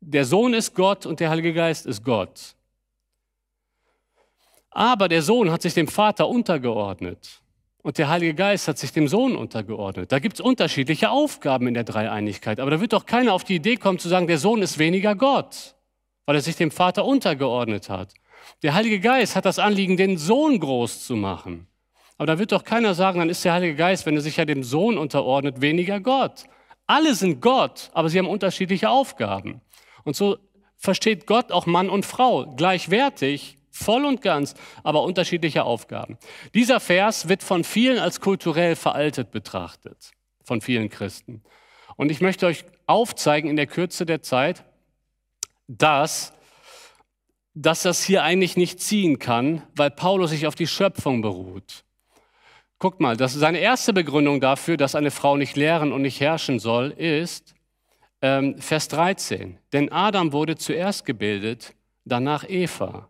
der 0.00 0.24
Sohn 0.24 0.54
ist 0.54 0.74
Gott 0.74 1.04
und 1.04 1.20
der 1.20 1.28
Heilige 1.28 1.52
Geist 1.52 1.84
ist 1.84 2.04
Gott. 2.04 2.54
Aber 4.78 5.08
der 5.08 5.22
Sohn 5.22 5.50
hat 5.50 5.62
sich 5.62 5.74
dem 5.74 5.88
Vater 5.88 6.28
untergeordnet 6.28 7.42
und 7.82 7.98
der 7.98 8.08
Heilige 8.08 8.34
Geist 8.34 8.68
hat 8.68 8.78
sich 8.78 8.92
dem 8.92 9.08
Sohn 9.08 9.34
untergeordnet. 9.34 10.12
Da 10.12 10.20
gibt 10.20 10.34
es 10.34 10.40
unterschiedliche 10.40 11.10
Aufgaben 11.10 11.66
in 11.66 11.74
der 11.74 11.82
Dreieinigkeit. 11.82 12.60
Aber 12.60 12.70
da 12.70 12.80
wird 12.80 12.92
doch 12.92 13.04
keiner 13.04 13.32
auf 13.32 13.42
die 13.42 13.56
Idee 13.56 13.74
kommen 13.74 13.98
zu 13.98 14.08
sagen, 14.08 14.28
der 14.28 14.38
Sohn 14.38 14.62
ist 14.62 14.78
weniger 14.78 15.16
Gott, 15.16 15.74
weil 16.26 16.36
er 16.36 16.42
sich 16.42 16.54
dem 16.54 16.70
Vater 16.70 17.04
untergeordnet 17.04 17.90
hat. 17.90 18.14
Der 18.62 18.72
Heilige 18.72 19.00
Geist 19.00 19.34
hat 19.34 19.46
das 19.46 19.58
Anliegen, 19.58 19.96
den 19.96 20.16
Sohn 20.16 20.60
groß 20.60 21.04
zu 21.04 21.16
machen. 21.16 21.66
Aber 22.16 22.26
da 22.26 22.38
wird 22.38 22.52
doch 22.52 22.62
keiner 22.62 22.94
sagen, 22.94 23.18
dann 23.18 23.30
ist 23.30 23.44
der 23.44 23.54
Heilige 23.54 23.74
Geist, 23.74 24.06
wenn 24.06 24.14
er 24.14 24.22
sich 24.22 24.36
ja 24.36 24.44
dem 24.44 24.62
Sohn 24.62 24.96
unterordnet, 24.96 25.60
weniger 25.60 25.98
Gott. 25.98 26.44
Alle 26.86 27.16
sind 27.16 27.40
Gott, 27.40 27.90
aber 27.94 28.10
sie 28.10 28.20
haben 28.20 28.28
unterschiedliche 28.28 28.90
Aufgaben. 28.90 29.60
Und 30.04 30.14
so 30.14 30.38
versteht 30.76 31.26
Gott 31.26 31.50
auch 31.50 31.66
Mann 31.66 31.90
und 31.90 32.06
Frau 32.06 32.46
gleichwertig, 32.54 33.57
voll 33.78 34.04
und 34.04 34.22
ganz, 34.22 34.54
aber 34.82 35.02
unterschiedliche 35.02 35.64
Aufgaben. 35.64 36.18
Dieser 36.54 36.80
Vers 36.80 37.28
wird 37.28 37.42
von 37.42 37.64
vielen 37.64 37.98
als 37.98 38.20
kulturell 38.20 38.76
veraltet 38.76 39.30
betrachtet, 39.30 40.10
von 40.44 40.60
vielen 40.60 40.88
Christen. 40.88 41.42
Und 41.96 42.10
ich 42.10 42.20
möchte 42.20 42.46
euch 42.46 42.64
aufzeigen 42.86 43.50
in 43.50 43.56
der 43.56 43.66
Kürze 43.66 44.06
der 44.06 44.22
Zeit, 44.22 44.64
dass, 45.66 46.32
dass 47.54 47.82
das 47.82 48.02
hier 48.02 48.22
eigentlich 48.22 48.56
nicht 48.56 48.80
ziehen 48.80 49.18
kann, 49.18 49.62
weil 49.74 49.90
Paulus 49.90 50.30
sich 50.30 50.46
auf 50.46 50.54
die 50.54 50.66
Schöpfung 50.66 51.22
beruht. 51.22 51.84
Guckt 52.78 53.00
mal, 53.00 53.16
das 53.16 53.32
seine 53.32 53.58
erste 53.58 53.92
Begründung 53.92 54.40
dafür, 54.40 54.76
dass 54.76 54.94
eine 54.94 55.10
Frau 55.10 55.36
nicht 55.36 55.56
lehren 55.56 55.92
und 55.92 56.02
nicht 56.02 56.20
herrschen 56.20 56.60
soll, 56.60 56.90
ist, 56.90 57.54
ähm, 58.22 58.58
Vers 58.58 58.88
13. 58.88 59.58
Denn 59.72 59.90
Adam 59.90 60.32
wurde 60.32 60.56
zuerst 60.56 61.04
gebildet, 61.04 61.74
danach 62.04 62.48
Eva. 62.48 63.08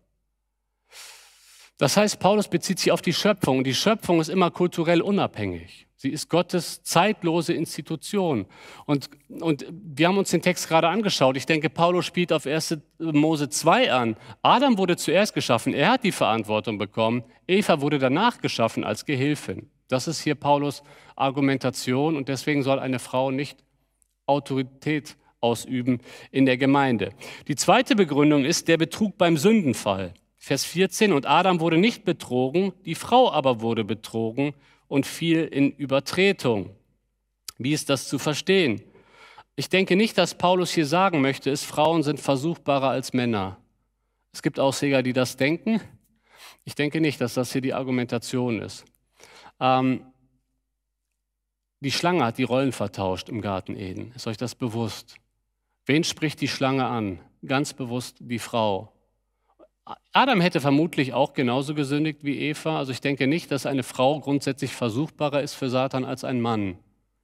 Das 1.78 1.96
heißt, 1.96 2.18
Paulus 2.18 2.48
bezieht 2.48 2.80
sich 2.80 2.90
auf 2.90 3.02
die 3.02 3.12
Schöpfung. 3.12 3.62
Die 3.62 3.74
Schöpfung 3.74 4.20
ist 4.20 4.28
immer 4.28 4.50
kulturell 4.50 5.00
unabhängig. 5.00 5.86
Sie 5.94 6.10
ist 6.10 6.28
Gottes 6.28 6.82
zeitlose 6.82 7.52
Institution. 7.52 8.46
Und, 8.84 9.10
und 9.28 9.64
wir 9.70 10.08
haben 10.08 10.18
uns 10.18 10.30
den 10.30 10.42
Text 10.42 10.68
gerade 10.68 10.88
angeschaut. 10.88 11.36
Ich 11.36 11.46
denke, 11.46 11.70
Paulus 11.70 12.04
spielt 12.04 12.32
auf 12.32 12.46
1. 12.46 12.78
Mose 12.98 13.48
2 13.48 13.92
an. 13.92 14.16
Adam 14.42 14.76
wurde 14.76 14.96
zuerst 14.96 15.34
geschaffen. 15.34 15.72
Er 15.72 15.90
hat 15.90 16.04
die 16.04 16.12
Verantwortung 16.12 16.78
bekommen. 16.78 17.24
Eva 17.46 17.80
wurde 17.80 17.98
danach 17.98 18.40
geschaffen 18.40 18.84
als 18.84 19.06
Gehilfin. 19.06 19.70
Das 19.88 20.08
ist 20.08 20.20
hier 20.20 20.34
Paulus 20.34 20.82
Argumentation. 21.14 22.16
Und 22.16 22.28
deswegen 22.28 22.62
soll 22.64 22.80
eine 22.80 22.98
Frau 22.98 23.30
nicht 23.30 23.64
Autorität 24.26 25.16
ausüben 25.40 26.00
in 26.30 26.44
der 26.44 26.58
Gemeinde. 26.58 27.10
Die 27.46 27.56
zweite 27.56 27.94
Begründung 27.94 28.44
ist 28.44 28.66
der 28.68 28.76
Betrug 28.76 29.16
beim 29.16 29.36
Sündenfall. 29.36 30.14
Vers 30.48 30.64
14, 30.64 31.12
und 31.12 31.26
Adam 31.26 31.60
wurde 31.60 31.76
nicht 31.76 32.06
betrogen, 32.06 32.72
die 32.86 32.94
Frau 32.94 33.30
aber 33.30 33.60
wurde 33.60 33.84
betrogen 33.84 34.54
und 34.86 35.04
fiel 35.04 35.44
in 35.44 35.72
Übertretung. 35.72 36.74
Wie 37.58 37.74
ist 37.74 37.90
das 37.90 38.08
zu 38.08 38.18
verstehen? 38.18 38.80
Ich 39.56 39.68
denke 39.68 39.94
nicht, 39.94 40.16
dass 40.16 40.38
Paulus 40.38 40.70
hier 40.70 40.86
sagen 40.86 41.20
möchte, 41.20 41.50
ist, 41.50 41.64
Frauen 41.64 42.02
sind 42.02 42.18
versuchbarer 42.18 42.88
als 42.88 43.12
Männer. 43.12 43.58
Es 44.32 44.40
gibt 44.40 44.58
Ausleger, 44.58 45.02
die 45.02 45.12
das 45.12 45.36
denken. 45.36 45.82
Ich 46.64 46.74
denke 46.74 47.02
nicht, 47.02 47.20
dass 47.20 47.34
das 47.34 47.52
hier 47.52 47.60
die 47.60 47.74
Argumentation 47.74 48.62
ist. 48.62 48.86
Ähm, 49.60 50.00
die 51.80 51.92
Schlange 51.92 52.24
hat 52.24 52.38
die 52.38 52.44
Rollen 52.44 52.72
vertauscht 52.72 53.28
im 53.28 53.42
Garten 53.42 53.76
Eden. 53.76 54.12
Ist 54.16 54.26
euch 54.26 54.38
das 54.38 54.54
bewusst? 54.54 55.16
Wen 55.84 56.04
spricht 56.04 56.40
die 56.40 56.48
Schlange 56.48 56.86
an? 56.86 57.20
Ganz 57.44 57.74
bewusst 57.74 58.16
die 58.20 58.38
Frau. 58.38 58.94
Adam 60.12 60.40
hätte 60.40 60.60
vermutlich 60.60 61.14
auch 61.14 61.32
genauso 61.32 61.74
gesündigt 61.74 62.20
wie 62.22 62.38
Eva. 62.38 62.78
Also 62.78 62.92
ich 62.92 63.00
denke 63.00 63.26
nicht, 63.26 63.50
dass 63.50 63.66
eine 63.66 63.82
Frau 63.82 64.20
grundsätzlich 64.20 64.72
versuchbarer 64.72 65.42
ist 65.42 65.54
für 65.54 65.70
Satan 65.70 66.04
als 66.04 66.24
ein 66.24 66.40
Mann. 66.40 66.78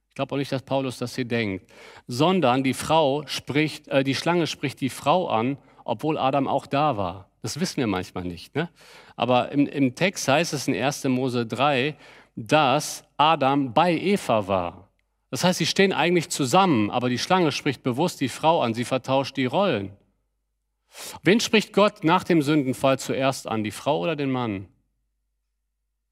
Ich 0.09 0.15
glaube 0.15 0.33
auch 0.33 0.37
nicht, 0.37 0.51
dass 0.51 0.61
Paulus 0.61 0.97
das 0.97 1.15
hier 1.15 1.25
denkt. 1.25 1.69
Sondern 2.07 2.63
die 2.63 2.73
Frau 2.73 3.23
spricht, 3.27 3.87
äh, 3.89 4.03
die 4.03 4.15
Schlange 4.15 4.47
spricht 4.47 4.81
die 4.81 4.89
Frau 4.89 5.27
an, 5.27 5.57
obwohl 5.83 6.17
Adam 6.17 6.47
auch 6.47 6.67
da 6.67 6.97
war. 6.97 7.29
Das 7.41 7.59
wissen 7.59 7.77
wir 7.77 7.87
manchmal 7.87 8.23
nicht. 8.23 8.55
Ne? 8.55 8.69
Aber 9.15 9.51
im, 9.51 9.67
im 9.67 9.93
Text 9.93 10.27
heißt 10.27 10.53
es 10.53 10.67
in 10.67 10.75
1. 10.75 11.03
Mose 11.05 11.45
3, 11.45 11.95
dass 12.35 13.03
Adam 13.17 13.73
bei 13.73 13.93
Eva 13.93 14.47
war. 14.47 14.89
Das 15.29 15.43
heißt, 15.43 15.59
sie 15.59 15.65
stehen 15.65 15.93
eigentlich 15.93 16.29
zusammen, 16.29 16.89
aber 16.89 17.09
die 17.09 17.17
Schlange 17.19 17.51
spricht 17.51 17.83
bewusst 17.83 18.21
die 18.21 18.29
Frau 18.29 18.61
an, 18.61 18.73
sie 18.73 18.85
vertauscht 18.85 19.37
die 19.37 19.45
Rollen. 19.45 19.91
Wen 21.23 21.39
spricht 21.39 21.73
Gott 21.73 22.03
nach 22.03 22.23
dem 22.23 22.41
Sündenfall 22.41 22.99
zuerst 22.99 23.47
an, 23.47 23.63
die 23.63 23.71
Frau 23.71 23.99
oder 23.99 24.15
den 24.15 24.31
Mann? 24.31 24.67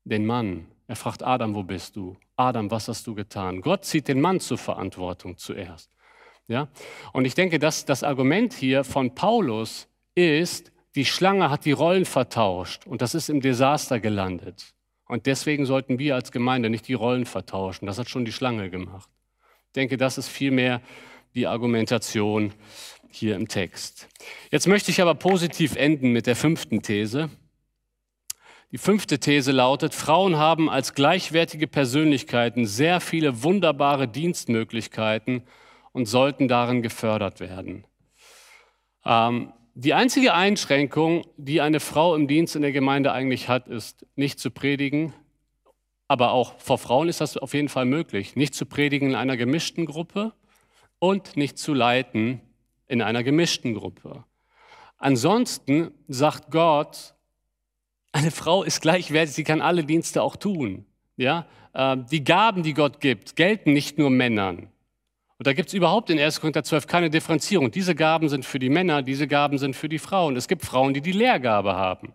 Den 0.04 0.26
Mann. 0.26 0.68
Er 0.88 0.96
fragt 0.96 1.24
Adam, 1.24 1.56
wo 1.56 1.64
bist 1.64 1.96
du? 1.96 2.18
Adam, 2.36 2.70
was 2.72 2.88
hast 2.88 3.08
du 3.08 3.16
getan? 3.16 3.62
Gott 3.62 3.86
zieht 3.86 4.08
den 4.08 4.20
Mann 4.20 4.40
zur 4.40 4.58
Verantwortung 4.58 5.38
zuerst. 5.38 5.90
Ja? 6.48 6.68
Und 7.14 7.26
ich 7.26 7.36
denke, 7.36 7.60
dass 7.60 7.86
das 7.86 8.04
Argument 8.04 8.54
hier 8.54 8.84
von 8.84 9.16
Paulus 9.16 9.88
ist, 10.16 10.72
die 10.96 11.06
Schlange 11.06 11.50
hat 11.50 11.66
die 11.66 11.72
Rollen 11.72 12.06
vertauscht 12.06 12.86
und 12.86 13.02
das 13.02 13.16
ist 13.16 13.30
im 13.30 13.42
Desaster 13.42 14.00
gelandet. 14.00 14.74
Und 15.08 15.26
deswegen 15.26 15.66
sollten 15.66 16.00
wir 16.00 16.16
als 16.16 16.32
Gemeinde 16.32 16.70
nicht 16.70 16.88
die 16.88 16.94
Rollen 16.94 17.26
vertauschen. 17.26 17.86
Das 17.86 17.98
hat 17.98 18.10
schon 18.10 18.26
die 18.26 18.32
Schlange 18.32 18.70
gemacht. 18.70 19.10
Ich 19.68 19.74
denke, 19.74 19.98
das 19.98 20.18
ist 20.18 20.28
vielmehr 20.28 20.82
die 21.36 21.48
Argumentation 21.48 22.54
hier 23.16 23.36
im 23.36 23.48
Text. 23.48 24.08
Jetzt 24.52 24.68
möchte 24.68 24.92
ich 24.92 25.02
aber 25.02 25.16
positiv 25.16 25.76
enden 25.76 26.12
mit 26.12 26.28
der 26.28 26.36
fünften 26.36 26.82
These. 26.82 27.30
Die 28.72 28.78
fünfte 28.80 29.20
These 29.20 29.52
lautet, 29.52 29.94
Frauen 29.94 30.38
haben 30.38 30.70
als 30.70 30.96
gleichwertige 30.96 31.68
Persönlichkeiten 31.68 32.66
sehr 32.66 33.00
viele 33.00 33.44
wunderbare 33.44 34.08
Dienstmöglichkeiten 34.08 35.44
und 35.92 36.08
sollten 36.08 36.48
darin 36.48 36.82
gefördert 36.82 37.40
werden. 37.40 37.86
Ähm, 39.06 39.54
die 39.76 39.94
einzige 39.94 40.34
Einschränkung, 40.34 41.26
die 41.38 41.62
eine 41.62 41.80
Frau 41.80 42.16
im 42.16 42.28
Dienst 42.28 42.56
in 42.56 42.62
der 42.62 42.72
Gemeinde 42.72 43.12
eigentlich 43.12 43.48
hat, 43.48 43.68
ist 43.68 44.06
nicht 44.16 44.40
zu 44.40 44.52
predigen. 44.52 45.14
Aber 46.08 46.32
auch 46.32 46.60
vor 46.60 46.78
Frauen 46.78 47.10
ist 47.10 47.22
das 47.22 47.38
auf 47.38 47.54
jeden 47.54 47.70
Fall 47.70 47.86
möglich. 47.86 48.36
Nicht 48.36 48.54
zu 48.54 48.66
predigen 48.66 49.10
in 49.10 49.16
einer 49.16 49.38
gemischten 49.38 49.86
Gruppe 49.86 50.34
und 51.00 51.38
nicht 51.38 51.58
zu 51.58 51.74
leiten 51.74 52.42
in 52.88 53.02
einer 53.02 53.24
gemischten 53.24 53.74
Gruppe. 53.74 54.24
Ansonsten 54.98 55.92
sagt 56.08 56.52
Gott, 56.52 57.14
eine 58.12 58.32
Frau 58.32 58.64
ist 58.64 58.82
gleichwertig, 58.82 59.36
sie 59.36 59.44
kann 59.44 59.62
alle 59.62 59.84
Dienste 59.84 60.22
auch 60.22 60.36
tun. 60.36 60.86
Ja? 61.18 61.48
Ähm, 61.74 62.06
die 62.12 62.24
Gaben, 62.24 62.64
die 62.64 62.74
Gott 62.74 63.00
gibt, 63.02 63.36
gelten 63.36 63.74
nicht 63.74 63.98
nur 63.98 64.10
Männern. 64.10 64.70
Und 65.40 65.48
da 65.48 65.54
gibt 65.54 65.70
es 65.70 65.74
überhaupt 65.74 66.10
in 66.10 66.20
1. 66.20 66.40
Korinther 66.40 66.64
12 66.64 66.88
keine 66.88 67.10
Differenzierung. 67.10 67.72
Diese 67.72 67.96
Gaben 67.96 68.30
sind 68.30 68.46
für 68.46 68.60
die 68.60 68.70
Männer, 68.70 69.02
diese 69.02 69.28
Gaben 69.28 69.58
sind 69.58 69.76
für 69.76 69.90
die 69.90 70.00
Frauen. 70.00 70.36
Es 70.36 70.48
gibt 70.48 70.64
Frauen, 70.64 70.94
die 70.94 71.02
die 71.02 71.12
Lehrgabe 71.12 71.76
haben. 71.76 72.14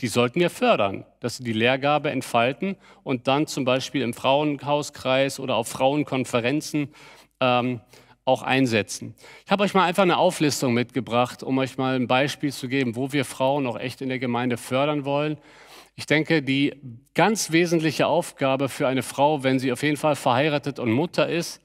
Die 0.00 0.08
sollten 0.08 0.40
wir 0.40 0.48
fördern, 0.48 1.04
dass 1.20 1.36
sie 1.36 1.44
die 1.44 1.52
Lehrgabe 1.52 2.10
entfalten 2.10 2.76
und 3.02 3.28
dann 3.28 3.46
zum 3.46 3.66
Beispiel 3.66 4.00
im 4.00 4.14
Frauenhauskreis 4.14 5.38
oder 5.40 5.56
auf 5.56 5.68
Frauenkonferenzen 5.68 6.94
ähm, 7.40 7.80
auch 8.24 8.42
einsetzen. 8.42 9.14
Ich 9.44 9.50
habe 9.50 9.64
euch 9.64 9.74
mal 9.74 9.84
einfach 9.84 10.02
eine 10.02 10.18
Auflistung 10.18 10.74
mitgebracht, 10.74 11.42
um 11.42 11.58
euch 11.58 11.78
mal 11.78 11.96
ein 11.96 12.06
Beispiel 12.06 12.52
zu 12.52 12.68
geben, 12.68 12.96
wo 12.96 13.12
wir 13.12 13.24
Frauen 13.24 13.66
auch 13.66 13.78
echt 13.78 14.00
in 14.00 14.08
der 14.08 14.18
Gemeinde 14.18 14.56
fördern 14.56 15.04
wollen. 15.04 15.38
Ich 15.96 16.06
denke, 16.06 16.42
die 16.42 16.74
ganz 17.14 17.52
wesentliche 17.52 18.06
Aufgabe 18.06 18.68
für 18.68 18.86
eine 18.88 19.02
Frau, 19.02 19.42
wenn 19.42 19.58
sie 19.58 19.72
auf 19.72 19.82
jeden 19.82 19.96
Fall 19.96 20.16
verheiratet 20.16 20.78
und 20.78 20.92
Mutter 20.92 21.28
ist, 21.28 21.60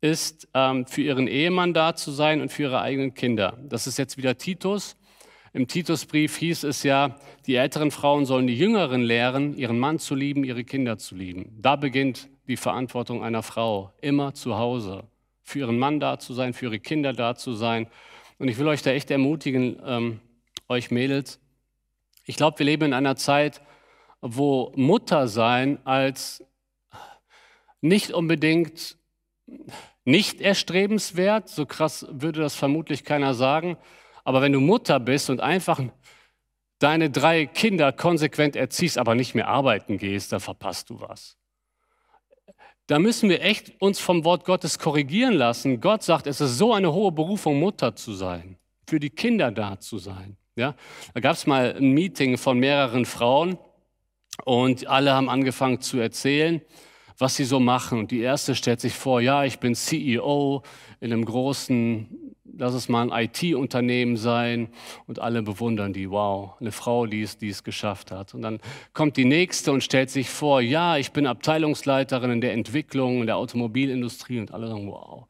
ist, 0.00 0.48
ähm, 0.54 0.86
für 0.86 1.02
ihren 1.02 1.26
Ehemann 1.26 1.74
da 1.74 1.94
zu 1.94 2.10
sein 2.10 2.40
und 2.40 2.52
für 2.52 2.64
ihre 2.64 2.80
eigenen 2.80 3.14
Kinder. 3.14 3.58
Das 3.62 3.86
ist 3.86 3.98
jetzt 3.98 4.16
wieder 4.16 4.36
Titus. 4.36 4.96
Im 5.54 5.68
Titusbrief 5.68 6.36
hieß 6.36 6.64
es 6.64 6.82
ja, 6.82 7.16
die 7.46 7.54
älteren 7.54 7.90
Frauen 7.90 8.26
sollen 8.26 8.46
die 8.46 8.58
Jüngeren 8.58 9.02
lehren, 9.02 9.56
ihren 9.56 9.78
Mann 9.78 9.98
zu 9.98 10.14
lieben, 10.14 10.44
ihre 10.44 10.64
Kinder 10.64 10.98
zu 10.98 11.14
lieben. 11.14 11.56
Da 11.60 11.76
beginnt 11.76 12.28
die 12.48 12.56
Verantwortung 12.56 13.22
einer 13.22 13.42
Frau, 13.42 13.92
immer 14.00 14.34
zu 14.34 14.58
Hause, 14.58 15.04
für 15.44 15.60
ihren 15.60 15.78
Mann 15.78 16.00
da 16.00 16.18
zu 16.18 16.34
sein, 16.34 16.54
für 16.54 16.66
ihre 16.66 16.80
Kinder 16.80 17.12
da 17.12 17.36
zu 17.36 17.52
sein. 17.52 17.86
Und 18.38 18.48
ich 18.48 18.58
will 18.58 18.66
euch 18.66 18.82
da 18.82 18.90
echt 18.90 19.10
ermutigen, 19.10 19.80
ähm, 19.84 20.20
euch 20.68 20.90
Mädels. 20.90 21.38
Ich 22.24 22.36
glaube, 22.36 22.58
wir 22.58 22.66
leben 22.66 22.86
in 22.86 22.92
einer 22.94 23.16
Zeit, 23.16 23.60
wo 24.20 24.72
Mutter 24.74 25.28
sein 25.28 25.78
als 25.86 26.42
nicht 27.82 28.10
unbedingt 28.12 28.96
nicht 30.06 30.40
erstrebenswert, 30.40 31.48
so 31.48 31.66
krass 31.66 32.06
würde 32.10 32.40
das 32.40 32.54
vermutlich 32.54 33.04
keiner 33.04 33.34
sagen, 33.34 33.76
aber 34.24 34.40
wenn 34.40 34.52
du 34.52 34.60
Mutter 34.60 34.98
bist 35.00 35.28
und 35.28 35.40
einfach 35.40 35.80
deine 36.78 37.10
drei 37.10 37.46
Kinder 37.46 37.92
konsequent 37.92 38.56
erziehst, 38.56 38.98
aber 38.98 39.14
nicht 39.14 39.34
mehr 39.34 39.48
arbeiten 39.48 39.98
gehst, 39.98 40.32
dann 40.32 40.40
verpasst 40.40 40.90
du 40.90 41.00
was. 41.00 41.36
Da 42.86 42.98
müssen 42.98 43.30
wir 43.30 43.42
echt 43.42 43.72
uns 43.80 43.98
vom 43.98 44.24
Wort 44.24 44.44
Gottes 44.44 44.78
korrigieren 44.78 45.34
lassen. 45.34 45.80
Gott 45.80 46.02
sagt, 46.02 46.26
es 46.26 46.40
ist 46.42 46.58
so 46.58 46.74
eine 46.74 46.92
hohe 46.92 47.12
Berufung, 47.12 47.58
Mutter 47.58 47.96
zu 47.96 48.12
sein, 48.12 48.56
für 48.86 49.00
die 49.00 49.08
Kinder 49.08 49.50
da 49.50 49.80
zu 49.80 49.98
sein. 49.98 50.36
Ja? 50.54 50.74
Da 51.14 51.20
gab 51.20 51.32
es 51.32 51.46
mal 51.46 51.74
ein 51.74 51.92
Meeting 51.92 52.36
von 52.36 52.58
mehreren 52.58 53.06
Frauen 53.06 53.56
und 54.44 54.86
alle 54.86 55.14
haben 55.14 55.30
angefangen 55.30 55.80
zu 55.80 55.98
erzählen, 55.98 56.60
was 57.16 57.36
sie 57.36 57.44
so 57.44 57.58
machen. 57.58 57.98
Und 57.98 58.10
die 58.10 58.20
erste 58.20 58.54
stellt 58.54 58.82
sich 58.82 58.92
vor, 58.92 59.22
ja, 59.22 59.44
ich 59.44 59.60
bin 59.60 59.74
CEO 59.74 60.62
in 61.00 61.12
einem 61.12 61.24
großen, 61.24 62.23
lass 62.58 62.74
es 62.74 62.88
mal 62.88 63.10
ein 63.10 63.26
IT-Unternehmen 63.26 64.16
sein. 64.16 64.68
Und 65.06 65.18
alle 65.18 65.42
bewundern 65.42 65.92
die, 65.92 66.10
wow, 66.10 66.54
eine 66.60 66.72
Frau, 66.72 67.06
die 67.06 67.22
es, 67.22 67.38
die 67.38 67.48
es 67.48 67.64
geschafft 67.64 68.10
hat. 68.10 68.34
Und 68.34 68.42
dann 68.42 68.60
kommt 68.92 69.16
die 69.16 69.24
nächste 69.24 69.72
und 69.72 69.82
stellt 69.82 70.10
sich 70.10 70.30
vor, 70.30 70.60
ja, 70.60 70.96
ich 70.96 71.12
bin 71.12 71.26
Abteilungsleiterin 71.26 72.30
in 72.30 72.40
der 72.40 72.52
Entwicklung, 72.52 73.20
in 73.20 73.26
der 73.26 73.36
Automobilindustrie. 73.36 74.40
Und 74.40 74.52
alle 74.52 74.68
sagen, 74.68 74.88
wow. 74.88 75.26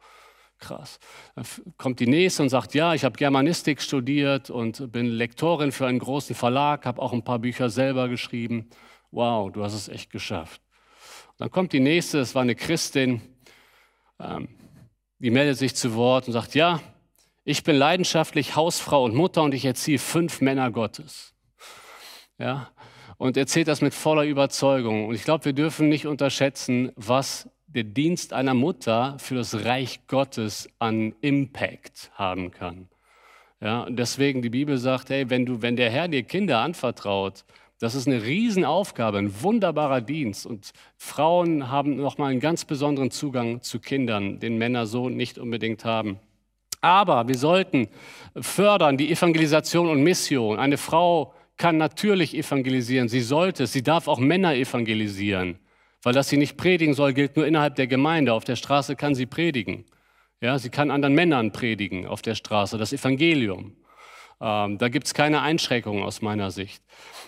Krass. 0.59 0.99
Dann 1.35 1.45
kommt 1.77 2.01
die 2.01 2.07
nächste 2.07 2.43
und 2.43 2.49
sagt, 2.49 2.75
ja, 2.75 2.95
ich 2.95 3.05
habe 3.05 3.16
Germanistik 3.16 3.83
studiert 3.83 4.49
und 4.49 4.91
bin 4.93 5.07
Lektorin 5.07 5.72
für 5.72 5.87
einen 5.87 5.99
großen 5.99 6.35
Verlag, 6.35 6.87
habe 6.87 7.03
auch 7.03 7.12
ein 7.12 7.25
paar 7.25 7.39
Bücher 7.39 7.68
selber 7.68 8.09
geschrieben. 8.09 8.70
Wow, 9.11 9.53
du 9.53 9.62
hast 9.62 9.75
es 9.75 9.89
echt 9.89 10.11
geschafft. 10.11 10.62
Dann 11.37 11.51
kommt 11.51 11.72
die 11.72 11.81
nächste, 11.81 12.18
es 12.20 12.35
war 12.35 12.43
eine 12.43 12.55
Christin, 12.55 13.20
ähm, 14.20 14.49
die 15.18 15.31
meldet 15.31 15.59
sich 15.59 15.75
zu 15.75 15.95
Wort 15.95 16.27
und 16.27 16.33
sagt, 16.33 16.55
ja, 16.55 16.81
ich 17.45 17.62
bin 17.62 17.76
leidenschaftlich 17.76 18.57
Hausfrau 18.57 19.05
und 19.05 19.14
Mutter 19.14 19.42
und 19.42 19.55
ich 19.55 19.64
erziehe 19.64 19.99
fünf 19.99 20.40
Männer 20.40 20.70
Gottes. 20.70 21.34
Ja, 22.38 22.70
und 23.16 23.36
erzählt 23.36 23.68
das 23.68 23.80
mit 23.80 23.95
voller 23.95 24.24
Überzeugung. 24.24 25.07
Und 25.07 25.14
ich 25.14 25.24
glaube, 25.24 25.45
wir 25.45 25.53
dürfen 25.53 25.88
nicht 25.88 26.07
unterschätzen, 26.07 26.90
was 26.97 27.49
der 27.66 27.84
Dienst 27.84 28.32
einer 28.32 28.55
Mutter 28.55 29.16
für 29.18 29.34
das 29.34 29.64
Reich 29.64 30.01
Gottes 30.07 30.68
an 30.78 31.14
Impact 31.20 32.11
haben 32.14 32.51
kann. 32.51 32.88
Ja, 33.61 33.82
und 33.82 33.97
deswegen 33.99 34.42
die 34.42 34.51
Bibel 34.51 34.78
sagt, 34.78 35.11
hey, 35.11 35.30
wenn 35.30 35.47
du, 35.47 35.62
wenn 35.62 35.76
der 35.76 35.90
Herr 35.90 36.09
dir 36.09 36.22
Kinder 36.22 36.59
anvertraut, 36.59 37.45
das 37.78 37.95
ist 37.95 38.07
eine 38.07 38.22
Riesenaufgabe, 38.22 39.18
ein 39.18 39.42
wunderbarer 39.42 40.01
Dienst. 40.01 40.47
Und 40.47 40.72
Frauen 40.97 41.70
haben 41.70 41.97
nochmal 41.97 42.30
einen 42.30 42.40
ganz 42.40 42.64
besonderen 42.64 43.11
Zugang 43.11 43.62
zu 43.62 43.80
Kindern, 43.80 44.38
den 44.38 44.59
Männer 44.59 44.86
so 44.86 45.09
nicht 45.09 45.38
unbedingt 45.38 45.84
haben. 45.84 46.18
Aber 46.85 47.26
wir 47.28 47.39
sollten 47.39 47.89
fördern 48.39 48.99
die 48.99 49.11
Evangelisation 49.11 49.89
und 49.89 50.03
Mission. 50.03 50.59
Eine 50.59 50.76
Frau 50.76 51.32
kann 51.57 51.78
natürlich 51.78 52.37
evangelisieren, 52.37 53.09
sie 53.09 53.22
sollte, 53.22 53.66
sie 53.66 53.82
darf 53.82 54.07
auch 54.07 54.18
Männer 54.18 54.55
evangelisieren. 54.55 55.59
Weil 56.03 56.12
dass 56.12 56.28
sie 56.28 56.37
nicht 56.37 56.59
predigen 56.59 56.93
soll, 56.93 57.14
gilt 57.14 57.37
nur 57.37 57.47
innerhalb 57.47 57.76
der 57.76 57.87
Gemeinde. 57.87 58.35
Auf 58.35 58.45
der 58.45 58.57
Straße 58.57 58.97
kann 58.97 59.14
sie 59.14 59.24
predigen. 59.24 59.87
Ja, 60.43 60.59
sie 60.59 60.68
kann 60.68 60.91
anderen 60.91 61.14
Männern 61.14 61.53
predigen 61.53 62.07
auf 62.07 62.20
der 62.20 62.35
Straße, 62.35 62.76
das 62.76 62.93
Evangelium. 62.93 63.72
Ähm, 64.41 64.78
da 64.78 64.89
gibt 64.89 65.07
es 65.07 65.14
keine 65.14 65.41
Einschränkungen 65.43 66.03
aus 66.03 66.22
meiner 66.22 66.51
Sicht. 66.51 66.82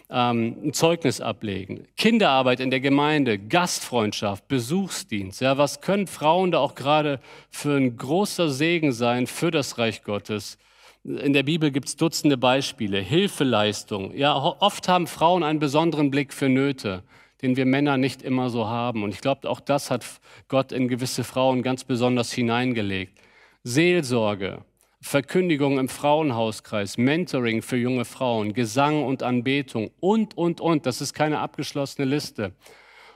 Ähm, 0.09 0.57
ein 0.65 0.73
Zeugnis 0.73 1.21
ablegen, 1.21 1.87
Kinderarbeit 1.97 2.61
in 2.61 2.71
der 2.71 2.81
Gemeinde, 2.81 3.39
Gastfreundschaft, 3.39 4.47
Besuchsdienst. 4.49 5.41
Ja, 5.41 5.59
was 5.59 5.81
können 5.81 6.07
Frauen 6.07 6.53
da 6.53 6.59
auch 6.59 6.75
gerade 6.75 7.21
für 7.51 7.77
ein 7.77 7.97
großer 7.97 8.51
Segen 8.51 8.93
sein 8.93 9.27
für 9.27 9.51
das 9.51 9.79
Reich 9.79 10.05
Gottes? 10.05 10.59
In 11.05 11.33
der 11.33 11.45
Bibel 11.45 11.71
gibt 11.71 11.89
es 11.89 11.97
Dutzende 11.97 12.37
Beispiele. 12.37 12.99
Hilfeleistung. 12.99 14.13
Ja, 14.17 14.35
oft 14.37 14.89
haben 14.89 15.07
Frauen 15.07 15.45
einen 15.45 15.61
besonderen 15.61 16.11
Blick 16.11 16.33
für 16.33 16.49
Nöte, 16.49 17.05
den 17.43 17.57
wir 17.57 17.65
Männer 17.65 17.97
nicht 17.97 18.23
immer 18.23 18.51
so 18.51 18.67
haben. 18.67 19.05
Und 19.05 19.11
ich 19.11 19.21
glaube, 19.21 19.49
auch 19.49 19.61
das 19.61 19.91
hat 19.91 20.05
Gott 20.49 20.73
in 20.73 20.89
gewisse 20.89 21.23
Frauen 21.23 21.63
ganz 21.63 21.85
besonders 21.85 22.33
hineingelegt. 22.33 23.21
Seelsorge. 23.63 24.65
Verkündigung 25.01 25.79
im 25.79 25.89
Frauenhauskreis, 25.89 26.99
Mentoring 26.99 27.63
für 27.63 27.77
junge 27.77 28.05
Frauen, 28.05 28.55
Gesang 28.55 29.05
und 29.05 29.23
Anbetung 29.23 29.91
und, 30.01 30.37
und, 30.37 30.61
und. 30.61 30.87
Das 30.87 31.01
ist 31.01 31.13
keine 31.13 31.39
abgeschlossene 31.41 32.07
Liste. 32.07 32.53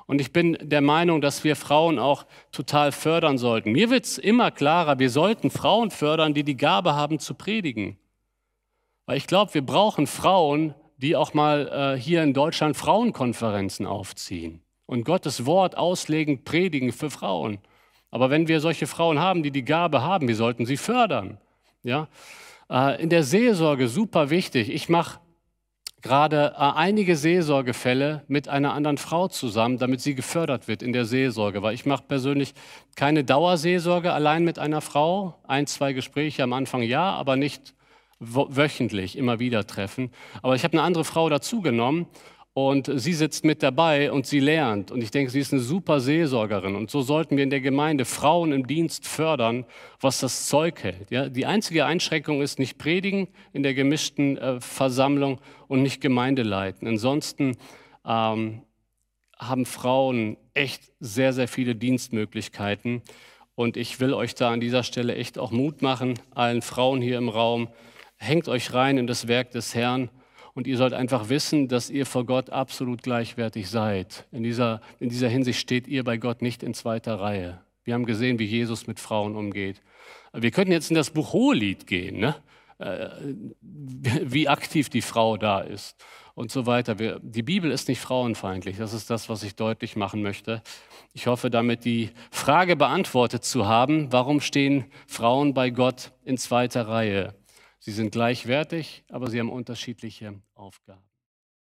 Und 0.06 0.20
ich 0.20 0.32
bin 0.32 0.58
der 0.60 0.80
Meinung, 0.80 1.20
dass 1.20 1.44
wir 1.44 1.56
Frauen 1.56 1.98
auch 1.98 2.26
total 2.52 2.90
fördern 2.90 3.38
sollten. 3.38 3.72
Mir 3.72 3.90
wird 3.90 4.04
es 4.04 4.18
immer 4.18 4.50
klarer, 4.50 4.98
wir 4.98 5.10
sollten 5.10 5.50
Frauen 5.50 5.90
fördern, 5.90 6.34
die 6.34 6.42
die 6.42 6.56
Gabe 6.56 6.94
haben 6.94 7.18
zu 7.18 7.34
predigen. 7.34 7.96
Weil 9.06 9.16
ich 9.16 9.26
glaube, 9.26 9.54
wir 9.54 9.64
brauchen 9.64 10.06
Frauen, 10.06 10.74
die 10.96 11.16
auch 11.16 11.32
mal 11.32 11.94
äh, 11.96 12.00
hier 12.00 12.22
in 12.22 12.34
Deutschland 12.34 12.76
Frauenkonferenzen 12.76 13.86
aufziehen 13.86 14.62
und 14.86 15.04
Gottes 15.04 15.46
Wort 15.46 15.76
auslegen, 15.78 16.44
predigen 16.44 16.92
für 16.92 17.10
Frauen. 17.10 17.58
Aber 18.10 18.30
wenn 18.30 18.48
wir 18.48 18.60
solche 18.60 18.88
Frauen 18.88 19.20
haben, 19.20 19.42
die 19.42 19.52
die 19.52 19.64
Gabe 19.64 20.02
haben, 20.02 20.26
wir 20.26 20.36
sollten 20.36 20.66
sie 20.66 20.76
fördern. 20.76 21.38
Ja? 21.82 22.08
Äh, 22.70 23.02
in 23.02 23.10
der 23.10 23.22
Seelsorge 23.22 23.88
super 23.88 24.30
wichtig. 24.30 24.70
Ich 24.70 24.88
mache 24.88 25.20
gerade 26.02 26.54
äh, 26.56 26.58
einige 26.58 27.16
Seelsorgefälle 27.16 28.24
mit 28.28 28.48
einer 28.48 28.72
anderen 28.72 28.98
Frau 28.98 29.28
zusammen, 29.28 29.78
damit 29.78 30.00
sie 30.00 30.14
gefördert 30.14 30.68
wird 30.68 30.82
in 30.82 30.92
der 30.92 31.04
Seelsorge. 31.04 31.62
Weil 31.62 31.74
ich 31.74 31.86
mache 31.86 32.04
persönlich 32.06 32.54
keine 32.96 33.24
Dauerseelsorge 33.24 34.12
allein 34.12 34.44
mit 34.44 34.58
einer 34.58 34.80
Frau. 34.80 35.34
Ein, 35.46 35.66
zwei 35.66 35.92
Gespräche 35.92 36.42
am 36.42 36.52
Anfang 36.52 36.82
ja, 36.82 37.12
aber 37.12 37.36
nicht 37.36 37.74
wöchentlich 38.20 39.16
immer 39.16 39.38
wieder 39.38 39.66
treffen. 39.66 40.10
Aber 40.42 40.54
ich 40.54 40.64
habe 40.64 40.74
eine 40.74 40.82
andere 40.82 41.04
Frau 41.04 41.28
dazugenommen 41.28 42.06
und 42.52 42.90
sie 42.92 43.12
sitzt 43.12 43.44
mit 43.44 43.62
dabei 43.62 44.10
und 44.10 44.26
sie 44.26 44.40
lernt. 44.40 44.90
Und 44.90 45.02
ich 45.02 45.12
denke, 45.12 45.30
sie 45.30 45.38
ist 45.38 45.52
eine 45.52 45.62
super 45.62 46.00
Seelsorgerin. 46.00 46.74
Und 46.74 46.90
so 46.90 47.00
sollten 47.00 47.36
wir 47.36 47.44
in 47.44 47.50
der 47.50 47.60
Gemeinde 47.60 48.04
Frauen 48.04 48.50
im 48.52 48.66
Dienst 48.66 49.06
fördern, 49.06 49.64
was 50.00 50.20
das 50.20 50.46
Zeug 50.48 50.82
hält. 50.82 51.10
Ja, 51.10 51.28
die 51.28 51.46
einzige 51.46 51.84
Einschränkung 51.86 52.42
ist 52.42 52.58
nicht 52.58 52.76
predigen 52.76 53.28
in 53.52 53.62
der 53.62 53.74
gemischten 53.74 54.36
äh, 54.36 54.60
Versammlung 54.60 55.40
und 55.68 55.82
nicht 55.82 56.00
Gemeinde 56.00 56.42
leiten. 56.42 56.88
Ansonsten 56.88 57.56
ähm, 58.04 58.62
haben 59.38 59.64
Frauen 59.64 60.36
echt 60.52 60.90
sehr, 60.98 61.32
sehr 61.32 61.46
viele 61.46 61.76
Dienstmöglichkeiten. 61.76 63.02
Und 63.54 63.76
ich 63.76 64.00
will 64.00 64.12
euch 64.12 64.34
da 64.34 64.50
an 64.50 64.60
dieser 64.60 64.82
Stelle 64.82 65.14
echt 65.14 65.38
auch 65.38 65.52
Mut 65.52 65.82
machen, 65.82 66.14
allen 66.34 66.62
Frauen 66.62 67.00
hier 67.00 67.18
im 67.18 67.28
Raum. 67.28 67.68
Hängt 68.16 68.48
euch 68.48 68.74
rein 68.74 68.98
in 68.98 69.06
das 69.06 69.28
Werk 69.28 69.52
des 69.52 69.74
Herrn 69.74 70.10
und 70.54 70.66
ihr 70.66 70.76
sollt 70.76 70.92
einfach 70.92 71.28
wissen, 71.28 71.68
dass 71.68 71.90
ihr 71.90 72.06
vor 72.06 72.26
Gott 72.26 72.50
absolut 72.50 73.02
gleichwertig 73.02 73.68
seid. 73.68 74.26
In 74.32 74.42
dieser, 74.42 74.80
in 74.98 75.08
dieser 75.08 75.28
Hinsicht 75.28 75.60
steht 75.60 75.86
ihr 75.86 76.04
bei 76.04 76.16
Gott 76.16 76.42
nicht 76.42 76.62
in 76.62 76.74
zweiter 76.74 77.20
Reihe. 77.20 77.60
Wir 77.84 77.94
haben 77.94 78.06
gesehen, 78.06 78.38
wie 78.38 78.44
Jesus 78.44 78.86
mit 78.86 79.00
Frauen 79.00 79.36
umgeht. 79.36 79.80
Wir 80.32 80.50
könnten 80.50 80.72
jetzt 80.72 80.90
in 80.90 80.96
das 80.96 81.10
Buch 81.10 81.32
Hohelied 81.32 81.86
gehen, 81.86 82.18
ne? 82.18 82.36
Äh, 82.78 83.10
wie 83.60 84.48
aktiv 84.48 84.88
die 84.88 85.02
Frau 85.02 85.36
da 85.36 85.60
ist 85.60 86.02
und 86.34 86.50
so 86.50 86.64
weiter. 86.64 86.94
Die 86.94 87.42
Bibel 87.42 87.70
ist 87.70 87.88
nicht 87.88 88.00
frauenfeindlich. 88.00 88.78
Das 88.78 88.94
ist 88.94 89.10
das, 89.10 89.28
was 89.28 89.42
ich 89.42 89.54
deutlich 89.54 89.96
machen 89.96 90.22
möchte. 90.22 90.62
Ich 91.12 91.26
hoffe 91.26 91.50
damit 91.50 91.84
die 91.84 92.10
Frage 92.30 92.76
beantwortet 92.76 93.44
zu 93.44 93.66
haben, 93.66 94.10
warum 94.12 94.40
stehen 94.40 94.86
Frauen 95.06 95.52
bei 95.52 95.68
Gott 95.68 96.12
in 96.24 96.38
zweiter 96.38 96.88
Reihe? 96.88 97.34
Sie 97.82 97.92
sind 97.92 98.12
gleichwertig, 98.12 99.04
aber 99.08 99.30
sie 99.30 99.40
haben 99.40 99.50
unterschiedliche 99.50 100.40
Aufgaben. 100.54 101.09